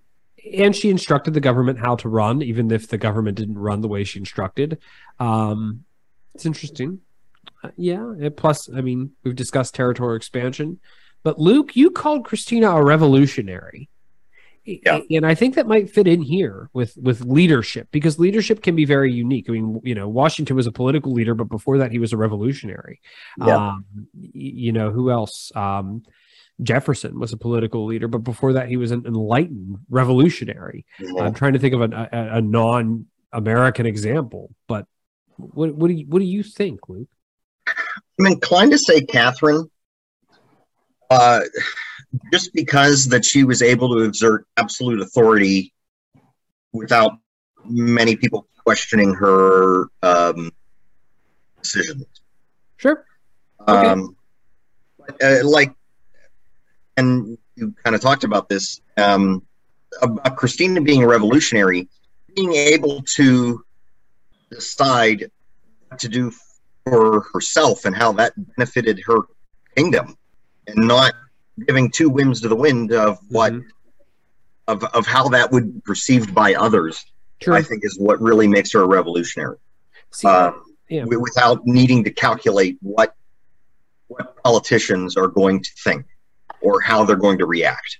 and 0.53 0.75
she 0.75 0.91
instructed 0.91 1.33
the 1.33 1.39
government 1.39 1.79
how 1.79 1.95
to 1.95 2.07
run, 2.07 2.43
even 2.43 2.69
if 2.69 2.87
the 2.87 2.99
government 2.99 3.35
didn't 3.35 3.57
run 3.57 3.81
the 3.81 3.87
way 3.87 4.03
she 4.03 4.19
instructed. 4.19 4.77
Um, 5.19 5.85
it's 6.35 6.45
interesting. 6.45 6.99
Uh, 7.63 7.69
yeah. 7.77 8.13
and 8.19 8.37
plus, 8.37 8.69
I 8.69 8.81
mean, 8.81 9.11
we've 9.23 9.35
discussed 9.35 9.73
territorial 9.73 10.15
expansion, 10.15 10.79
but 11.23 11.39
Luke, 11.39 11.75
you 11.75 11.89
called 11.89 12.25
Christina 12.25 12.69
a 12.75 12.83
revolutionary. 12.83 13.89
Yeah. 14.65 15.01
And 15.11 15.25
I 15.25 15.35
think 15.35 15.55
that 15.55 15.67
might 15.67 15.91
fit 15.91 16.07
in 16.07 16.21
here 16.21 16.69
with 16.73 16.97
with 16.97 17.21
leadership 17.21 17.89
because 17.91 18.17
leadership 18.17 18.63
can 18.63 18.75
be 18.75 18.85
very 18.85 19.13
unique. 19.13 19.45
I 19.47 19.53
mean, 19.53 19.79
you 19.83 19.93
know, 19.93 20.07
Washington 20.07 20.55
was 20.55 20.65
a 20.65 20.71
political 20.71 21.13
leader, 21.13 21.35
but 21.35 21.49
before 21.49 21.77
that, 21.77 21.91
he 21.91 21.99
was 21.99 22.13
a 22.13 22.17
revolutionary. 22.17 22.99
Yeah. 23.37 23.73
Um, 23.73 23.85
you 24.13 24.71
know, 24.71 24.89
who 24.89 25.11
else? 25.11 25.51
Um, 25.55 26.03
Jefferson 26.63 27.19
was 27.19 27.33
a 27.33 27.37
political 27.37 27.85
leader, 27.85 28.07
but 28.07 28.19
before 28.19 28.53
that, 28.53 28.69
he 28.69 28.77
was 28.77 28.91
an 28.91 29.03
enlightened 29.05 29.77
revolutionary. 29.89 30.85
I'm 31.19 31.33
trying 31.33 31.53
to 31.53 31.59
think 31.59 31.73
of 31.73 31.81
a, 31.81 32.09
a, 32.11 32.37
a 32.37 32.41
non-American 32.41 33.85
example, 33.85 34.55
but 34.67 34.87
what, 35.35 35.75
what 35.75 35.89
do 35.89 35.93
you 35.93 36.05
what 36.07 36.19
do 36.19 36.25
you 36.25 36.43
think, 36.43 36.87
Luke? 36.87 37.09
I'm 37.67 38.27
inclined 38.27 38.71
to 38.71 38.77
say 38.77 39.01
Catherine, 39.01 39.69
uh, 41.09 41.41
just 42.31 42.53
because 42.53 43.05
that 43.07 43.25
she 43.25 43.43
was 43.43 43.61
able 43.61 43.95
to 43.95 44.03
exert 44.03 44.45
absolute 44.57 45.01
authority 45.01 45.73
without 46.73 47.13
many 47.65 48.15
people 48.15 48.47
questioning 48.63 49.13
her 49.13 49.87
um, 50.01 50.51
decisions. 51.61 52.05
Sure. 52.77 53.05
Okay. 53.67 53.87
Um, 53.87 54.15
uh, 55.21 55.37
like, 55.43 55.73
and 56.97 57.37
you 57.55 57.73
kind 57.83 57.95
of 57.95 58.01
talked 58.01 58.23
about 58.23 58.49
this 58.49 58.81
um, 58.97 59.43
about 60.01 60.35
Christina 60.35 60.81
being 60.81 61.03
a 61.03 61.07
revolutionary, 61.07 61.87
being 62.35 62.53
able 62.53 63.01
to 63.15 63.63
decide 64.49 65.31
what 65.87 65.99
to 65.99 66.09
do 66.09 66.31
for 66.85 67.21
herself 67.33 67.85
and 67.85 67.95
how 67.95 68.13
that 68.13 68.33
benefited 68.55 69.01
her 69.05 69.19
kingdom, 69.75 70.17
and 70.67 70.87
not 70.87 71.13
giving 71.67 71.89
two 71.89 72.09
whims 72.09 72.41
to 72.41 72.47
the 72.49 72.55
wind 72.55 72.91
of 72.91 73.19
what 73.29 73.53
Mhm. 73.53 73.65
of 74.67 74.83
of 74.83 75.05
how 75.05 75.29
that 75.29 75.51
would 75.51 75.73
be 75.75 75.81
perceived 75.81 76.33
by 76.33 76.53
others. 76.55 77.05
Sure. 77.41 77.53
I 77.53 77.61
think 77.61 77.83
is 77.85 77.97
what 77.99 78.19
really 78.21 78.47
makes 78.47 78.71
her 78.73 78.81
a 78.81 78.87
revolutionary 78.87 79.57
See, 80.11 80.27
um, 80.27 80.63
yeah. 80.89 81.03
without 81.03 81.65
needing 81.65 82.03
to 82.05 82.11
calculate 82.11 82.77
what 82.81 83.15
what 84.07 84.41
politicians 84.43 85.17
are 85.17 85.27
going 85.27 85.61
to 85.63 85.69
think 85.83 86.05
or 86.61 86.79
how 86.81 87.03
they're 87.03 87.15
going 87.15 87.37
to 87.39 87.45
react. 87.45 87.99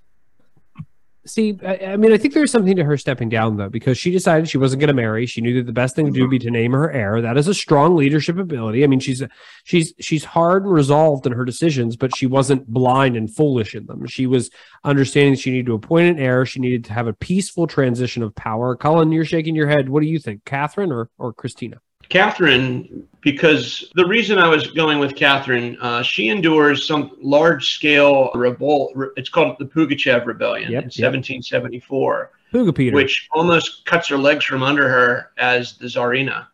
See, 1.28 1.58
I, 1.66 1.78
I 1.78 1.98
mean, 1.98 2.14
I 2.14 2.18
think 2.18 2.36
there's 2.36 2.52
something 2.52 2.76
to 2.76 2.84
her 2.84 2.98
stepping 2.98 3.30
down 3.30 3.58
though, 3.58 3.70
because 3.70 3.98
she 3.98 4.12
decided 4.12 4.48
she 4.48 4.60
wasn't 4.60 4.82
going 4.82 4.90
to 4.90 4.94
marry. 4.94 5.26
She 5.26 5.42
knew 5.42 5.56
that 5.56 5.66
the 5.66 5.74
best 5.74 5.96
thing 5.96 6.06
to 6.06 6.12
do 6.12 6.22
would 6.22 6.30
be 6.30 6.40
to 6.40 6.52
name 6.52 6.74
her 6.74 6.92
heir. 6.92 7.20
That 7.20 7.36
is 7.36 7.48
a 7.48 7.54
strong 7.54 7.96
leadership 7.96 8.38
ability. 8.38 8.84
I 8.84 8.88
mean, 8.88 9.00
she's 9.00 9.24
she's 9.64 9.94
she's 10.00 10.24
hard 10.24 10.64
and 10.64 10.72
resolved 10.72 11.26
in 11.26 11.32
her 11.34 11.44
decisions, 11.44 11.96
but 11.96 12.16
she 12.16 12.28
wasn't 12.28 12.68
blind 12.68 13.18
and 13.18 13.34
foolish 13.34 13.74
in 13.74 13.88
them. 13.88 14.06
She 14.06 14.28
was 14.28 14.52
understanding 14.84 15.34
that 15.34 15.40
she 15.40 15.50
needed 15.52 15.66
to 15.66 15.74
appoint 15.74 16.18
an 16.18 16.24
heir. 16.24 16.46
She 16.46 16.60
needed 16.60 16.86
to 16.86 16.94
have 16.94 17.08
a 17.08 17.14
peaceful 17.14 17.66
transition 17.66 18.22
of 18.22 18.36
power. 18.36 18.76
Cullen, 18.76 19.12
you're 19.12 19.26
shaking 19.26 19.56
your 19.56 19.68
head. 19.68 19.90
What 19.90 20.02
do 20.02 20.08
you 20.08 20.20
think, 20.20 20.46
Catherine 20.46 20.92
or 20.92 21.10
or 21.18 21.34
Christina? 21.34 21.78
Catherine, 22.10 23.08
because 23.22 23.92
the 23.96 24.06
reason 24.06 24.38
I 24.38 24.48
was 24.48 24.68
going 24.68 25.00
with 25.00 25.16
Catherine, 25.16 25.78
uh, 25.82 26.02
she 26.04 26.30
endures 26.30 26.88
some 26.88 27.12
large 27.22 27.74
scale 27.74 28.32
revolt. 28.36 28.94
It's 29.18 29.30
called 29.30 29.58
the 29.60 29.66
Pugachev 29.66 30.26
Rebellion 30.26 30.72
Yep, 30.72 30.84
in 30.84 30.90
yep. 30.90 31.12
1774, 31.14 32.32
Puga 32.54 32.76
Peter. 32.76 32.96
which 32.96 33.28
almost 33.34 33.86
cuts 33.86 34.08
her 34.10 34.18
legs 34.18 34.46
from 34.46 34.64
under 34.64 34.88
her 34.88 35.32
as 35.38 35.78
the 35.78 35.88
Tsarina. 35.88 36.48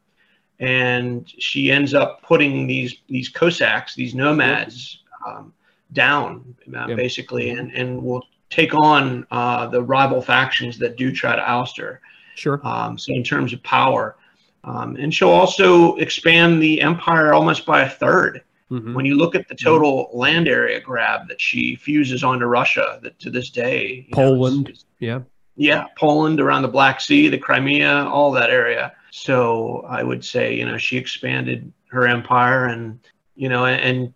And 0.59 1.27
she 1.39 1.71
ends 1.71 1.93
up 1.93 2.21
putting 2.21 2.67
these 2.67 2.95
these 3.07 3.29
Cossacks, 3.29 3.95
these 3.95 4.13
nomads, 4.13 4.99
um, 5.27 5.53
down 5.93 6.55
uh, 6.75 6.85
Yep. 6.87 6.97
basically, 6.97 7.49
and, 7.49 7.71
and 7.73 8.01
will 8.01 8.23
take 8.49 8.73
on 8.75 9.25
uh, 9.31 9.67
the 9.67 9.81
rival 9.81 10.21
factions 10.21 10.77
that 10.77 10.97
do 10.97 11.11
try 11.11 11.35
to 11.35 11.41
oust 11.49 11.77
her. 11.77 11.99
sure. 12.35 12.59
Um, 12.65 12.97
so 12.97 13.11
in 13.13 13.23
terms 13.23 13.53
of 13.53 13.63
power, 13.63 14.15
um, 14.63 14.95
and 14.97 15.13
she'll 15.13 15.29
also 15.29 15.95
expand 15.95 16.61
the 16.61 16.81
empire 16.81 17.33
almost 17.33 17.65
by 17.65 17.81
a 17.83 17.89
third. 17.89 18.41
Mhm. 18.71 18.93
When 18.93 19.05
you 19.05 19.15
look 19.15 19.35
at 19.35 19.47
the 19.49 19.55
total 19.55 20.09
land 20.13 20.47
area 20.47 20.79
grab 20.79 21.27
that 21.27 21.41
she 21.41 21.75
fuses 21.75 22.23
onto 22.23 22.45
Russia, 22.45 22.99
that 23.03 23.19
to 23.19 23.29
this 23.29 23.49
day, 23.49 24.05
you 24.07 24.15
know, 24.15 24.29
Poland. 24.31 24.69
it's- 24.69 24.85
Yeah. 24.99 25.19
yeah, 25.57 25.85
Poland 25.97 26.39
around 26.39 26.61
the 26.61 26.69
Black 26.69 27.01
Sea, 27.01 27.27
the 27.27 27.37
Crimea, 27.37 28.05
all 28.05 28.31
that 28.31 28.49
area. 28.49 28.93
So 29.11 29.85
I 29.89 30.03
would 30.03 30.23
say, 30.23 30.55
you 30.55 30.65
know, 30.65 30.77
she 30.77 30.95
expanded 30.95 31.71
her 31.89 32.07
empire, 32.07 32.67
and 32.67 32.99
you 33.35 33.49
know, 33.49 33.65
and, 33.65 34.13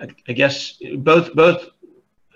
I, 0.00 0.08
I 0.28 0.32
guess 0.32 0.78
both 0.96 1.32
both. 1.34 1.68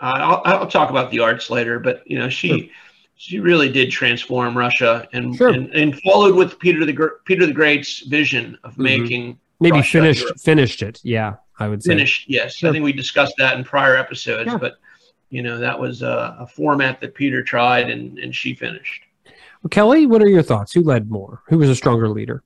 Uh, 0.00 0.04
I'll, 0.14 0.42
I'll 0.44 0.66
talk 0.68 0.90
about 0.90 1.10
the 1.10 1.20
arts 1.20 1.50
later, 1.50 1.80
but 1.80 2.02
you 2.06 2.18
know, 2.18 2.28
she 2.28 2.48
Sure. 2.48 2.68
She 3.16 3.40
really 3.40 3.70
did 3.70 3.90
transform 3.90 4.56
Russia, 4.56 5.08
and 5.12 5.34
Sure. 5.36 5.48
and, 5.48 5.72
and 5.74 5.98
followed 6.02 6.34
with 6.34 6.58
Peter 6.58 6.84
the 6.84 6.92
Gr- 6.92 7.16
Peter 7.24 7.46
the 7.46 7.52
Great's 7.52 8.00
vision 8.00 8.58
of 8.62 8.74
Mhm. 8.74 8.78
making 8.78 9.38
Maybe 9.60 9.78
Russia, 9.78 9.90
finished 9.98 10.20
Europe. 10.22 10.40
finished 10.40 10.82
it. 10.82 11.00
Yeah, 11.02 11.36
I 11.58 11.68
would 11.68 11.82
say. 11.82 11.90
finished. 11.92 12.28
Yes, 12.28 12.56
Sure. 12.56 12.68
I 12.68 12.72
think 12.72 12.84
we 12.84 12.92
discussed 12.92 13.34
that 13.38 13.56
in 13.56 13.64
prior 13.64 13.96
episodes, 13.96 14.48
Yeah. 14.52 14.58
but 14.58 14.76
you 15.30 15.42
know, 15.42 15.58
that 15.58 15.78
was 15.80 16.02
a, 16.02 16.36
a 16.40 16.46
format 16.46 17.00
that 17.00 17.14
Peter 17.14 17.42
tried, 17.42 17.90
and 17.90 18.18
and 18.18 18.34
she 18.34 18.54
finished. 18.54 19.02
Well, 19.62 19.70
Kelly, 19.70 20.06
what 20.06 20.22
are 20.22 20.28
your 20.28 20.42
thoughts? 20.42 20.72
Who 20.72 20.82
led 20.82 21.10
more? 21.10 21.42
Who 21.48 21.58
was 21.58 21.68
a 21.70 21.74
stronger 21.74 22.08
leader? 22.08 22.42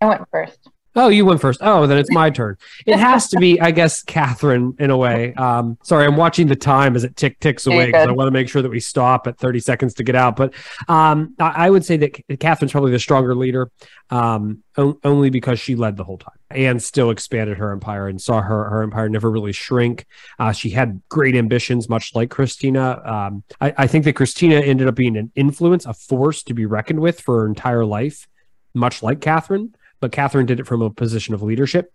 I 0.00 0.06
went 0.06 0.22
first. 0.30 0.68
Oh, 0.96 1.08
you 1.08 1.24
went 1.24 1.40
first. 1.40 1.58
Oh, 1.62 1.86
then 1.86 1.98
it's 1.98 2.12
my 2.12 2.30
turn. 2.30 2.56
It 2.86 2.96
has 2.98 3.28
to 3.28 3.38
be, 3.38 3.60
I 3.60 3.72
guess, 3.72 4.02
Catherine 4.02 4.76
in 4.78 4.90
a 4.90 4.96
way. 4.96 5.34
Um, 5.34 5.76
sorry, 5.82 6.06
I'm 6.06 6.16
watching 6.16 6.46
the 6.46 6.54
time 6.54 6.94
as 6.94 7.02
it 7.02 7.16
tick 7.16 7.40
ticks 7.40 7.66
away 7.66 7.86
because 7.86 8.06
I 8.06 8.12
want 8.12 8.28
to 8.28 8.30
make 8.30 8.48
sure 8.48 8.62
that 8.62 8.70
we 8.70 8.78
stop 8.78 9.26
at 9.26 9.36
30 9.38 9.58
seconds 9.58 9.94
to 9.94 10.04
get 10.04 10.14
out. 10.14 10.36
But 10.36 10.54
um, 10.88 11.34
I, 11.40 11.66
I 11.66 11.70
would 11.70 11.84
say 11.84 11.96
that 11.96 12.38
Catherine's 12.38 12.70
probably 12.70 12.92
the 12.92 13.00
stronger 13.00 13.34
leader, 13.34 13.72
um, 14.10 14.62
o- 14.76 14.98
only 15.02 15.30
because 15.30 15.58
she 15.58 15.74
led 15.74 15.96
the 15.96 16.04
whole 16.04 16.18
time 16.18 16.36
and 16.50 16.80
still 16.80 17.10
expanded 17.10 17.58
her 17.58 17.72
empire 17.72 18.06
and 18.06 18.20
saw 18.20 18.40
her 18.40 18.68
her 18.70 18.82
empire 18.82 19.08
never 19.08 19.30
really 19.30 19.52
shrink. 19.52 20.06
Uh, 20.38 20.52
she 20.52 20.70
had 20.70 21.02
great 21.08 21.34
ambitions, 21.34 21.88
much 21.88 22.14
like 22.14 22.30
Christina. 22.30 23.02
Um, 23.04 23.42
I, 23.60 23.74
I 23.78 23.86
think 23.88 24.04
that 24.04 24.12
Christina 24.12 24.60
ended 24.60 24.86
up 24.86 24.94
being 24.94 25.16
an 25.16 25.32
influence, 25.34 25.86
a 25.86 25.94
force 25.94 26.44
to 26.44 26.54
be 26.54 26.66
reckoned 26.66 27.00
with 27.00 27.20
for 27.20 27.40
her 27.40 27.46
entire 27.46 27.84
life, 27.84 28.28
much 28.74 29.02
like 29.02 29.20
Catherine 29.20 29.74
but 30.04 30.12
Catherine 30.12 30.44
did 30.44 30.60
it 30.60 30.66
from 30.66 30.82
a 30.82 30.90
position 30.90 31.32
of 31.32 31.42
leadership, 31.42 31.90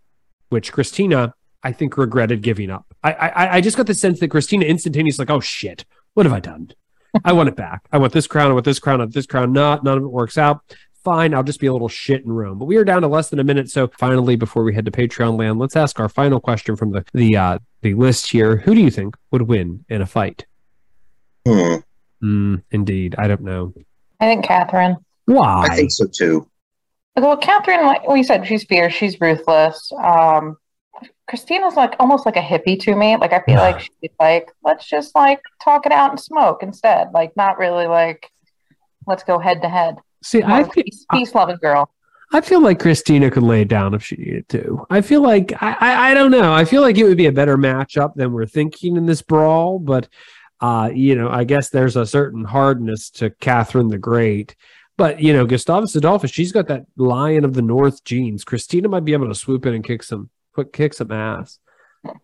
which 0.50 0.74
Christina, 0.74 1.36
I 1.62 1.72
think, 1.72 1.96
regretted 1.96 2.42
giving 2.42 2.72
up. 2.72 2.88
I 3.04 3.12
I, 3.14 3.56
I 3.58 3.62
just 3.62 3.78
got 3.78 3.86
the 3.86 3.94
sense 3.94 4.20
that 4.20 4.30
Christina 4.30 4.66
instantaneously 4.66 5.22
like, 5.22 5.30
oh 5.30 5.40
shit, 5.40 5.86
what 6.16 6.26
have 6.26 6.34
I 6.34 6.40
done? 6.40 6.72
I 7.24 7.34
want 7.34 7.50
it 7.50 7.56
back. 7.56 7.84
I 7.92 8.00
want 8.00 8.12
this 8.14 8.26
crown. 8.26 8.50
I 8.50 8.54
want 8.56 8.66
this 8.66 8.80
crown. 8.80 9.00
I 9.00 9.04
want 9.04 9.14
this 9.14 9.28
crown. 9.28 9.54
Not 9.54 9.84
none 9.84 10.00
of 10.00 10.04
it 10.04 10.08
works 10.08 10.40
out. 10.40 10.62
Fine, 11.04 11.36
I'll 11.36 11.44
just 11.44 11.60
be 11.60 11.68
a 11.68 11.72
little 11.72 11.88
shit 11.88 12.26
in 12.26 12.32
Rome. 12.32 12.58
But 12.58 12.66
we 12.66 12.78
are 12.78 12.84
down 12.84 13.04
to 13.04 13.08
less 13.08 13.30
than 13.30 13.38
a 13.38 13.44
minute. 13.44 13.70
So 13.70 13.90
finally, 14.00 14.36
before 14.36 14.64
we 14.64 14.74
head 14.74 14.86
to 14.86 14.92
Patreon 14.92 15.38
land, 15.38 15.60
let's 15.60 15.76
ask 15.76 16.00
our 16.00 16.10
final 16.10 16.40
question 16.40 16.76
from 16.76 16.92
the 16.92 17.06
the 17.14 17.38
uh, 17.38 17.60
the 17.84 17.94
list 17.94 18.32
here. 18.32 18.58
Who 18.58 18.74
do 18.74 18.82
you 18.82 18.90
think 18.90 19.16
would 19.30 19.44
win 19.44 19.86
in 19.88 20.02
a 20.02 20.08
fight? 20.08 20.48
Hmm. 21.48 21.76
Hmm, 22.22 22.56
indeed, 22.72 23.14
I 23.20 23.28
don't 23.28 23.42
know. 23.42 23.72
I 24.20 24.26
think 24.26 24.46
Catherine. 24.46 24.98
Why? 25.26 25.68
I 25.70 25.76
think 25.76 25.92
so 25.92 26.08
too. 26.08 26.50
Well, 27.16 27.38
Catherine, 27.38 27.86
like 27.86 28.08
we 28.08 28.24
said, 28.24 28.48
she's 28.48 28.64
fierce. 28.64 28.94
She's 28.94 29.20
ruthless. 29.20 29.92
Um, 30.02 30.58
Christina's 31.28 31.76
like 31.76 31.96
almost 32.00 32.26
like 32.26 32.38
a 32.38 32.42
hippie 32.42 32.80
to 32.82 32.96
me. 32.96 33.16
Like 33.18 33.34
I 33.34 33.42
feel 33.42 33.58
like 33.58 33.80
she's 33.80 34.12
like, 34.20 34.52
let's 34.64 34.88
just 34.88 35.14
like 35.16 35.42
talk 35.64 35.86
it 35.86 35.92
out 35.92 36.12
and 36.12 36.20
smoke 36.20 36.64
instead. 36.64 37.10
Like 37.14 37.36
not 37.36 37.58
really 37.58 37.88
like, 37.88 38.32
let's 39.06 39.24
go 39.24 39.38
head 39.38 39.62
to 39.62 39.70
head. 39.70 39.98
See, 40.24 40.42
I 40.44 40.64
feel, 40.64 40.84
peace, 40.84 41.06
peace 41.12 41.36
loving 41.36 41.58
girl. 41.58 41.90
I 42.32 42.42
feel 42.42 42.62
like 42.62 42.80
Christina 42.80 43.32
could 43.32 43.44
lay 43.44 43.62
it 43.62 43.68
down 43.68 43.94
if 43.94 44.04
she 44.04 44.16
needed 44.16 44.50
to. 44.50 44.86
I 44.90 45.02
feel 45.02 45.22
like 45.22 45.52
I, 45.62 45.76
I 45.80 46.12
I 46.12 46.14
don't 46.14 46.32
know. 46.32 46.54
I 46.54 46.66
feel 46.66 46.82
like 46.82 46.98
it 46.98 47.04
would 47.04 47.18
be 47.18 47.28
a 47.28 47.32
better 47.32 47.58
matchup 47.58 48.16
than 48.16 48.34
we're 48.34 48.46
thinking 48.46 48.98
in 48.98 49.06
this 49.06 49.22
brawl, 49.22 49.80
but 49.80 50.08
uh, 50.62 50.90
you 50.94 51.16
know, 51.16 51.30
I 51.30 51.44
guess 51.44 51.70
there's 51.70 51.96
a 51.96 52.06
certain 52.06 52.44
hardness 52.44 53.10
to 53.12 53.30
Catherine 53.30 53.88
the 53.88 53.98
Great. 53.98 54.56
But 55.00 55.22
you 55.22 55.32
know, 55.34 55.46
Gustavus 55.46 55.96
Adolphus, 55.96 56.30
she's 56.30 56.52
got 56.52 56.68
that 56.68 56.86
lion 56.98 57.46
of 57.46 57.54
the 57.54 57.62
North 57.62 58.04
genes. 58.04 58.44
Christina 58.44 58.90
might 58.90 59.06
be 59.06 59.14
able 59.14 59.30
to 59.30 59.34
swoop 59.34 59.66
in 59.66 59.74
and 59.74 59.84
kick 59.84 60.04
some 60.04 60.30
quick 60.54 60.74
kick 60.74 60.94
some 60.94 61.12
ass. 61.12 61.58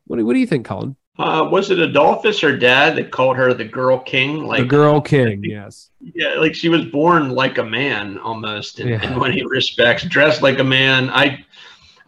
What 0.06 0.18
do, 0.18 0.26
what 0.26 0.34
do 0.34 0.40
you 0.40 0.46
think, 0.46 0.66
Cullen? 0.66 0.96
Uh, 1.18 1.48
was 1.50 1.72
it 1.72 1.80
Adolphus 1.80 2.44
or 2.44 2.58
Dad 2.58 2.98
that 2.98 3.12
called 3.12 3.38
her 3.38 3.54
the 3.54 3.64
Girl 3.64 3.98
King? 3.98 4.44
Like 4.44 4.60
the 4.64 4.66
girl 4.68 5.00
king, 5.00 5.42
yes. 5.46 5.90
Yeah, 6.02 6.34
like 6.36 6.54
she 6.54 6.68
was 6.68 6.84
born 6.84 7.30
like 7.30 7.58
a 7.58 7.64
man 7.64 8.18
almost 8.18 8.82
in, 8.82 8.90
Yeah. 8.90 9.10
in 9.14 9.18
many 9.18 9.46
respects, 9.46 10.04
dressed 10.04 10.42
like 10.42 10.60
a 10.60 10.64
man. 10.66 11.10
I, 11.10 11.46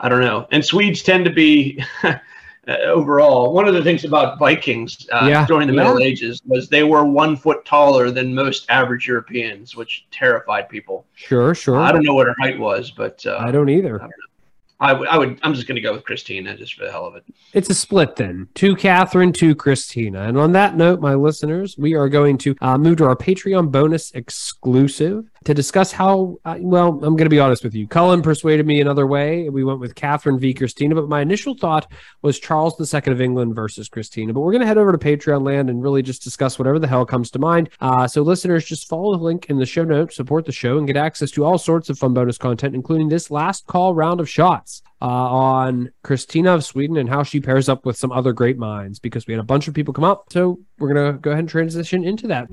I 0.01 0.09
don't 0.09 0.19
know. 0.19 0.47
And 0.51 0.63
Swedes 0.65 1.01
tend 1.03 1.23
to 1.23 1.31
be, 1.31 1.81
overall, 2.67 3.53
one 3.53 3.67
of 3.67 3.73
the 3.73 3.83
things 3.83 4.03
about 4.03 4.37
Vikings 4.39 5.07
uh, 5.11 5.25
Yeah, 5.29 5.45
during 5.45 5.67
the 5.67 5.73
yeah. 5.73 5.83
Middle 5.83 5.99
Ages 5.99 6.41
was 6.45 6.67
they 6.69 6.83
were 6.83 7.05
one 7.05 7.35
foot 7.35 7.63
taller 7.65 8.11
than 8.11 8.33
most 8.33 8.65
average 8.69 9.07
Europeans, 9.07 9.75
which 9.75 10.05
terrified 10.11 10.67
people. 10.69 11.05
Sure, 11.15 11.55
sure. 11.55 11.77
I 11.77 11.91
don't 11.91 12.03
know 12.03 12.13
what 12.13 12.27
her 12.27 12.35
height 12.39 12.59
was, 12.59 12.91
but 12.91 13.25
uh, 13.25 13.37
I 13.39 13.51
don't 13.51 13.69
either. 13.69 14.01
I, 14.79 14.93
would- 14.93 15.07
I 15.07 15.17
would. 15.17 15.39
I'm 15.41 15.55
just 15.55 15.67
going 15.67 15.77
to 15.77 15.81
go 15.81 15.91
with 15.93 16.03
Christina 16.03 16.55
just 16.55 16.75
for 16.75 16.85
the 16.85 16.91
hell 16.91 17.05
of 17.05 17.15
it. 17.15 17.23
It's 17.53 17.69
a 17.69 17.73
split 17.73 18.15
then. 18.15 18.47
To 18.55 18.75
Catherine, 18.75 19.33
to 19.33 19.55
Christina. 19.55 20.21
And 20.23 20.37
on 20.37 20.51
that 20.51 20.75
note, 20.75 20.99
my 20.99 21.15
listeners, 21.15 21.75
we 21.79 21.95
are 21.95 22.07
going 22.09 22.37
to 22.39 22.55
uh, 22.61 22.77
move 22.77 22.97
to 22.97 23.05
our 23.05 23.15
Patreon 23.15 23.71
bonus 23.71 24.11
exclusive 24.11 25.25
to 25.45 25.53
discuss 25.53 25.91
how, 25.91 26.37
uh, 26.45 26.57
well, 26.59 26.89
I'm 26.89 27.15
going 27.15 27.25
to 27.25 27.29
be 27.29 27.39
honest 27.39 27.63
with 27.63 27.75
you. 27.75 27.87
Cullen 27.87 28.21
persuaded 28.21 28.65
me 28.65 28.81
another 28.81 29.07
way. 29.07 29.49
We 29.49 29.63
went 29.63 29.79
with 29.79 29.95
Catherine 29.95 30.39
v. 30.39 30.53
Christina, 30.53 30.95
but 30.95 31.09
my 31.09 31.21
initial 31.21 31.55
thought 31.55 31.91
was 32.21 32.39
Charles 32.39 32.79
II 32.79 33.11
of 33.11 33.21
England 33.21 33.55
versus 33.55 33.89
Christina. 33.89 34.33
But 34.33 34.41
we're 34.41 34.51
going 34.51 34.61
to 34.61 34.67
head 34.67 34.77
over 34.77 34.91
to 34.91 34.97
Patreon 34.97 35.45
land 35.45 35.69
and 35.69 35.81
really 35.81 36.01
just 36.01 36.23
discuss 36.23 36.57
whatever 36.57 36.79
the 36.79 36.87
hell 36.87 37.05
comes 37.05 37.31
to 37.31 37.39
mind. 37.39 37.69
Uh, 37.79 38.07
so, 38.07 38.21
listeners, 38.21 38.65
just 38.65 38.87
follow 38.89 39.15
the 39.17 39.23
link 39.23 39.47
in 39.49 39.57
the 39.57 39.65
show 39.65 39.83
notes, 39.83 40.15
support 40.15 40.45
the 40.45 40.51
show, 40.51 40.77
and 40.77 40.87
get 40.87 40.97
access 40.97 41.31
to 41.31 41.43
all 41.43 41.57
sorts 41.57 41.89
of 41.89 41.97
fun 41.97 42.13
bonus 42.13 42.37
content, 42.37 42.75
including 42.75 43.09
this 43.09 43.31
last 43.31 43.67
call 43.67 43.93
round 43.93 44.19
of 44.19 44.29
shots 44.29 44.81
uh, 45.01 45.05
on 45.05 45.91
Christina 46.03 46.53
of 46.53 46.65
Sweden 46.65 46.97
and 46.97 47.09
how 47.09 47.23
she 47.23 47.39
pairs 47.39 47.69
up 47.69 47.85
with 47.85 47.97
some 47.97 48.11
other 48.11 48.33
great 48.33 48.57
minds 48.57 48.99
because 48.99 49.27
we 49.27 49.33
had 49.33 49.39
a 49.39 49.43
bunch 49.43 49.67
of 49.67 49.73
people 49.73 49.93
come 49.93 50.03
up. 50.03 50.25
So 50.31 50.59
we're 50.79 50.93
going 50.93 51.13
to 51.13 51.19
go 51.19 51.31
ahead 51.31 51.41
and 51.41 51.49
transition 51.49 52.03
into 52.03 52.27
that. 52.27 52.47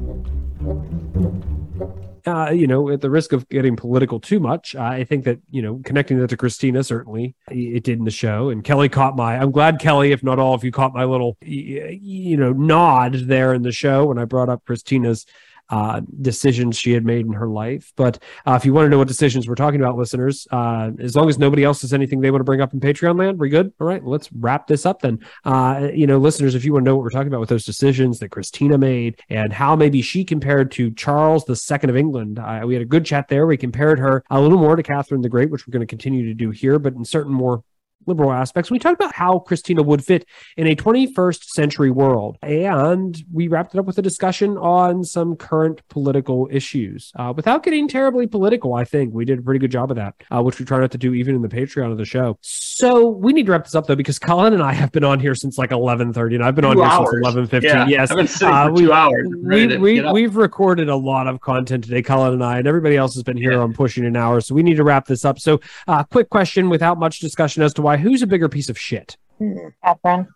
Uh, 2.27 2.51
you 2.51 2.67
know, 2.67 2.89
at 2.89 3.03
the 3.03 3.11
risk 3.11 3.33
of 3.33 3.47
getting 3.51 3.77
political 3.77 4.19
too 4.19 4.41
much, 4.41 4.75
I 4.75 5.05
think 5.05 5.25
that, 5.25 5.41
you 5.51 5.61
know, 5.61 5.83
connecting 5.85 6.19
that 6.21 6.29
to 6.29 6.39
Christina, 6.39 6.83
certainly 6.83 7.35
it 7.51 7.85
did 7.85 7.99
in 7.99 8.07
the 8.07 8.11
show. 8.11 8.49
And 8.49 8.65
Kelly 8.65 8.89
caught 8.89 9.15
my, 9.15 9.37
I'm 9.37 9.51
glad, 9.51 9.79
Kelly, 9.79 10.11
if 10.11 10.23
not 10.23 10.39
all 10.39 10.55
of 10.55 10.65
you 10.65 10.73
caught 10.73 10.95
my 10.95 11.05
little, 11.05 11.37
you 11.43 12.39
know, 12.39 12.53
nod 12.53 13.13
there 13.27 13.53
in 13.53 13.61
the 13.61 13.73
show 13.73 14.07
when 14.07 14.19
I 14.19 14.25
brought 14.25 14.49
up 14.49 14.65
Christina's 14.65 15.27
uh, 15.71 16.01
decisions 16.21 16.79
she 16.79 16.93
had 16.93 17.05
made 17.05 17.27
in 17.27 17.33
her 17.33 17.49
life. 17.49 17.93
But 17.97 18.23
uh, 18.47 18.53
if 18.55 18.65
you 18.65 18.73
want 18.73 18.87
to 18.87 18.91
know 18.91 18.99
what 18.99 19.09
decisions 19.09 19.49
we're 19.49 19.55
talking 19.55 19.81
about, 19.81 19.97
listeners, 19.97 20.47
uh, 20.51 20.91
as 20.99 21.17
long 21.17 21.29
as 21.29 21.39
nobody 21.39 21.65
else 21.65 21.83
has 21.83 21.93
anything 21.93 22.21
they 22.21 22.31
want 22.31 22.41
to 22.41 22.45
bring 22.45 22.61
up 22.61 22.73
in 22.73 22.81
Patreon 22.81 23.19
land, 23.19 23.39
we're 23.39 23.49
good. 23.49 23.73
All 23.81 23.87
right, 23.87 24.05
let's 24.05 24.31
wrap 24.33 24.67
this 24.67 24.87
up 24.87 25.01
then. 25.01 25.21
Uh, 25.45 25.89
you 25.93 26.07
know, 26.07 26.19
listeners, 26.19 26.55
if 26.55 26.65
you 26.65 26.73
want 26.73 26.85
to 26.85 26.91
know 26.91 26.97
what 26.97 27.03
we're 27.03 27.11
talking 27.11 27.29
about 27.29 27.41
with 27.41 27.49
those 27.49 27.65
decisions 27.65 28.19
that 28.19 28.31
Christina 28.31 28.79
made 28.79 29.21
and 29.29 29.53
how 29.53 29.75
maybe 29.77 30.03
she 30.03 30.25
compared 30.25 30.71
to 30.73 30.91
Charles 30.93 31.49
II 31.49 31.91
of 31.91 31.97
England, 31.97 32.39
uh, 32.39 32.63
we 32.65 32.75
had 32.75 32.83
a 32.83 32.87
good 32.87 33.05
chat 33.05 33.29
there. 33.29 33.47
We 33.47 33.57
compared 33.57 33.99
her 33.99 34.23
a 34.31 34.41
little 34.41 34.59
more 34.59 34.77
to 34.77 34.83
Catherine 34.83 35.23
the 35.23 35.29
Great, 35.29 35.51
which 35.51 35.67
we're 35.67 35.73
going 35.73 35.81
to 35.81 35.87
continue 35.87 36.27
to 36.27 36.35
do 36.35 36.51
here, 36.51 36.79
but 36.79 36.95
in 36.95 37.05
certain 37.05 37.33
more 37.33 37.65
liberal 38.07 38.33
aspects. 38.33 38.71
We 38.71 38.79
talked 38.79 39.01
about 39.01 39.15
how 39.15 39.39
Christina 39.41 39.83
would 39.83 40.05
fit 40.05 40.27
in 40.57 40.67
a 40.67 40.75
21st 40.77 41.45
century 41.45 41.91
world, 41.91 42.39
and 42.43 43.17
we 43.33 43.49
wrapped 43.49 43.75
it 43.75 43.79
up 43.79 43.87
with 43.87 43.99
a 43.99 44.03
discussion 44.03 44.57
on 44.59 45.05
some 45.05 45.37
current 45.37 45.83
political 45.89 46.49
issues. 46.51 47.13
Uh, 47.17 47.33
without 47.35 47.63
getting 47.63 47.89
terribly 47.89 48.27
political, 48.27 48.75
I 48.75 48.85
think 48.85 49.15
we 49.15 49.25
did 49.25 49.39
a 49.39 49.43
pretty 49.43 49.59
good 49.61 49.71
job 49.71 49.91
of 49.91 49.97
that, 49.97 50.15
uh, 50.31 50.43
which 50.43 50.59
we 50.59 50.65
try 50.65 50.79
not 50.79 50.91
to 50.93 50.99
do 50.99 51.15
even 51.15 51.35
in 51.35 51.43
the 51.43 51.49
Patreon 51.49 51.91
of 51.93 51.99
the 51.99 52.05
show. 52.05 52.39
So 52.43 53.09
we 53.09 53.33
need 53.33 53.47
to 53.47 53.53
wrap 53.53 53.65
this 53.65 53.75
up 53.75 53.87
though, 53.87 53.95
because 53.97 54.19
Cullen 54.19 54.53
and 54.53 54.63
I 54.63 54.73
have 54.73 54.93
been 54.93 55.05
on 55.05 55.21
here 55.21 55.35
since 55.35 55.59
like 55.59 55.71
11:30, 55.71 56.35
and 56.37 56.45
I've 56.45 56.55
been 56.55 56.65
Two 56.65 56.83
on 56.83 57.11
here 57.11 57.23
since 57.23 57.37
11:15. 57.37 57.63
Yeah, 57.63 57.87
yes, 57.87 58.11
I've 58.11 58.17
been 58.17 58.27
sitting 58.27 58.55
Uh, 58.55 58.69
for 58.69 58.77
two 58.77 58.93
hours. 58.93 59.29
We, 59.43 59.77
we, 59.77 60.13
we've 60.13 60.37
recorded 60.37 60.89
a 60.89 60.97
lot 60.97 61.27
of 61.27 61.41
content 61.41 61.85
today, 61.85 62.03
Cullen 62.03 62.33
and 62.33 62.45
I, 62.45 62.59
and 62.59 62.67
everybody 62.67 62.97
else 62.97 63.15
has 63.15 63.23
been 63.23 63.37
here 63.37 63.53
Yeah. 63.53 63.59
on 63.59 63.73
pushing 63.73 64.05
an 64.05 64.17
hour. 64.17 64.41
So 64.41 64.55
we 64.55 64.63
need 64.63 64.77
to 64.77 64.85
wrap 64.85 65.07
this 65.07 65.25
up. 65.25 65.39
So, 65.39 65.61
uh, 65.89 66.03
quick 66.05 66.31
question 66.31 66.69
without 66.69 66.99
much 66.99 67.21
discussion 67.21 67.63
as 67.63 67.73
to 67.75 67.83
why 67.83 67.94
who's 67.97 68.23
a 68.23 68.27
bigger 68.27 68.49
piece 68.49 68.69
of 68.69 68.79
shit? 68.79 69.17
Hmm, 69.39 69.69
Catherine. 69.85 70.29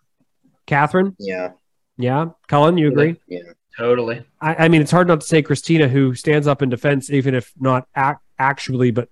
Catherine? 0.65 1.15
yeah, 1.19 1.51
Yeah. 1.97 2.29
Cullen, 2.47 2.77
you 2.77 2.89
agree? 2.89 3.15
yeah. 3.27 3.39
totally. 3.77 4.23
I, 4.41 4.65
I 4.65 4.67
mean, 4.67 4.81
it's 4.81 4.91
hard 4.91 5.07
not 5.07 5.21
to 5.21 5.27
say 5.27 5.41
Christina, 5.41 5.87
who 5.87 6.13
stands 6.15 6.47
up 6.47 6.61
in 6.61 6.69
defense, 6.69 7.09
even 7.09 7.33
if 7.33 7.51
not 7.59 7.87
ac- 7.97 8.17
actually, 8.37 8.91
but, 8.91 9.09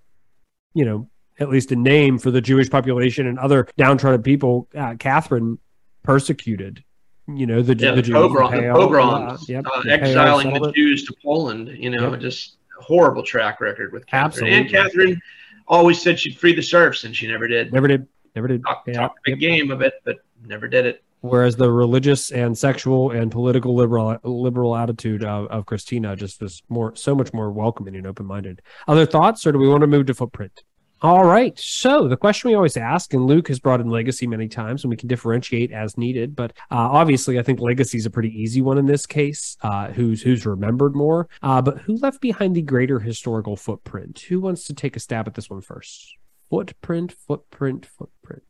you 0.74 0.86
know, 0.86 1.10
at 1.39 1.50
least 1.50 1.72
in 1.72 1.84
name 1.84 2.18
for 2.20 2.32
the 2.32 2.41
Jewish 2.41 2.70
population 2.70 3.28
and 3.28 3.39
other 3.39 3.68
downtrodden 3.78 4.22
people, 4.24 4.68
uh, 4.76 4.95
Catherine 5.00 5.58
persecuted. 6.04 6.84
You 7.28 7.45
know 7.45 7.62
the, 7.62 7.76
Yeah, 7.76 7.89
the 7.91 7.98
the, 7.98 8.02
Jews, 8.04 8.14
pogrom, 8.16 8.52
the 8.52 8.62
Pale, 8.62 8.74
pogroms, 8.76 9.41
uh, 9.41 9.45
yep, 9.50 9.66
uh, 9.74 9.82
the 9.84 9.91
exiling 9.91 10.54
the. 10.54 10.72
Jews 10.72 11.04
to 11.06 11.14
Poland. 11.22 11.68
You 11.78 11.89
know, 11.89 12.12
Yep. 12.12 12.22
just 12.22 12.56
horrible 12.80 13.22
track 13.22 13.60
record 13.60 13.91
with 13.91 14.06
Catherine. 14.08 14.48
And 14.54 14.70
Catherine 14.70 15.20
always 15.68 16.02
said 16.02 16.18
she'd 16.20 16.38
free 16.38 16.56
the 16.56 16.62
serfs, 16.62 17.04
and 17.04 17.14
she 17.14 17.28
never 17.28 17.45
did. 17.50 17.74
Never 17.74 17.89
did. 17.89 18.08
Never 18.38 18.48
did. 18.48 18.64
Talk, 18.64 18.84
Yeah, 18.86 19.00
talk 19.00 19.16
a 19.18 19.22
big 19.32 19.42
yep. 19.42 19.50
game 19.50 19.72
of 19.72 19.82
it, 19.82 19.96
but 20.06 20.18
never 20.46 20.68
did 20.68 20.86
it. 20.86 21.04
whereas 21.22 21.56
the 21.56 21.72
religious 21.72 22.30
and 22.30 22.56
sexual 22.56 23.10
and 23.10 23.32
political 23.32 23.74
liberal 23.74 24.16
liberal 24.24 24.76
attitude 24.76 25.24
of, 25.24 25.48
of 25.48 25.66
Christina 25.66 26.16
just 26.16 26.40
was 26.40 26.62
more 26.70 26.96
so 26.96 27.16
much 27.16 27.34
more 27.34 27.50
welcoming 27.52 27.96
and 27.96 28.06
open 28.06 28.28
minded. 28.28 28.62
Other 28.88 29.08
thoughts, 29.08 29.48
or 29.48 29.52
do 29.52 29.58
we 29.58 29.68
want 29.68 29.82
to 29.82 29.88
move 29.88 30.06
to 30.06 30.14
footprint? 30.14 30.64
All 31.02 31.26
right. 31.26 31.58
So 31.60 32.08
the 32.08 32.18
question 32.18 32.50
we 32.50 32.56
always 32.56 32.78
ask, 32.78 33.14
and 33.14 33.26
Luke 33.26 33.48
has 33.50 33.60
brought 33.60 33.82
in 33.82 33.90
legacy 33.90 34.26
many 34.28 34.48
times, 34.48 34.84
and 34.84 34.90
we 34.92 34.98
can 34.98 35.08
differentiate 35.08 35.72
as 35.72 35.98
needed. 35.98 36.36
But 36.36 36.52
uh, 36.72 36.90
obviously, 37.02 37.38
I 37.40 37.44
think 37.44 37.60
legacy 37.60 37.98
is 37.98 38.06
a 38.06 38.12
pretty 38.12 38.30
easy 38.30 38.62
one 38.62 38.78
in 38.78 38.86
this 38.86 39.06
case. 39.08 39.58
Uh, 39.62 39.88
who's 39.88 40.22
who's 40.22 40.46
remembered 40.46 40.96
more? 40.96 41.28
Uh, 41.42 41.62
but 41.62 41.80
who 41.80 41.98
left 41.98 42.22
behind 42.22 42.56
the 42.56 42.62
greater 42.64 43.00
historical 43.00 43.56
footprint? 43.56 44.20
Who 44.30 44.40
wants 44.40 44.66
to 44.66 44.74
take 44.74 44.96
a 44.96 45.00
stab 45.00 45.28
at 45.28 45.34
this 45.34 45.50
one 45.50 45.62
first? 45.62 46.16
Footprint, 46.50 47.12
footprint, 47.12 47.86
footprint. 47.86 48.43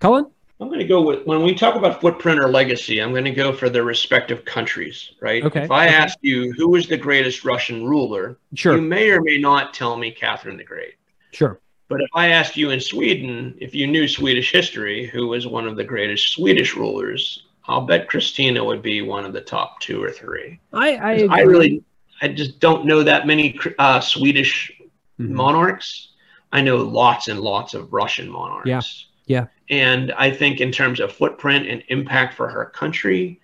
Cullen? 0.00 0.26
I'm 0.60 0.68
going 0.68 0.78
to 0.78 0.86
go 0.86 1.02
with 1.02 1.26
when 1.26 1.42
we 1.42 1.54
talk 1.54 1.74
about 1.74 2.00
footprint 2.00 2.38
or 2.38 2.48
legacy, 2.48 3.00
I'm 3.00 3.10
going 3.10 3.24
to 3.24 3.32
go 3.32 3.52
for 3.52 3.68
their 3.68 3.82
respective 3.84 4.44
countries, 4.44 5.10
right? 5.20 5.42
Okay, 5.44 5.64
If 5.64 5.70
I 5.70 5.86
okay. 5.86 5.94
ask 5.96 6.16
you 6.22 6.52
who 6.52 6.68
was 6.70 6.86
the 6.86 6.96
greatest 6.96 7.44
Russian 7.44 7.84
ruler, 7.84 8.38
Sure. 8.54 8.76
you 8.76 8.82
may 8.82 9.10
or 9.10 9.20
may 9.22 9.38
not 9.38 9.74
tell 9.74 9.96
me 9.96 10.12
Catherine 10.12 10.56
the 10.56 10.64
Great. 10.64 10.94
Sure. 11.32 11.60
But 11.88 12.00
if 12.00 12.08
I 12.14 12.28
asked 12.28 12.56
you 12.56 12.70
in 12.70 12.80
Sweden, 12.80 13.54
if 13.60 13.74
you 13.74 13.86
knew 13.88 14.06
Swedish 14.06 14.52
history, 14.52 15.06
who 15.06 15.26
was 15.28 15.46
one 15.46 15.66
of 15.66 15.76
the 15.76 15.84
greatest 15.84 16.32
Swedish 16.32 16.74
rulers, 16.76 17.44
I'll 17.66 17.82
bet 17.82 18.08
Christina 18.08 18.64
would 18.64 18.82
be 18.82 19.02
one 19.02 19.24
of 19.24 19.32
the 19.32 19.40
top 19.40 19.80
two 19.80 20.02
or 20.02 20.10
three. 20.10 20.58
I 20.72 20.96
I, 20.96 21.18
'Cause 21.20 21.28
I 21.30 21.40
agree. 21.40 21.52
really, 21.52 21.84
I 22.22 22.28
just 22.28 22.60
don't 22.60 22.86
know 22.86 23.02
that 23.02 23.26
many 23.26 23.58
uh, 23.78 24.00
Swedish 24.00 24.72
Mhm. 25.20 25.30
monarchs. 25.30 26.08
I 26.52 26.60
know 26.60 26.76
lots 26.76 27.28
and 27.28 27.40
lots 27.40 27.74
of 27.74 27.92
Russian 27.92 28.28
monarchs. 28.30 28.68
Yeah. 28.68 28.80
Yeah. 29.26 29.46
And 29.70 30.12
I 30.12 30.30
think 30.30 30.60
in 30.60 30.70
terms 30.72 31.00
of 31.00 31.12
footprint 31.12 31.66
and 31.66 31.82
impact 31.88 32.34
for 32.34 32.48
her 32.48 32.66
country, 32.66 33.40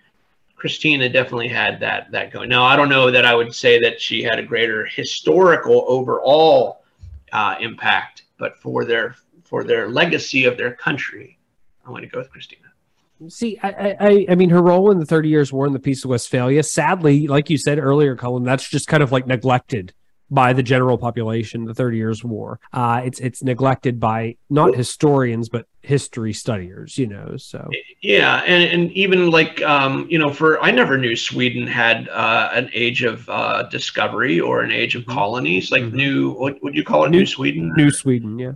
Christina 0.57 1.09
definitely 1.09 1.49
had 1.49 1.81
that 1.81 2.11
that 2.11 2.33
going. 2.33 2.49
Now 2.49 2.65
I 2.65 2.75
don't 2.77 2.89
know 2.89 3.11
that 3.11 3.25
I 3.25 3.35
would 3.35 3.55
say 3.55 3.81
that 3.81 4.01
she 4.01 4.23
had 4.23 4.39
a 4.39 4.43
greater 4.43 4.85
historical 4.85 5.85
overall 5.87 6.85
uh, 7.33 7.55
impact, 7.61 8.25
but 8.39 8.59
for 8.59 8.85
their 8.85 9.15
for 9.45 9.65
their 9.65 9.89
legacy 9.89 10.45
of 10.45 10.57
their 10.59 10.75
country, 10.75 11.39
I'm 11.87 11.93
going 11.93 12.03
to 12.03 12.09
go 12.09 12.19
with 12.19 12.31
Christina. 12.31 12.63
See, 13.29 13.59
I, 13.63 13.69
I- 13.71 13.97
I, 14.01 14.27
I 14.31 14.35
mean, 14.35 14.51
her 14.51 14.63
role 14.63 14.91
in 14.91 14.99
the 14.99 15.07
Thirty 15.07 15.29
Years' 15.29 15.53
War 15.53 15.65
and 15.67 15.75
the 15.75 15.81
Peace 15.81 16.05
of 16.05 16.11
Westphalia, 16.11 16.63
sadly, 16.63 17.27
like 17.29 17.51
you 17.51 17.57
said 17.57 17.79
earlier, 17.79 18.15
Cullen, 18.17 18.43
that's 18.45 18.69
just 18.69 18.89
kind 18.89 19.03
of 19.03 19.11
like 19.13 19.27
neglected 19.27 19.93
by 20.31 20.53
the 20.53 20.62
general 20.62 20.99
population. 20.99 21.64
The 21.64 21.74
Thirty 21.74 21.97
Years' 21.97 22.22
War, 22.22 22.61
uh, 22.72 23.03
it's 23.05 23.18
it's 23.20 23.43
neglected 23.43 23.99
by 23.99 24.37
not 24.51 24.74
historians 24.74 25.49
but 25.49 25.66
history 25.83 26.33
studiers. 26.33 26.99
You 26.99 27.07
know, 27.07 27.37
so 27.37 27.68
Yeah, 28.03 28.43
and, 28.47 28.62
and 28.64 28.93
even 28.93 29.31
like 29.31 29.62
um, 29.62 30.07
you 30.11 30.18
know, 30.18 30.31
for 30.33 30.62
I 30.62 30.70
never 30.70 30.99
knew 30.99 31.16
Sweden 31.16 31.66
had 31.66 32.09
uh, 32.09 32.51
an 32.53 32.70
age 32.74 33.03
of 33.03 33.29
uh, 33.29 33.64
discovery 33.64 34.41
or 34.41 34.62
an 34.62 34.70
age 34.72 34.95
of 34.95 35.05
Mhm. 35.05 35.14
colonies, 35.14 35.70
like 35.70 35.83
Mhm. 35.83 35.93
new 35.93 36.31
what 36.33 36.62
would 36.62 36.74
you 36.74 36.85
call 36.85 37.05
it, 37.05 37.11
New- 37.11 37.20
New 37.20 37.26
Sweden? 37.26 37.72
New 37.76 37.91
Sweden, 37.91 38.39
yeah. 38.39 38.53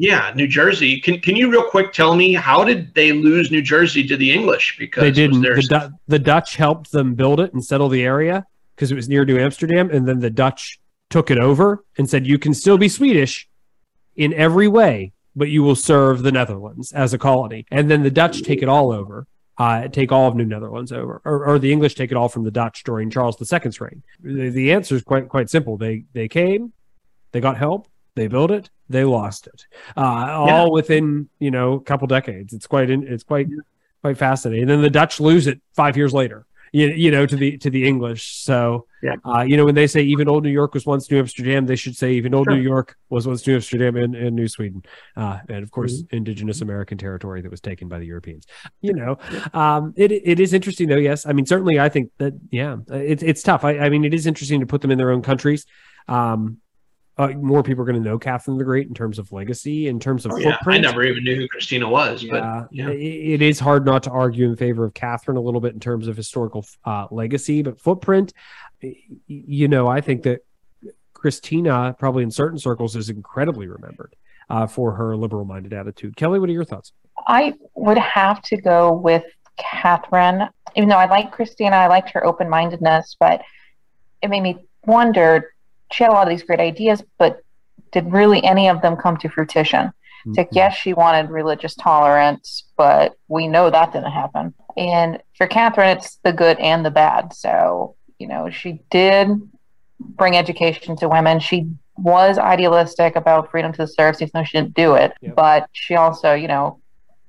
Yeah, 0.00 0.32
New 0.36 0.46
Jersey. 0.46 1.00
Can 1.00 1.18
can 1.20 1.34
you 1.34 1.50
real 1.50 1.64
quick 1.64 1.92
tell 1.92 2.14
me 2.14 2.32
how 2.34 2.62
did 2.62 2.94
they 2.94 3.10
lose 3.10 3.50
New 3.50 3.62
Jersey 3.62 4.06
to 4.06 4.16
the 4.16 4.32
English? 4.32 4.76
Because 4.78 5.02
They 5.02 5.10
didn't. 5.10 5.40
there- 5.42 5.56
The, 5.56 5.62
Du- 5.62 5.92
the 6.06 6.18
Dutch 6.20 6.54
helped 6.54 6.92
them 6.92 7.14
build 7.14 7.40
it 7.40 7.52
and 7.52 7.64
settle 7.64 7.88
the 7.88 8.04
area 8.04 8.44
because 8.76 8.92
it 8.92 8.94
was 8.94 9.08
near 9.08 9.24
New 9.24 9.38
Amsterdam, 9.38 9.90
and 9.90 10.06
then 10.06 10.20
the 10.20 10.30
Dutch 10.30 10.78
took 11.10 11.30
it 11.30 11.38
over 11.38 11.84
and 11.96 12.08
said, 12.08 12.26
"You 12.26 12.38
can 12.38 12.54
still 12.54 12.78
be 12.78 12.88
Swedish 12.88 13.48
in 14.16 14.32
every 14.34 14.68
way, 14.68 15.12
but 15.34 15.48
you 15.48 15.62
will 15.62 15.76
serve 15.76 16.22
the 16.22 16.32
Netherlands 16.32 16.92
as 16.92 17.12
a 17.14 17.18
colony." 17.18 17.66
And 17.70 17.90
then 17.90 18.02
the 18.02 18.10
Dutch 18.10 18.42
take 18.42 18.62
it 18.62 18.68
all 18.68 18.92
over, 18.92 19.26
uh, 19.58 19.88
take 19.88 20.12
all 20.12 20.28
of 20.28 20.36
New 20.36 20.44
Netherlands 20.44 20.92
over, 20.92 21.20
or, 21.24 21.46
or 21.46 21.58
the 21.58 21.72
English 21.72 21.94
take 21.94 22.10
it 22.10 22.16
all 22.16 22.28
from 22.28 22.44
the 22.44 22.50
Dutch 22.50 22.84
during 22.84 23.10
Charles 23.10 23.36
II's 23.40 23.80
reign. 23.80 24.02
The, 24.22 24.50
the 24.50 24.72
answer 24.72 24.94
is 24.94 25.02
quite 25.02 25.28
quite 25.28 25.50
simple. 25.50 25.76
They 25.76 26.04
they 26.12 26.28
came, 26.28 26.72
they 27.32 27.40
got 27.40 27.56
help, 27.56 27.88
they 28.14 28.28
built 28.28 28.50
it, 28.50 28.70
they 28.88 29.04
lost 29.04 29.46
it, 29.46 29.66
uh, 29.96 30.30
all 30.30 30.72
within 30.72 31.28
you 31.38 31.50
know 31.50 31.74
a 31.74 31.80
couple 31.80 32.06
decades. 32.06 32.52
It's 32.52 32.66
quite 32.66 32.90
it's 32.90 33.24
quite 33.24 33.48
quite 34.00 34.18
fascinating. 34.18 34.62
And 34.62 34.70
then 34.70 34.82
the 34.82 34.90
Dutch 34.90 35.20
lose 35.20 35.46
it 35.46 35.60
five 35.74 35.96
years 35.96 36.12
later. 36.12 36.46
You, 36.72 36.88
you 36.88 37.10
know 37.10 37.26
to 37.26 37.36
the 37.36 37.58
to 37.58 37.70
the 37.70 37.86
English. 37.86 38.36
So 38.36 38.86
Yeah. 39.02 39.14
uh, 39.24 39.42
you 39.42 39.56
know 39.56 39.64
when 39.64 39.74
they 39.74 39.86
say 39.86 40.02
even 40.02 40.28
old 40.28 40.44
New 40.44 40.50
York 40.50 40.74
was 40.74 40.84
once 40.86 41.10
New 41.10 41.18
Amsterdam, 41.18 41.66
they 41.66 41.76
should 41.76 41.96
say 41.96 42.12
even 42.14 42.34
old 42.34 42.46
Sure. 42.46 42.56
New 42.56 42.60
York 42.62 42.96
was 43.10 43.26
once 43.26 43.46
New 43.46 43.54
Amsterdam 43.54 43.96
and, 43.96 44.14
and 44.14 44.34
New 44.36 44.48
Sweden, 44.48 44.82
uh, 45.16 45.38
and 45.48 45.62
of 45.62 45.70
course 45.70 46.02
Mm-hmm. 46.02 46.16
indigenous 46.16 46.60
American 46.60 46.98
territory 46.98 47.40
that 47.42 47.50
was 47.50 47.60
taken 47.60 47.88
by 47.88 47.98
the 47.98 48.06
Europeans. 48.06 48.46
You 48.80 48.92
know, 48.94 49.18
um, 49.54 49.94
it 49.96 50.12
it 50.12 50.40
is 50.40 50.52
interesting 50.52 50.88
though. 50.88 50.96
Yes, 50.96 51.26
I 51.26 51.32
mean 51.32 51.46
certainly 51.46 51.78
I 51.80 51.88
think 51.88 52.10
that 52.18 52.34
yeah, 52.50 52.76
it's 52.88 53.22
it's 53.22 53.42
tough. 53.42 53.64
I, 53.64 53.78
I 53.78 53.88
mean 53.88 54.04
it 54.04 54.14
is 54.14 54.26
interesting 54.26 54.60
to 54.60 54.66
put 54.66 54.80
them 54.82 54.90
in 54.90 54.98
their 54.98 55.10
own 55.10 55.22
countries. 55.22 55.64
Um, 56.08 56.58
uh, 57.18 57.28
more 57.30 57.62
people 57.62 57.82
are 57.82 57.84
going 57.86 58.00
to 58.02 58.08
know 58.08 58.18
Catherine 58.18 58.58
the 58.58 58.64
Great 58.64 58.86
in 58.88 58.94
terms 58.94 59.18
of 59.18 59.32
legacy, 59.32 59.88
in 59.88 59.98
terms 59.98 60.24
of 60.24 60.32
Oh, 60.32 60.36
yeah, 60.36 60.56
I 60.66 60.78
never 60.78 61.02
even 61.02 61.24
knew 61.24 61.34
who 61.36 61.48
Christina 61.48 61.88
was, 61.88 62.22
Yeah, 62.22 62.30
but 62.32 62.68
yeah. 62.72 62.88
it- 62.90 62.96
it 63.34 63.42
is 63.42 63.58
hard 63.58 63.84
not 63.84 64.04
to 64.04 64.10
argue 64.10 64.46
in 64.48 64.56
favor 64.56 64.84
of 64.84 64.94
Catherine 64.94 65.36
a 65.36 65.40
little 65.40 65.60
bit 65.60 65.74
in 65.74 65.80
terms 65.80 66.06
of 66.08 66.16
historical 66.16 66.64
uh, 66.84 67.06
legacy, 67.10 67.62
but 67.62 67.80
footprint. 67.80 68.32
You 69.26 69.66
know, 69.68 69.88
I 69.88 70.00
think 70.00 70.22
that 70.22 70.40
Christina, 71.12 71.96
probably 71.98 72.22
in 72.22 72.30
certain 72.30 72.58
circles, 72.58 72.94
is 72.94 73.10
incredibly 73.10 73.66
remembered 73.66 74.14
uh, 74.48 74.66
for 74.68 74.92
her 74.92 75.16
liberal-minded 75.16 75.72
attitude. 75.72 76.16
Kelly, 76.16 76.38
what 76.38 76.48
are 76.48 76.52
your 76.52 76.64
thoughts? 76.64 76.92
I 77.26 77.54
would 77.74 77.98
have 77.98 78.40
to 78.42 78.56
go 78.56 78.92
with 78.92 79.24
Catherine, 79.58 80.48
even 80.76 80.88
though 80.88 80.96
I 80.96 81.06
like 81.06 81.32
Christina, 81.32 81.74
I 81.74 81.88
liked 81.88 82.10
her 82.10 82.24
open 82.24 82.48
mindedness, 82.48 83.16
but 83.18 83.42
it 84.22 84.28
made 84.30 84.42
me 84.42 84.58
wonder. 84.86 85.52
She 85.92 86.04
had 86.04 86.10
a 86.10 86.14
lot 86.14 86.26
of 86.26 86.30
these 86.30 86.42
great 86.42 86.60
ideas, 86.60 87.02
but 87.18 87.42
did 87.92 88.12
really 88.12 88.44
any 88.44 88.68
of 88.68 88.82
them 88.82 88.96
come 88.96 89.16
to 89.18 89.28
fruition? 89.28 89.92
It's 90.26 90.36
like, 90.36 90.48
yes, 90.52 90.74
she 90.74 90.92
wanted 90.92 91.30
religious 91.30 91.74
tolerance, 91.74 92.64
but 92.76 93.14
we 93.28 93.48
know 93.48 93.70
that 93.70 93.92
didn't 93.92 94.10
happen. 94.12 94.52
And 94.76 95.22
for 95.36 95.46
Catherine, 95.46 95.96
it's 95.96 96.16
the 96.22 96.32
good 96.32 96.58
and 96.58 96.84
the 96.84 96.90
bad. 96.90 97.32
So, 97.32 97.94
you 98.18 98.26
know, 98.26 98.50
she 98.50 98.80
did 98.90 99.28
bring 100.00 100.36
education 100.36 100.96
to 100.96 101.08
women. 101.08 101.40
She 101.40 101.68
was 101.96 102.36
idealistic 102.36 103.16
about 103.16 103.50
freedom 103.50 103.72
to 103.72 103.78
the 103.78 103.86
serfs, 103.86 104.20
even 104.20 104.30
though 104.34 104.44
she 104.44 104.58
didn't 104.58 104.74
do 104.74 104.94
it. 104.94 105.12
Yep. 105.22 105.34
But 105.34 105.68
she 105.72 105.94
also, 105.94 106.34
you 106.34 106.48
know, 106.48 106.80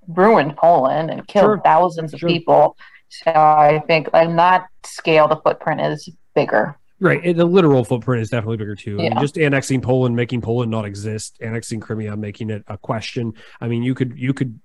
ruined 0.07 0.57
Poland 0.57 1.10
and 1.10 1.26
killed 1.28 1.45
Sure. 1.45 1.62
thousands 1.64 2.14
of 2.14 2.20
Sure. 2.20 2.30
people. 2.30 2.76
So 3.10 3.32
I 3.32 3.82
think 3.88 4.10
on 4.14 4.36
that 4.36 4.68
scale, 4.84 5.28
the 5.28 5.38
footprint 5.38 5.80
is 5.82 6.10
bigger. 6.36 6.76
Right. 6.99 7.23
and 7.23 7.39
The 7.39 7.45
literal 7.45 7.85
footprint 7.85 8.21
is 8.21 8.29
definitely 8.29 8.57
bigger 8.57 8.75
too. 8.75 8.99
I 8.99 9.03
mean, 9.03 9.19
just 9.19 9.37
annexing 9.37 9.81
Poland, 9.81 10.15
making 10.15 10.41
Poland 10.41 10.69
not 10.69 10.85
exist, 10.85 11.37
annexing 11.41 11.79
Crimea, 11.79 12.17
making 12.17 12.49
it 12.49 12.63
a 12.67 12.77
question. 12.77 13.33
I 13.61 13.67
mean, 13.67 13.83
you 13.83 13.95
could 13.95 14.17
you 14.17 14.33
could 14.33 14.59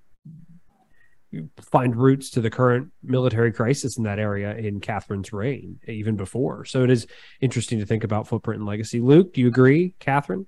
find 1.61 1.95
roots 1.95 2.29
to 2.31 2.41
the 2.41 2.49
current 2.49 2.91
military 3.03 3.51
crisis 3.51 3.97
in 3.97 4.03
that 4.03 4.19
area 4.19 4.55
in 4.55 4.79
Catherine's 4.79 5.33
reign, 5.33 5.79
even 5.87 6.15
before. 6.15 6.65
So 6.65 6.83
it 6.83 6.89
is 6.89 7.07
interesting 7.41 7.79
to 7.79 7.85
think 7.85 8.03
about 8.03 8.27
footprint 8.27 8.59
and 8.59 8.67
legacy. 8.67 9.01
Luke, 9.01 9.33
do 9.33 9.41
you 9.41 9.47
agree, 9.47 9.95
Catherine? 9.99 10.47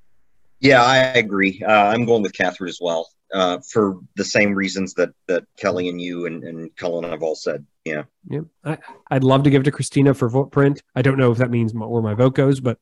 Yeah, 0.59 0.83
I 0.83 0.97
agree. 0.97 1.61
Uh, 1.65 1.71
I'm 1.71 2.05
going 2.05 2.23
with 2.23 2.33
Catherine 2.33 2.69
as 2.69 2.79
well 2.81 3.09
uh, 3.33 3.59
for 3.59 3.99
the 4.15 4.23
same 4.23 4.53
reasons 4.53 4.93
that 4.95 5.09
that 5.27 5.43
Kelly 5.57 5.89
and 5.89 5.99
you 5.99 6.25
and, 6.25 6.43
and 6.43 6.75
Cullen 6.75 7.03
have 7.03 7.23
all 7.23 7.35
said. 7.35 7.65
Yeah. 7.83 8.03
Yeah. 8.29 8.41
I, 8.65 8.77
I'd 9.09 9.23
love 9.23 9.43
to 9.43 9.49
give 9.49 9.63
to 9.63 9.71
Christina 9.71 10.13
for 10.13 10.29
footprint. 10.29 10.81
I 10.93 11.01
don't 11.01 11.17
know 11.17 11.31
if 11.31 11.37
that 11.37 11.49
means 11.49 11.73
my, 11.73 11.85
where 11.85 12.01
my 12.01 12.15
vote 12.15 12.35
goes, 12.35 12.59
but 12.59 12.79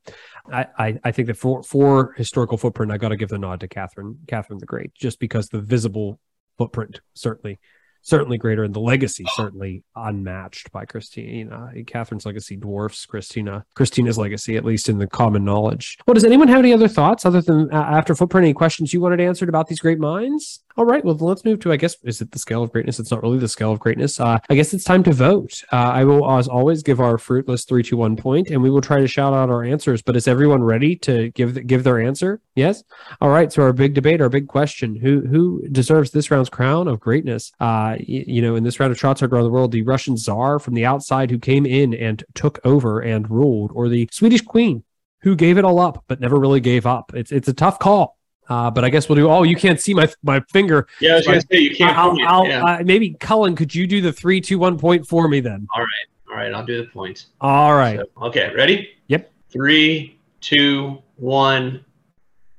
I, 0.52 0.66
I, 0.76 0.98
I 1.04 1.12
think 1.12 1.28
that 1.28 1.36
for, 1.36 1.62
for 1.62 2.12
historical 2.16 2.58
footprint, 2.58 2.90
I 2.90 2.98
got 2.98 3.10
to 3.10 3.16
give 3.16 3.28
the 3.28 3.38
nod 3.38 3.60
to 3.60 3.68
Catherine, 3.68 4.18
Catherine 4.26 4.58
the 4.58 4.66
Great, 4.66 4.94
just 4.94 5.20
because 5.20 5.48
the 5.48 5.60
visible 5.60 6.18
footprint 6.58 7.00
certainly 7.14 7.60
certainly 8.06 8.38
greater 8.38 8.62
and 8.62 8.72
the 8.72 8.80
legacy 8.80 9.24
certainly 9.34 9.82
unmatched 9.96 10.70
by 10.70 10.84
Christina. 10.84 11.72
Catherine's 11.86 12.24
legacy 12.24 12.56
dwarfs 12.56 13.04
Christina 13.04 13.64
Christina's 13.74 14.16
legacy, 14.16 14.56
at 14.56 14.64
least 14.64 14.88
in 14.88 14.98
the 14.98 15.06
common 15.06 15.44
knowledge. 15.44 15.98
Well, 16.06 16.14
does 16.14 16.24
anyone 16.24 16.48
have 16.48 16.60
any 16.60 16.72
other 16.72 16.88
thoughts 16.88 17.26
other 17.26 17.42
than 17.42 17.72
uh, 17.72 17.76
after 17.76 18.14
footprint? 18.14 18.44
Any 18.44 18.54
questions 18.54 18.92
you 18.92 19.00
wanted 19.00 19.20
answered 19.20 19.48
about 19.48 19.66
these 19.66 19.80
great 19.80 19.98
minds? 19.98 20.60
All 20.78 20.84
right, 20.84 21.02
well, 21.02 21.14
let's 21.14 21.42
move 21.42 21.60
to, 21.60 21.72
I 21.72 21.76
guess, 21.76 21.96
is 22.04 22.20
it 22.20 22.32
the 22.32 22.38
scale 22.38 22.62
of 22.62 22.70
greatness? 22.70 23.00
It's 23.00 23.10
not 23.10 23.22
really 23.22 23.38
the 23.38 23.48
scale 23.48 23.72
of 23.72 23.78
greatness. 23.78 24.20
Uh, 24.20 24.38
I 24.50 24.54
guess 24.54 24.74
it's 24.74 24.84
time 24.84 25.02
to 25.04 25.12
vote. 25.12 25.62
Uh, 25.72 25.76
I 25.76 26.04
will, 26.04 26.30
as 26.30 26.48
always, 26.48 26.82
give 26.82 27.00
our 27.00 27.16
fruitless 27.16 27.64
three, 27.64 27.82
two, 27.82 27.96
one 27.96 28.14
point, 28.14 28.50
and 28.50 28.62
we 28.62 28.68
will 28.68 28.82
try 28.82 29.00
to 29.00 29.08
shout 29.08 29.32
out 29.32 29.48
our 29.48 29.64
answers. 29.64 30.02
But 30.02 30.16
is 30.16 30.28
everyone 30.28 30.62
ready 30.62 30.94
to 30.96 31.30
give 31.30 31.66
give 31.66 31.82
their 31.82 31.98
answer? 31.98 32.42
Yes. 32.56 32.84
All 33.22 33.30
right. 33.30 33.50
So 33.50 33.62
our 33.62 33.72
big 33.72 33.94
debate, 33.94 34.20
our 34.20 34.28
big 34.28 34.48
question: 34.48 34.94
Who 34.96 35.22
who 35.22 35.66
deserves 35.72 36.10
this 36.10 36.30
round's 36.30 36.50
crown 36.50 36.88
of 36.88 37.00
greatness? 37.00 37.52
Uh, 37.58 37.96
you, 37.98 38.24
you 38.26 38.42
know, 38.42 38.54
in 38.54 38.62
this 38.62 38.78
round 38.78 38.92
of 38.92 38.98
shots 38.98 39.22
around 39.22 39.44
the 39.44 39.50
world, 39.50 39.72
the 39.72 39.82
Russian 39.82 40.18
Tsar 40.18 40.58
from 40.58 40.74
the 40.74 40.84
outside 40.84 41.30
who 41.30 41.38
came 41.38 41.64
in 41.64 41.94
and 41.94 42.22
took 42.34 42.60
over 42.64 43.00
and 43.00 43.30
ruled, 43.30 43.70
or 43.74 43.88
the 43.88 44.10
Swedish 44.12 44.42
Queen 44.42 44.84
who 45.22 45.34
gave 45.34 45.56
it 45.56 45.64
all 45.64 45.80
up 45.80 46.04
but 46.06 46.20
never 46.20 46.38
really 46.38 46.60
gave 46.60 46.84
up. 46.84 47.12
It's 47.14 47.32
it's 47.32 47.48
a 47.48 47.54
tough 47.54 47.78
call. 47.78 48.15
Uh, 48.48 48.70
but 48.70 48.84
I 48.84 48.90
guess 48.90 49.08
we'll 49.08 49.16
do. 49.16 49.28
Oh, 49.28 49.42
you 49.42 49.56
can't 49.56 49.80
see 49.80 49.92
my 49.94 50.08
my 50.22 50.40
finger. 50.52 50.86
Yeah, 51.00 51.14
I 51.14 51.16
was 51.16 51.26
going 51.26 51.40
to 51.40 51.46
say 51.50 51.58
you 51.58 51.74
can't. 51.74 51.96
I'll, 51.96 52.16
I'll, 52.26 52.46
yeah. 52.46 52.62
uh, 52.64 52.82
maybe 52.84 53.10
Cullen, 53.18 53.56
could 53.56 53.74
you 53.74 53.86
do 53.86 54.00
the 54.00 54.12
three, 54.12 54.40
two, 54.40 54.58
one 54.58 54.78
point 54.78 55.06
for 55.06 55.26
me 55.28 55.40
then? 55.40 55.66
All 55.74 55.80
right, 55.82 56.06
all 56.30 56.36
right. 56.36 56.54
I'll 56.54 56.64
do 56.64 56.80
the 56.84 56.88
point. 56.90 57.26
All 57.40 57.74
right. 57.74 57.98
So, 57.98 58.26
okay, 58.26 58.52
ready? 58.54 58.90
Yep. 59.08 59.32
Three, 59.50 60.18
two, 60.40 61.02
one. 61.16 61.84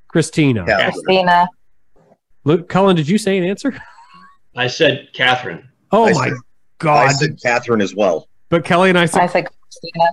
Christina. 0.08 0.64
Yeah. 0.66 0.90
Christina. 0.90 1.48
Luke, 2.44 2.68
Cullen, 2.68 2.96
did 2.96 3.08
you 3.08 3.18
say 3.18 3.38
an 3.38 3.44
answer? 3.44 3.74
I 4.56 4.66
said 4.66 5.08
Catherine. 5.12 5.68
Oh 5.92 6.06
I 6.06 6.12
my 6.12 6.28
said- 6.28 6.38
God! 6.78 7.08
I 7.08 7.12
said 7.12 7.40
Catherine 7.42 7.80
as 7.80 7.94
well. 7.94 8.28
but 8.50 8.64
Kelly 8.64 8.88
and 8.90 8.98
I 8.98 9.06
said, 9.06 9.22
I 9.22 9.26
said, 9.26 9.44
said 9.44 9.52
Christina. 9.62 10.04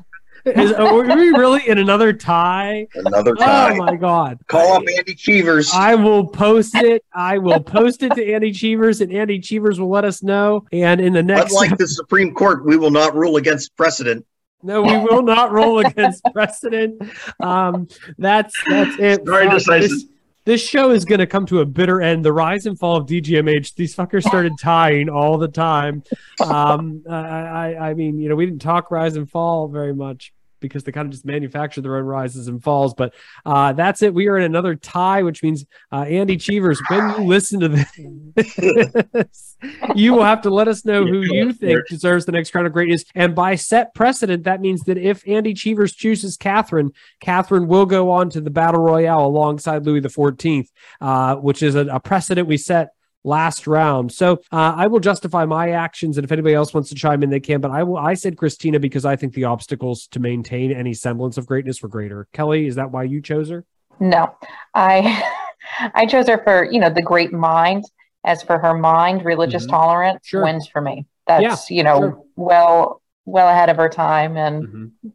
Is, 0.46 0.72
are 0.74 0.94
we 1.02 1.30
really 1.30 1.68
in 1.68 1.78
another 1.78 2.14
tie? 2.14 2.88
Another 2.96 3.34
tie. 3.36 3.74
Oh 3.74 3.78
my 3.78 3.96
God! 3.96 4.40
Call 4.48 4.74
up 4.74 4.84
Andy 4.98 5.16
Cheevers. 5.16 5.72
I 5.74 5.96
will 5.96 6.28
post 6.28 6.76
it. 6.76 7.04
I 7.14 7.38
will 7.38 7.60
post 7.62 8.04
it 8.04 8.14
to 8.14 8.34
Andy 8.34 8.52
Cheevers, 8.52 9.02
and 9.02 9.12
Andy 9.12 9.40
Cheevers 9.40 9.80
will 9.80 9.90
let 9.90 10.06
us 10.06 10.22
know. 10.24 10.66
And 10.72 11.02
in 11.02 11.14
the 11.14 11.24
next, 11.24 11.52
Unlike 11.54 11.78
the 11.78 11.88
Supreme 11.88 12.34
Court, 12.34 12.66
we 12.66 12.78
will 12.78 12.92
not 12.92 13.16
rule 13.16 13.38
against 13.38 13.76
precedent. 13.76 14.26
no, 14.64 14.82
we 14.82 14.98
will 14.98 15.22
not 15.24 15.52
roll 15.52 15.80
against 15.80 16.24
precedent. 16.34 17.02
Um, 17.40 17.88
that's 18.18 18.54
that's 18.70 19.00
it. 19.00 19.26
Very 19.26 19.46
Fuck, 19.46 19.54
decisive. 19.58 19.90
This, 19.90 20.06
this 20.46 20.66
show 20.66 20.92
is 20.92 21.06
going 21.06 21.20
to 21.20 21.28
come 21.28 21.46
to 21.48 21.60
a 21.60 21.66
bitter 21.66 22.02
end. 22.02 22.24
The 22.24 22.32
rise 22.32 22.66
and 22.66 22.78
fall 22.78 22.98
of 22.98 23.08
DGMH. 23.08 23.76
These 23.76 23.96
fuckers 23.96 24.24
started 24.24 24.54
tying 24.62 25.10
all 25.10 25.38
the 25.38 25.48
time. 25.48 26.04
Um, 26.40 27.04
I, 27.10 27.16
I, 27.16 27.90
I 27.90 27.94
mean, 27.96 28.20
you 28.20 28.30
know, 28.30 28.36
we 28.36 28.46
didn't 28.46 28.62
talk 28.62 28.92
rise 28.92 29.16
and 29.16 29.30
fall 29.30 29.68
very 29.68 29.94
much 29.94 30.34
because 30.66 30.84
they 30.84 30.92
kind 30.92 31.08
of 31.08 31.12
just 31.12 31.26
manufacture 31.26 31.82
their 31.82 31.98
own 31.98 32.06
rises 32.06 32.48
and 32.48 32.64
falls. 32.64 32.94
But 32.94 33.14
uh, 33.46 33.74
that's 33.74 34.02
it. 34.02 34.14
We 34.14 34.28
are 34.28 34.38
in 34.38 34.44
another 34.44 34.76
tie, 34.76 35.24
which 35.24 35.44
means 35.44 35.66
uh, 35.92 36.02
Andy 36.02 36.38
Cheevers, 36.38 36.82
when 36.88 37.10
you 37.10 37.26
listen 37.26 37.60
to 37.62 37.70
this, 37.70 39.58
you 39.96 40.14
will 40.14 40.24
have 40.24 40.42
to 40.42 40.50
let 40.50 40.68
us 40.68 40.86
know 40.86 41.06
who 41.06 41.22
you 41.22 41.54
think 41.54 41.88
deserves 41.88 42.26
the 42.26 42.32
next 42.32 42.52
crown 42.52 42.66
of 42.66 42.74
greatness. 42.74 43.06
And 43.14 43.36
by 43.36 43.56
set 43.56 43.94
precedent, 43.94 44.44
that 44.44 44.62
means 44.62 44.84
that 44.84 44.98
if 44.98 45.28
Andy 45.28 45.54
Cheevers 45.54 45.94
chooses 45.94 46.38
Catherine, 46.38 46.92
Catherine 47.20 47.68
will 47.68 47.86
go 47.86 48.12
on 48.12 48.30
to 48.32 48.42
the 48.42 48.50
battle 48.50 48.82
royale 48.82 49.26
alongside 49.26 49.86
Louis 49.86 50.02
XIV, 50.02 50.68
uh, 51.02 51.36
which 51.36 51.62
is 51.64 51.76
a, 51.76 51.86
a 51.88 52.00
precedent 52.00 52.48
we 52.48 52.58
set 52.58 52.95
last 53.26 53.68
round. 53.68 54.12
So 54.12 54.34
uh, 54.52 54.74
I 54.78 54.88
will 54.88 55.00
justify 55.02 55.44
my 55.46 55.72
actions, 55.72 56.18
and 56.18 56.24
if 56.24 56.32
anybody 56.32 56.56
else 56.56 56.74
wants 56.74 56.90
to 56.90 56.96
chime 56.96 57.24
in, 57.24 57.30
they 57.30 57.40
can. 57.40 57.60
But 57.60 57.72
I 57.72 57.84
will. 57.84 57.98
I 57.98 58.14
said 58.14 58.38
Christina 58.38 58.80
because 58.80 59.04
I 59.06 59.16
think 59.16 59.34
the 59.34 59.46
obstacles 59.46 60.08
to 60.12 60.20
maintain 60.20 60.72
any 60.72 60.94
semblance 60.94 61.38
of 61.38 61.46
greatness 61.48 61.82
were 61.82 61.90
greater. 61.90 62.28
Kelly, 62.32 62.68
is 62.68 62.76
that 62.76 62.92
why 62.92 63.04
you 63.04 63.22
chose 63.22 63.50
her? 63.50 63.66
No, 64.00 64.34
I 64.74 65.24
I 65.94 66.06
chose 66.06 66.28
her 66.28 66.42
for 66.44 66.64
you 66.72 66.80
know 66.80 66.90
the 66.90 67.02
great 67.02 67.34
mind. 67.34 67.84
As 68.24 68.42
for 68.42 68.58
her 68.58 68.74
mind, 68.74 69.24
religious 69.24 69.66
Mhm. 69.68 69.70
tolerance 69.70 70.20
Sure. 70.26 70.44
wins 70.44 70.68
for 70.68 70.82
me. 70.82 71.06
That's 71.28 71.70
you 71.70 71.84
know 71.84 72.00
sure. 72.00 72.22
well 72.36 73.02
well 73.26 73.50
ahead 73.50 73.70
of 73.70 73.78
her 73.78 73.90
time, 73.90 74.38
and 74.38 74.64
Mm-hmm. 74.68 75.10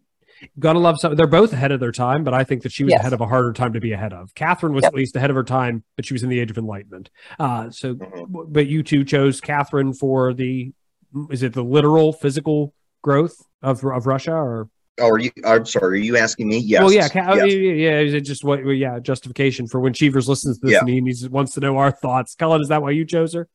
Gotta 0.58 0.78
love 0.78 0.96
some. 1.00 1.14
They're 1.16 1.26
both 1.26 1.52
ahead 1.52 1.72
of 1.72 1.80
their 1.80 1.92
time, 1.92 2.24
but 2.24 2.34
I 2.34 2.44
think 2.44 2.62
that 2.62 2.72
she 2.72 2.84
was 2.84 2.92
Yes. 2.92 3.00
ahead 3.00 3.12
of 3.12 3.20
a 3.20 3.26
harder 3.26 3.52
time 3.52 3.72
to 3.74 3.80
be 3.80 3.92
ahead 3.92 4.12
of. 4.12 4.34
Catherine 4.34 4.72
was 4.72 4.82
Yep. 4.82 4.92
at 4.92 4.94
least 4.96 5.16
ahead 5.16 5.30
of 5.30 5.36
her 5.36 5.44
time, 5.44 5.84
but 5.96 6.04
she 6.04 6.14
was 6.14 6.22
in 6.22 6.28
the 6.30 6.38
age 6.40 6.50
of 6.50 6.58
enlightenment. 6.58 7.10
Uh, 7.38 7.70
so, 7.70 7.94
Mhm. 7.94 8.52
but 8.52 8.66
you 8.66 8.82
two 8.82 9.04
chose 9.04 9.40
Catherine 9.40 9.92
for 9.92 10.32
the 10.34 10.72
is 11.30 11.42
it 11.42 11.52
the 11.54 11.64
literal 11.64 12.12
physical 12.12 12.72
growth 13.02 13.34
of 13.62 13.84
of 13.84 14.06
Russia 14.06 14.32
or 14.32 14.68
Oh, 15.00 15.08
are 15.08 15.18
you? 15.18 15.30
I'm 15.46 15.64
sorry. 15.64 16.00
Are 16.00 16.02
you 16.02 16.16
asking 16.18 16.48
me? 16.48 16.58
Yes. 16.58 16.80
well, 16.82 16.92
yeah, 16.92 17.08
Ca- 17.08 17.34
Yes. 17.34 17.54
yeah, 17.54 17.72
yeah. 17.72 17.98
Is 18.00 18.12
it 18.12 18.20
just 18.20 18.44
what? 18.44 18.60
Yeah, 18.66 18.98
justification 18.98 19.66
for 19.66 19.80
when 19.80 19.94
Cheevers 19.94 20.28
listens 20.28 20.58
to 20.58 20.66
this 20.66 20.74
Yeah. 20.74 20.80
and 20.80 20.88
he 20.90 21.00
needs, 21.00 21.26
wants 21.28 21.54
to 21.54 21.60
know 21.60 21.78
our 21.78 21.90
thoughts. 21.90 22.34
Cullen, 22.34 22.60
is 22.60 22.68
that 22.68 22.82
why 22.82 22.90
you 22.90 23.06
chose 23.06 23.32
her? 23.32 23.48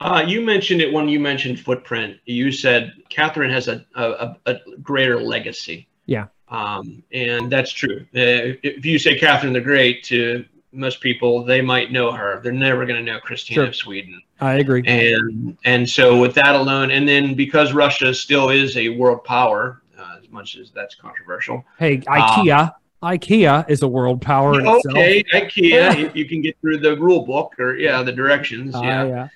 Uh, 0.00 0.22
you 0.26 0.40
mentioned 0.40 0.80
it 0.80 0.92
when 0.92 1.06
you 1.08 1.20
mentioned 1.20 1.60
footprint. 1.60 2.16
You 2.24 2.50
said 2.50 2.92
Catherine 3.10 3.50
has 3.50 3.68
a, 3.68 3.84
a, 3.94 4.04
a 4.04 4.36
a 4.46 4.56
greater 4.82 5.20
legacy. 5.20 5.88
Yeah. 6.06 6.26
Um, 6.48 7.02
and 7.12 7.50
that's 7.50 7.72
true. 7.72 8.00
Uh, 8.14 8.54
if 8.62 8.86
you 8.86 8.98
say 8.98 9.18
Catherine 9.18 9.52
the 9.52 9.60
Great 9.60 10.04
to 10.04 10.44
most 10.72 11.00
people, 11.00 11.42
they 11.44 11.60
might 11.60 11.90
know 11.90 12.12
her. 12.12 12.40
They're 12.42 12.52
never 12.52 12.86
going 12.86 13.04
to 13.04 13.12
know 13.12 13.18
Christina 13.20 13.54
Sure. 13.56 13.66
of 13.66 13.74
Sweden. 13.76 14.22
I 14.40 14.54
agree. 14.54 14.82
And 14.86 15.56
and 15.64 15.88
so 15.88 16.20
with 16.20 16.34
that 16.34 16.54
alone, 16.54 16.90
and 16.90 17.08
then 17.08 17.34
because 17.34 17.72
Russia 17.72 18.12
still 18.14 18.50
is 18.50 18.76
a 18.76 18.90
world 18.90 19.24
power, 19.24 19.82
uh, 19.98 20.16
as 20.22 20.30
much 20.30 20.56
as 20.56 20.70
that's 20.70 20.94
controversial. 20.94 21.64
Hey, 21.78 21.98
IKEA. 21.98 22.72
IKEA 23.02 23.68
is 23.68 23.82
a 23.82 23.88
world 23.88 24.20
power 24.22 24.58
in 24.60 24.66
itself. 24.66 24.84
Okay, 24.90 25.22
IKEA, 25.32 26.04
if 26.06 26.16
you 26.16 26.26
can 26.26 26.40
get 26.42 26.56
through 26.60 26.78
the 26.78 26.96
rule 26.96 27.24
book 27.24 27.54
or 27.58 27.76
yeah, 27.76 28.02
the 28.02 28.12
directions. 28.12 28.74
Uh, 28.74 28.80
yeah. 28.82 29.04
yeah. 29.04 29.28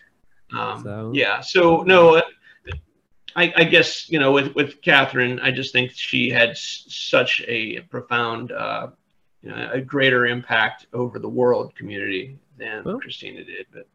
Um, 0.72 0.82
So- 0.82 1.12
Yeah. 1.14 1.40
So 1.40 1.82
no, 1.82 2.22
I, 3.36 3.52
I 3.56 3.64
guess 3.64 4.10
you 4.10 4.18
know 4.18 4.32
with 4.32 4.54
with 4.54 4.82
Catherine, 4.82 5.40
I 5.40 5.50
just 5.50 5.72
think 5.72 5.92
she 5.94 6.30
had 6.30 6.50
s- 6.50 6.84
such 6.88 7.42
a 7.46 7.80
profound, 7.82 8.52
uh, 8.52 8.88
you 9.42 9.50
know, 9.50 9.70
a 9.72 9.80
greater 9.80 10.26
impact 10.26 10.86
over 10.92 11.18
the 11.18 11.28
world 11.28 11.74
community 11.74 12.38
than 12.58 12.84
Well. 12.84 12.98
Christina 12.98 13.44
did. 13.44 13.66
But 13.72 13.86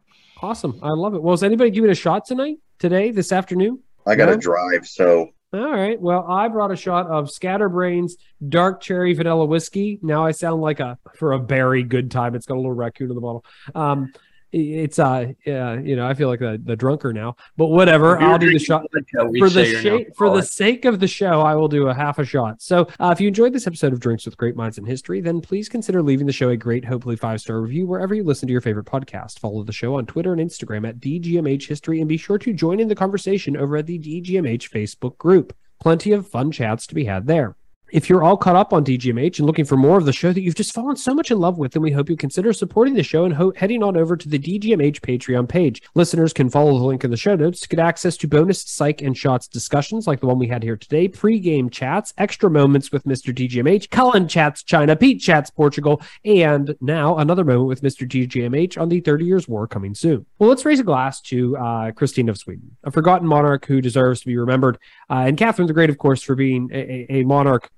Awesome. 0.42 0.78
I 0.82 0.90
love 0.90 1.14
it. 1.14 1.22
Well, 1.22 1.34
is 1.34 1.42
anybody 1.42 1.70
giving 1.70 1.90
a 1.90 1.94
shot 1.94 2.26
tonight, 2.26 2.56
today, 2.78 3.10
this 3.10 3.32
afternoon? 3.32 3.80
I 4.06 4.14
got 4.16 4.26
to 4.26 4.32
Yeah. 4.32 4.38
drive, 4.38 4.86
so 4.86 5.30
All 5.52 5.70
right. 5.70 5.98
Well, 5.98 6.26
I 6.28 6.48
brought 6.48 6.72
a 6.72 6.76
shot 6.76 7.06
of 7.06 7.30
Scatterbrains 7.30 8.16
dark 8.48 8.80
cherry 8.82 9.14
vanilla 9.14 9.46
whiskey. 9.46 9.98
Now 10.02 10.24
I 10.26 10.32
sound 10.32 10.60
like 10.60 10.80
a 10.80 10.98
for 11.16 11.32
a 11.32 11.38
very 11.38 11.82
good 11.84 12.10
time. 12.10 12.34
It's 12.34 12.44
got 12.46 12.54
a 12.56 12.60
little 12.60 12.72
raccoon 12.72 13.08
in 13.10 13.14
the 13.14 13.20
bottle. 13.20 13.44
Um, 13.74 14.12
it's 14.56 14.98
uh, 14.98 15.32
yeah, 15.44 15.78
you 15.78 15.96
know, 15.96 16.06
I 16.06 16.14
feel 16.14 16.28
like 16.28 16.40
the, 16.40 16.60
the 16.62 16.76
drunker 16.76 17.12
now, 17.12 17.36
but 17.56 17.66
whatever. 17.66 18.18
I'll 18.18 18.38
do 18.38 18.50
the 18.50 18.58
shot 18.58 18.86
for 18.90 19.50
the 19.50 19.80
sake 19.82 20.16
for 20.16 20.34
the 20.34 20.42
sake 20.42 20.84
of 20.84 20.98
the 20.98 21.06
show, 21.06 21.40
I 21.40 21.54
will 21.54 21.68
do 21.68 21.88
a 21.88 21.94
half 21.94 22.18
a 22.18 22.24
shot. 22.24 22.62
So, 22.62 22.88
uh, 22.98 23.10
if 23.12 23.20
you 23.20 23.28
enjoyed 23.28 23.52
this 23.52 23.66
episode 23.66 23.92
of 23.92 24.00
Drinks 24.00 24.24
with 24.24 24.36
Great 24.36 24.56
Minds 24.56 24.78
in 24.78 24.84
History, 24.84 25.20
then 25.20 25.40
please 25.40 25.68
consider 25.68 26.02
leaving 26.02 26.26
the 26.26 26.32
show 26.32 26.48
a 26.48 26.56
great, 26.56 26.84
hopefully 26.84 27.16
five 27.16 27.40
star 27.40 27.60
review 27.60 27.86
wherever 27.86 28.14
you 28.14 28.24
listen 28.24 28.46
to 28.46 28.52
your 28.52 28.60
favorite 28.60 28.86
podcast. 28.86 29.38
Follow 29.38 29.62
the 29.62 29.72
show 29.72 29.96
on 29.96 30.06
Twitter 30.06 30.32
and 30.32 30.40
Instagram 30.40 30.88
at 30.88 31.00
DGMH 31.00 31.66
History, 31.66 32.00
and 32.00 32.08
be 32.08 32.16
sure 32.16 32.38
to 32.38 32.52
join 32.52 32.80
in 32.80 32.88
the 32.88 32.94
conversation 32.94 33.56
over 33.56 33.76
at 33.76 33.86
the 33.86 33.98
DGMH 33.98 34.70
Facebook 34.70 35.18
group. 35.18 35.54
Plenty 35.80 36.12
of 36.12 36.26
fun 36.26 36.50
chats 36.50 36.86
to 36.86 36.94
be 36.94 37.04
had 37.04 37.26
there. 37.26 37.56
If 37.92 38.08
you're 38.08 38.24
all 38.24 38.36
caught 38.36 38.56
up 38.56 38.72
on 38.72 38.84
DGMH 38.84 39.38
and 39.38 39.46
looking 39.46 39.64
for 39.64 39.76
more 39.76 39.96
of 39.96 40.06
the 40.06 40.12
show 40.12 40.32
that 40.32 40.40
you've 40.40 40.56
just 40.56 40.74
fallen 40.74 40.96
so 40.96 41.14
much 41.14 41.30
in 41.30 41.38
love 41.38 41.56
with, 41.56 41.72
then 41.72 41.82
we 41.82 41.92
hope 41.92 42.10
you 42.10 42.16
consider 42.16 42.52
supporting 42.52 42.94
the 42.94 43.04
show 43.04 43.24
and 43.24 43.34
ho- 43.34 43.52
heading 43.54 43.80
on 43.84 43.96
over 43.96 44.16
to 44.16 44.28
the 44.28 44.40
DGMH 44.40 45.00
Patreon 45.02 45.48
page. 45.48 45.80
Listeners 45.94 46.32
can 46.32 46.50
follow 46.50 46.76
the 46.76 46.84
link 46.84 47.04
in 47.04 47.12
the 47.12 47.16
show 47.16 47.36
notes 47.36 47.60
to 47.60 47.68
get 47.68 47.78
access 47.78 48.16
to 48.16 48.26
bonus 48.26 48.62
psych 48.62 49.02
and 49.02 49.16
shots 49.16 49.46
discussions 49.46 50.08
like 50.08 50.18
the 50.18 50.26
one 50.26 50.40
we 50.40 50.48
had 50.48 50.64
here 50.64 50.76
today, 50.76 51.06
pre-game 51.06 51.70
chats, 51.70 52.12
extra 52.18 52.50
moments 52.50 52.90
with 52.90 53.04
Mr. 53.04 53.32
DGMH, 53.32 53.88
Cullen 53.90 54.26
chats 54.26 54.64
China, 54.64 54.96
Pete 54.96 55.20
chats 55.20 55.50
Portugal, 55.50 56.02
and 56.24 56.74
now 56.80 57.16
another 57.18 57.44
moment 57.44 57.68
with 57.68 57.82
Mr. 57.82 58.04
DGMH 58.08 58.80
on 58.80 58.88
the 58.88 58.98
30 58.98 59.24
Years' 59.24 59.46
War 59.46 59.68
coming 59.68 59.94
soon. 59.94 60.26
Well, 60.40 60.48
let's 60.48 60.64
raise 60.64 60.80
a 60.80 60.84
glass 60.84 61.20
to 61.20 61.56
uh, 61.56 61.92
Christine 61.92 62.28
of 62.28 62.36
Sweden, 62.36 62.76
a 62.82 62.90
forgotten 62.90 63.28
monarch 63.28 63.64
who 63.66 63.80
deserves 63.80 64.22
to 64.22 64.26
be 64.26 64.36
remembered, 64.36 64.76
uh, 65.08 65.24
and 65.26 65.38
Catherine 65.38 65.68
the 65.68 65.72
Great, 65.72 65.88
of 65.88 65.98
course, 65.98 66.20
for 66.20 66.34
being 66.34 66.68
a, 66.72 67.06
a 67.20 67.22
monarch 67.22 67.70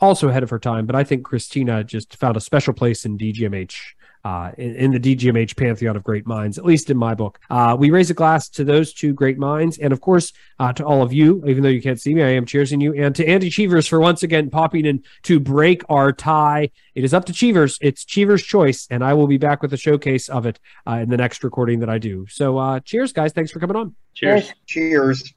also 0.00 0.28
ahead 0.28 0.42
of 0.42 0.50
her 0.50 0.58
time, 0.58 0.86
but 0.86 0.96
I 0.96 1.04
think 1.04 1.24
Christina 1.24 1.84
just 1.84 2.16
found 2.16 2.36
a 2.36 2.40
special 2.40 2.74
place 2.74 3.04
in 3.04 3.18
DGMH 3.18 3.76
uh, 4.24 4.52
in, 4.56 4.74
in, 4.76 4.90
the 4.90 4.98
DGMH 4.98 5.56
pantheon 5.56 5.96
of 5.96 6.02
great 6.02 6.26
minds, 6.26 6.56
at 6.56 6.64
least 6.64 6.88
in 6.88 6.96
my 6.96 7.14
book. 7.14 7.38
Uh, 7.50 7.76
we 7.78 7.90
raise 7.90 8.10
a 8.10 8.14
glass 8.14 8.48
to 8.48 8.64
those 8.64 8.94
two 8.94 9.12
great 9.12 9.38
minds, 9.38 9.76
and 9.78 9.92
of 9.92 10.00
course 10.00 10.32
uh, 10.58 10.72
to 10.72 10.84
all 10.84 11.02
of 11.02 11.12
you. 11.12 11.44
Even 11.46 11.62
though 11.62 11.68
you 11.68 11.82
can't 11.82 12.00
see 12.00 12.14
me, 12.14 12.22
I 12.22 12.30
am 12.30 12.46
cheersing 12.46 12.80
you, 12.80 12.94
and 12.94 13.14
to 13.16 13.26
Andy 13.26 13.50
Cheevers 13.50 13.86
for 13.86 14.00
once 14.00 14.22
again 14.22 14.48
popping 14.48 14.86
in 14.86 15.02
to 15.24 15.38
break 15.38 15.82
our 15.90 16.10
tie. 16.10 16.70
It 16.94 17.04
is 17.04 17.12
up 17.12 17.26
to 17.26 17.34
Cheevers. 17.34 17.76
It's 17.82 18.04
Cheevers' 18.04 18.42
choice, 18.42 18.86
and 18.90 19.04
I 19.04 19.12
will 19.12 19.26
be 19.26 19.36
back 19.36 19.60
with 19.60 19.74
a 19.74 19.76
showcase 19.76 20.30
of 20.30 20.46
it 20.46 20.58
uh, 20.86 20.94
in 20.94 21.10
the 21.10 21.18
next 21.18 21.44
recording 21.44 21.80
that 21.80 21.90
I 21.90 21.98
do. 21.98 22.26
So, 22.30 22.56
uh, 22.56 22.80
cheers, 22.80 23.12
guys! 23.12 23.32
Thanks 23.32 23.50
for 23.50 23.60
coming 23.60 23.76
on. 23.76 23.94
Cheers. 24.14 24.52
Cheers. 24.66 25.34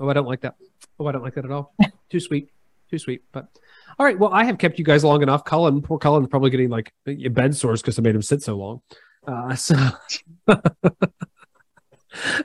Oh, 0.00 0.08
I 0.08 0.14
don't 0.14 0.26
like 0.26 0.40
that. 0.42 0.54
Oh, 0.98 1.06
I 1.06 1.12
don't 1.12 1.22
like 1.22 1.34
that 1.34 1.44
at 1.44 1.50
all. 1.50 1.74
Too 2.10 2.20
sweet. 2.20 2.48
Too 2.90 2.98
sweet. 2.98 3.22
But 3.32 3.48
all 3.98 4.06
right. 4.06 4.18
Well, 4.18 4.32
I 4.32 4.44
have 4.44 4.58
kept 4.58 4.78
you 4.78 4.84
guys 4.84 5.04
long 5.04 5.22
enough. 5.22 5.44
Cullen, 5.44 5.82
poor 5.82 5.98
Cullen's 5.98 6.28
probably 6.28 6.50
getting 6.50 6.70
like 6.70 6.92
bed 7.04 7.54
sores 7.56 7.82
because 7.82 7.98
I 7.98 8.02
made 8.02 8.14
him 8.14 8.22
sit 8.22 8.42
so 8.42 8.56
long. 8.56 8.80
Uh, 9.26 9.54
so, 9.54 9.76
but 10.46 10.70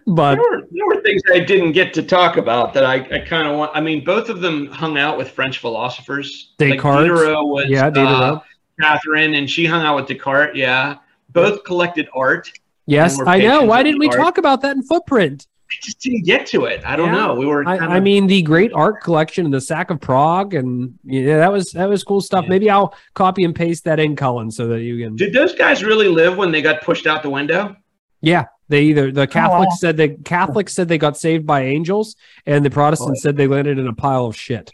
there 0.06 0.38
were, 0.38 0.68
there 0.72 0.88
were, 0.88 1.02
things 1.02 1.22
I 1.32 1.40
didn't 1.40 1.72
get 1.72 1.94
to 1.94 2.04
talk 2.04 2.38
about 2.38 2.74
that 2.74 2.86
I, 2.86 2.96
I 2.96 3.20
kind 3.20 3.48
of 3.48 3.58
want. 3.58 3.72
I 3.74 3.82
mean, 3.82 4.04
both 4.04 4.30
of 4.30 4.42
them 4.42 4.68
hung 4.68 4.98
out 4.98 5.18
with 5.18 5.30
French 5.32 5.60
philosophers. 5.60 6.54
Descartes. 6.58 6.84
Like 6.84 7.20
Diderot 7.20 7.48
was, 7.48 7.66
yeah, 7.70 7.90
Diderot. 7.90 8.08
Uh, 8.08 8.40
Catherine, 8.82 9.36
and 9.36 9.50
she 9.50 9.66
hung 9.66 9.86
out 9.86 9.96
with 9.96 10.08
Descartes. 10.08 10.56
Yeah, 10.56 10.98
both 11.30 11.64
collected 11.64 12.10
art. 12.14 12.52
Yes, 12.86 13.20
I 13.26 13.40
know. 13.40 13.64
Why 13.64 13.84
didn't 13.84 14.00
we 14.00 14.08
art. 14.08 14.18
talk 14.18 14.38
about 14.38 14.62
that 14.62 14.76
in 14.76 14.84
Footprint? 14.84 15.48
I 15.72 15.76
just 15.82 16.00
didn't 16.00 16.26
get 16.26 16.46
to 16.48 16.66
it. 16.66 16.86
I 16.86 16.96
don't 16.96 17.14
yeah. 17.14 17.28
know. 17.28 17.36
We 17.36 17.46
were. 17.46 17.68
I, 17.68 17.78
I, 17.78 18.00
mean, 18.00 18.28
the 18.28 18.42
great 18.44 18.72
art 18.74 19.02
collection 19.02 19.46
and 19.46 19.54
the 19.54 19.62
sack 19.62 19.90
of 19.90 20.00
Prague, 20.00 20.54
and 20.54 21.00
yeah, 21.04 21.38
that 21.38 21.52
was 21.52 21.72
that 21.72 21.90
was 21.90 22.04
cool 22.04 22.22
stuff. 22.22 22.44
Yeah. 22.44 22.50
Maybe 22.50 22.70
I'll 22.70 22.94
copy 23.16 23.44
and 23.44 23.56
paste 23.56 23.86
that 23.86 24.00
in, 24.00 24.16
Cullen, 24.16 24.52
so 24.52 24.68
that 24.68 24.82
you 24.82 25.04
can. 25.04 25.16
Did 25.16 25.34
those 25.34 25.56
guys 25.56 25.84
really 25.84 26.10
live 26.10 26.38
when 26.38 26.52
they 26.52 26.62
got 26.62 26.82
pushed 26.82 27.08
out 27.08 27.24
the 27.24 27.30
window? 27.30 27.76
Yeah, 28.22 28.46
they 28.70 28.84
either 28.84 29.12
the 29.12 29.26
Catholics 29.26 29.70
oh, 29.72 29.74
wow. 29.74 29.78
said 29.78 29.98
the 29.98 30.10
Catholics 30.10 30.74
said 30.74 30.88
they 30.88 30.98
got 30.98 31.18
saved 31.18 31.46
by 31.48 31.64
angels, 31.64 32.16
and 32.46 32.64
the 32.64 32.70
Protestants 32.70 33.22
said 33.22 33.36
they 33.36 33.48
landed 33.48 33.80
in 33.80 33.88
a 33.88 33.94
pile 33.94 34.26
of 34.26 34.36
shit. 34.36 34.72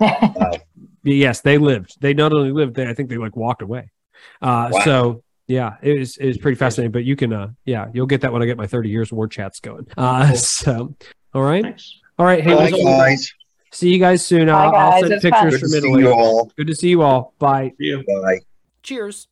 yes, 1.04 1.40
they 1.40 1.58
lived. 1.58 1.96
They 2.00 2.14
not 2.14 2.32
only 2.32 2.52
lived, 2.52 2.74
they 2.74 2.88
I 2.88 2.94
think 2.94 3.10
they 3.10 3.16
like 3.16 3.36
walked 3.36 3.62
away. 3.62 3.90
Uh, 4.42 4.70
wow. 4.72 4.80
So 4.84 5.22
yeah, 5.50 5.74
it 5.82 5.98
was 5.98 6.16
it 6.16 6.26
was 6.26 6.38
pretty 6.38 6.54
fascinating. 6.54 6.92
But 6.92 7.04
you 7.04 7.16
can, 7.16 7.32
uh, 7.32 7.48
yeah, 7.64 7.88
you'll 7.92 8.06
get 8.06 8.20
that 8.20 8.32
when 8.32 8.40
I 8.40 8.46
get 8.46 8.56
my 8.56 8.68
thirty 8.68 8.88
years 8.88 9.12
war 9.12 9.26
chats 9.26 9.58
going. 9.58 9.86
Uh, 9.96 10.28
cool. 10.28 10.36
so, 10.36 10.94
all 11.34 11.42
right, 11.42 11.62
Thanks. 11.64 12.00
all 12.18 12.24
right. 12.24 12.42
Hey, 12.42 12.54
Bye, 12.54 12.70
guys. 12.70 13.32
See 13.72 13.90
you 13.92 13.98
guys 13.98 14.24
soon. 14.24 14.48
Uh, 14.48 14.54
Bye, 14.54 14.70
guys. 14.70 15.02
I'll 15.02 15.08
send 15.08 15.22
pictures 15.22 15.60
from 15.60 15.74
Italy. 15.74 16.44
Good 16.56 16.68
to 16.68 16.74
see 16.74 16.90
you 16.90 17.02
all. 17.02 17.34
Bye. 17.40 17.72
See 17.78 17.86
you. 17.86 18.04
Bye. 18.22 18.38
Cheers. 18.84 19.26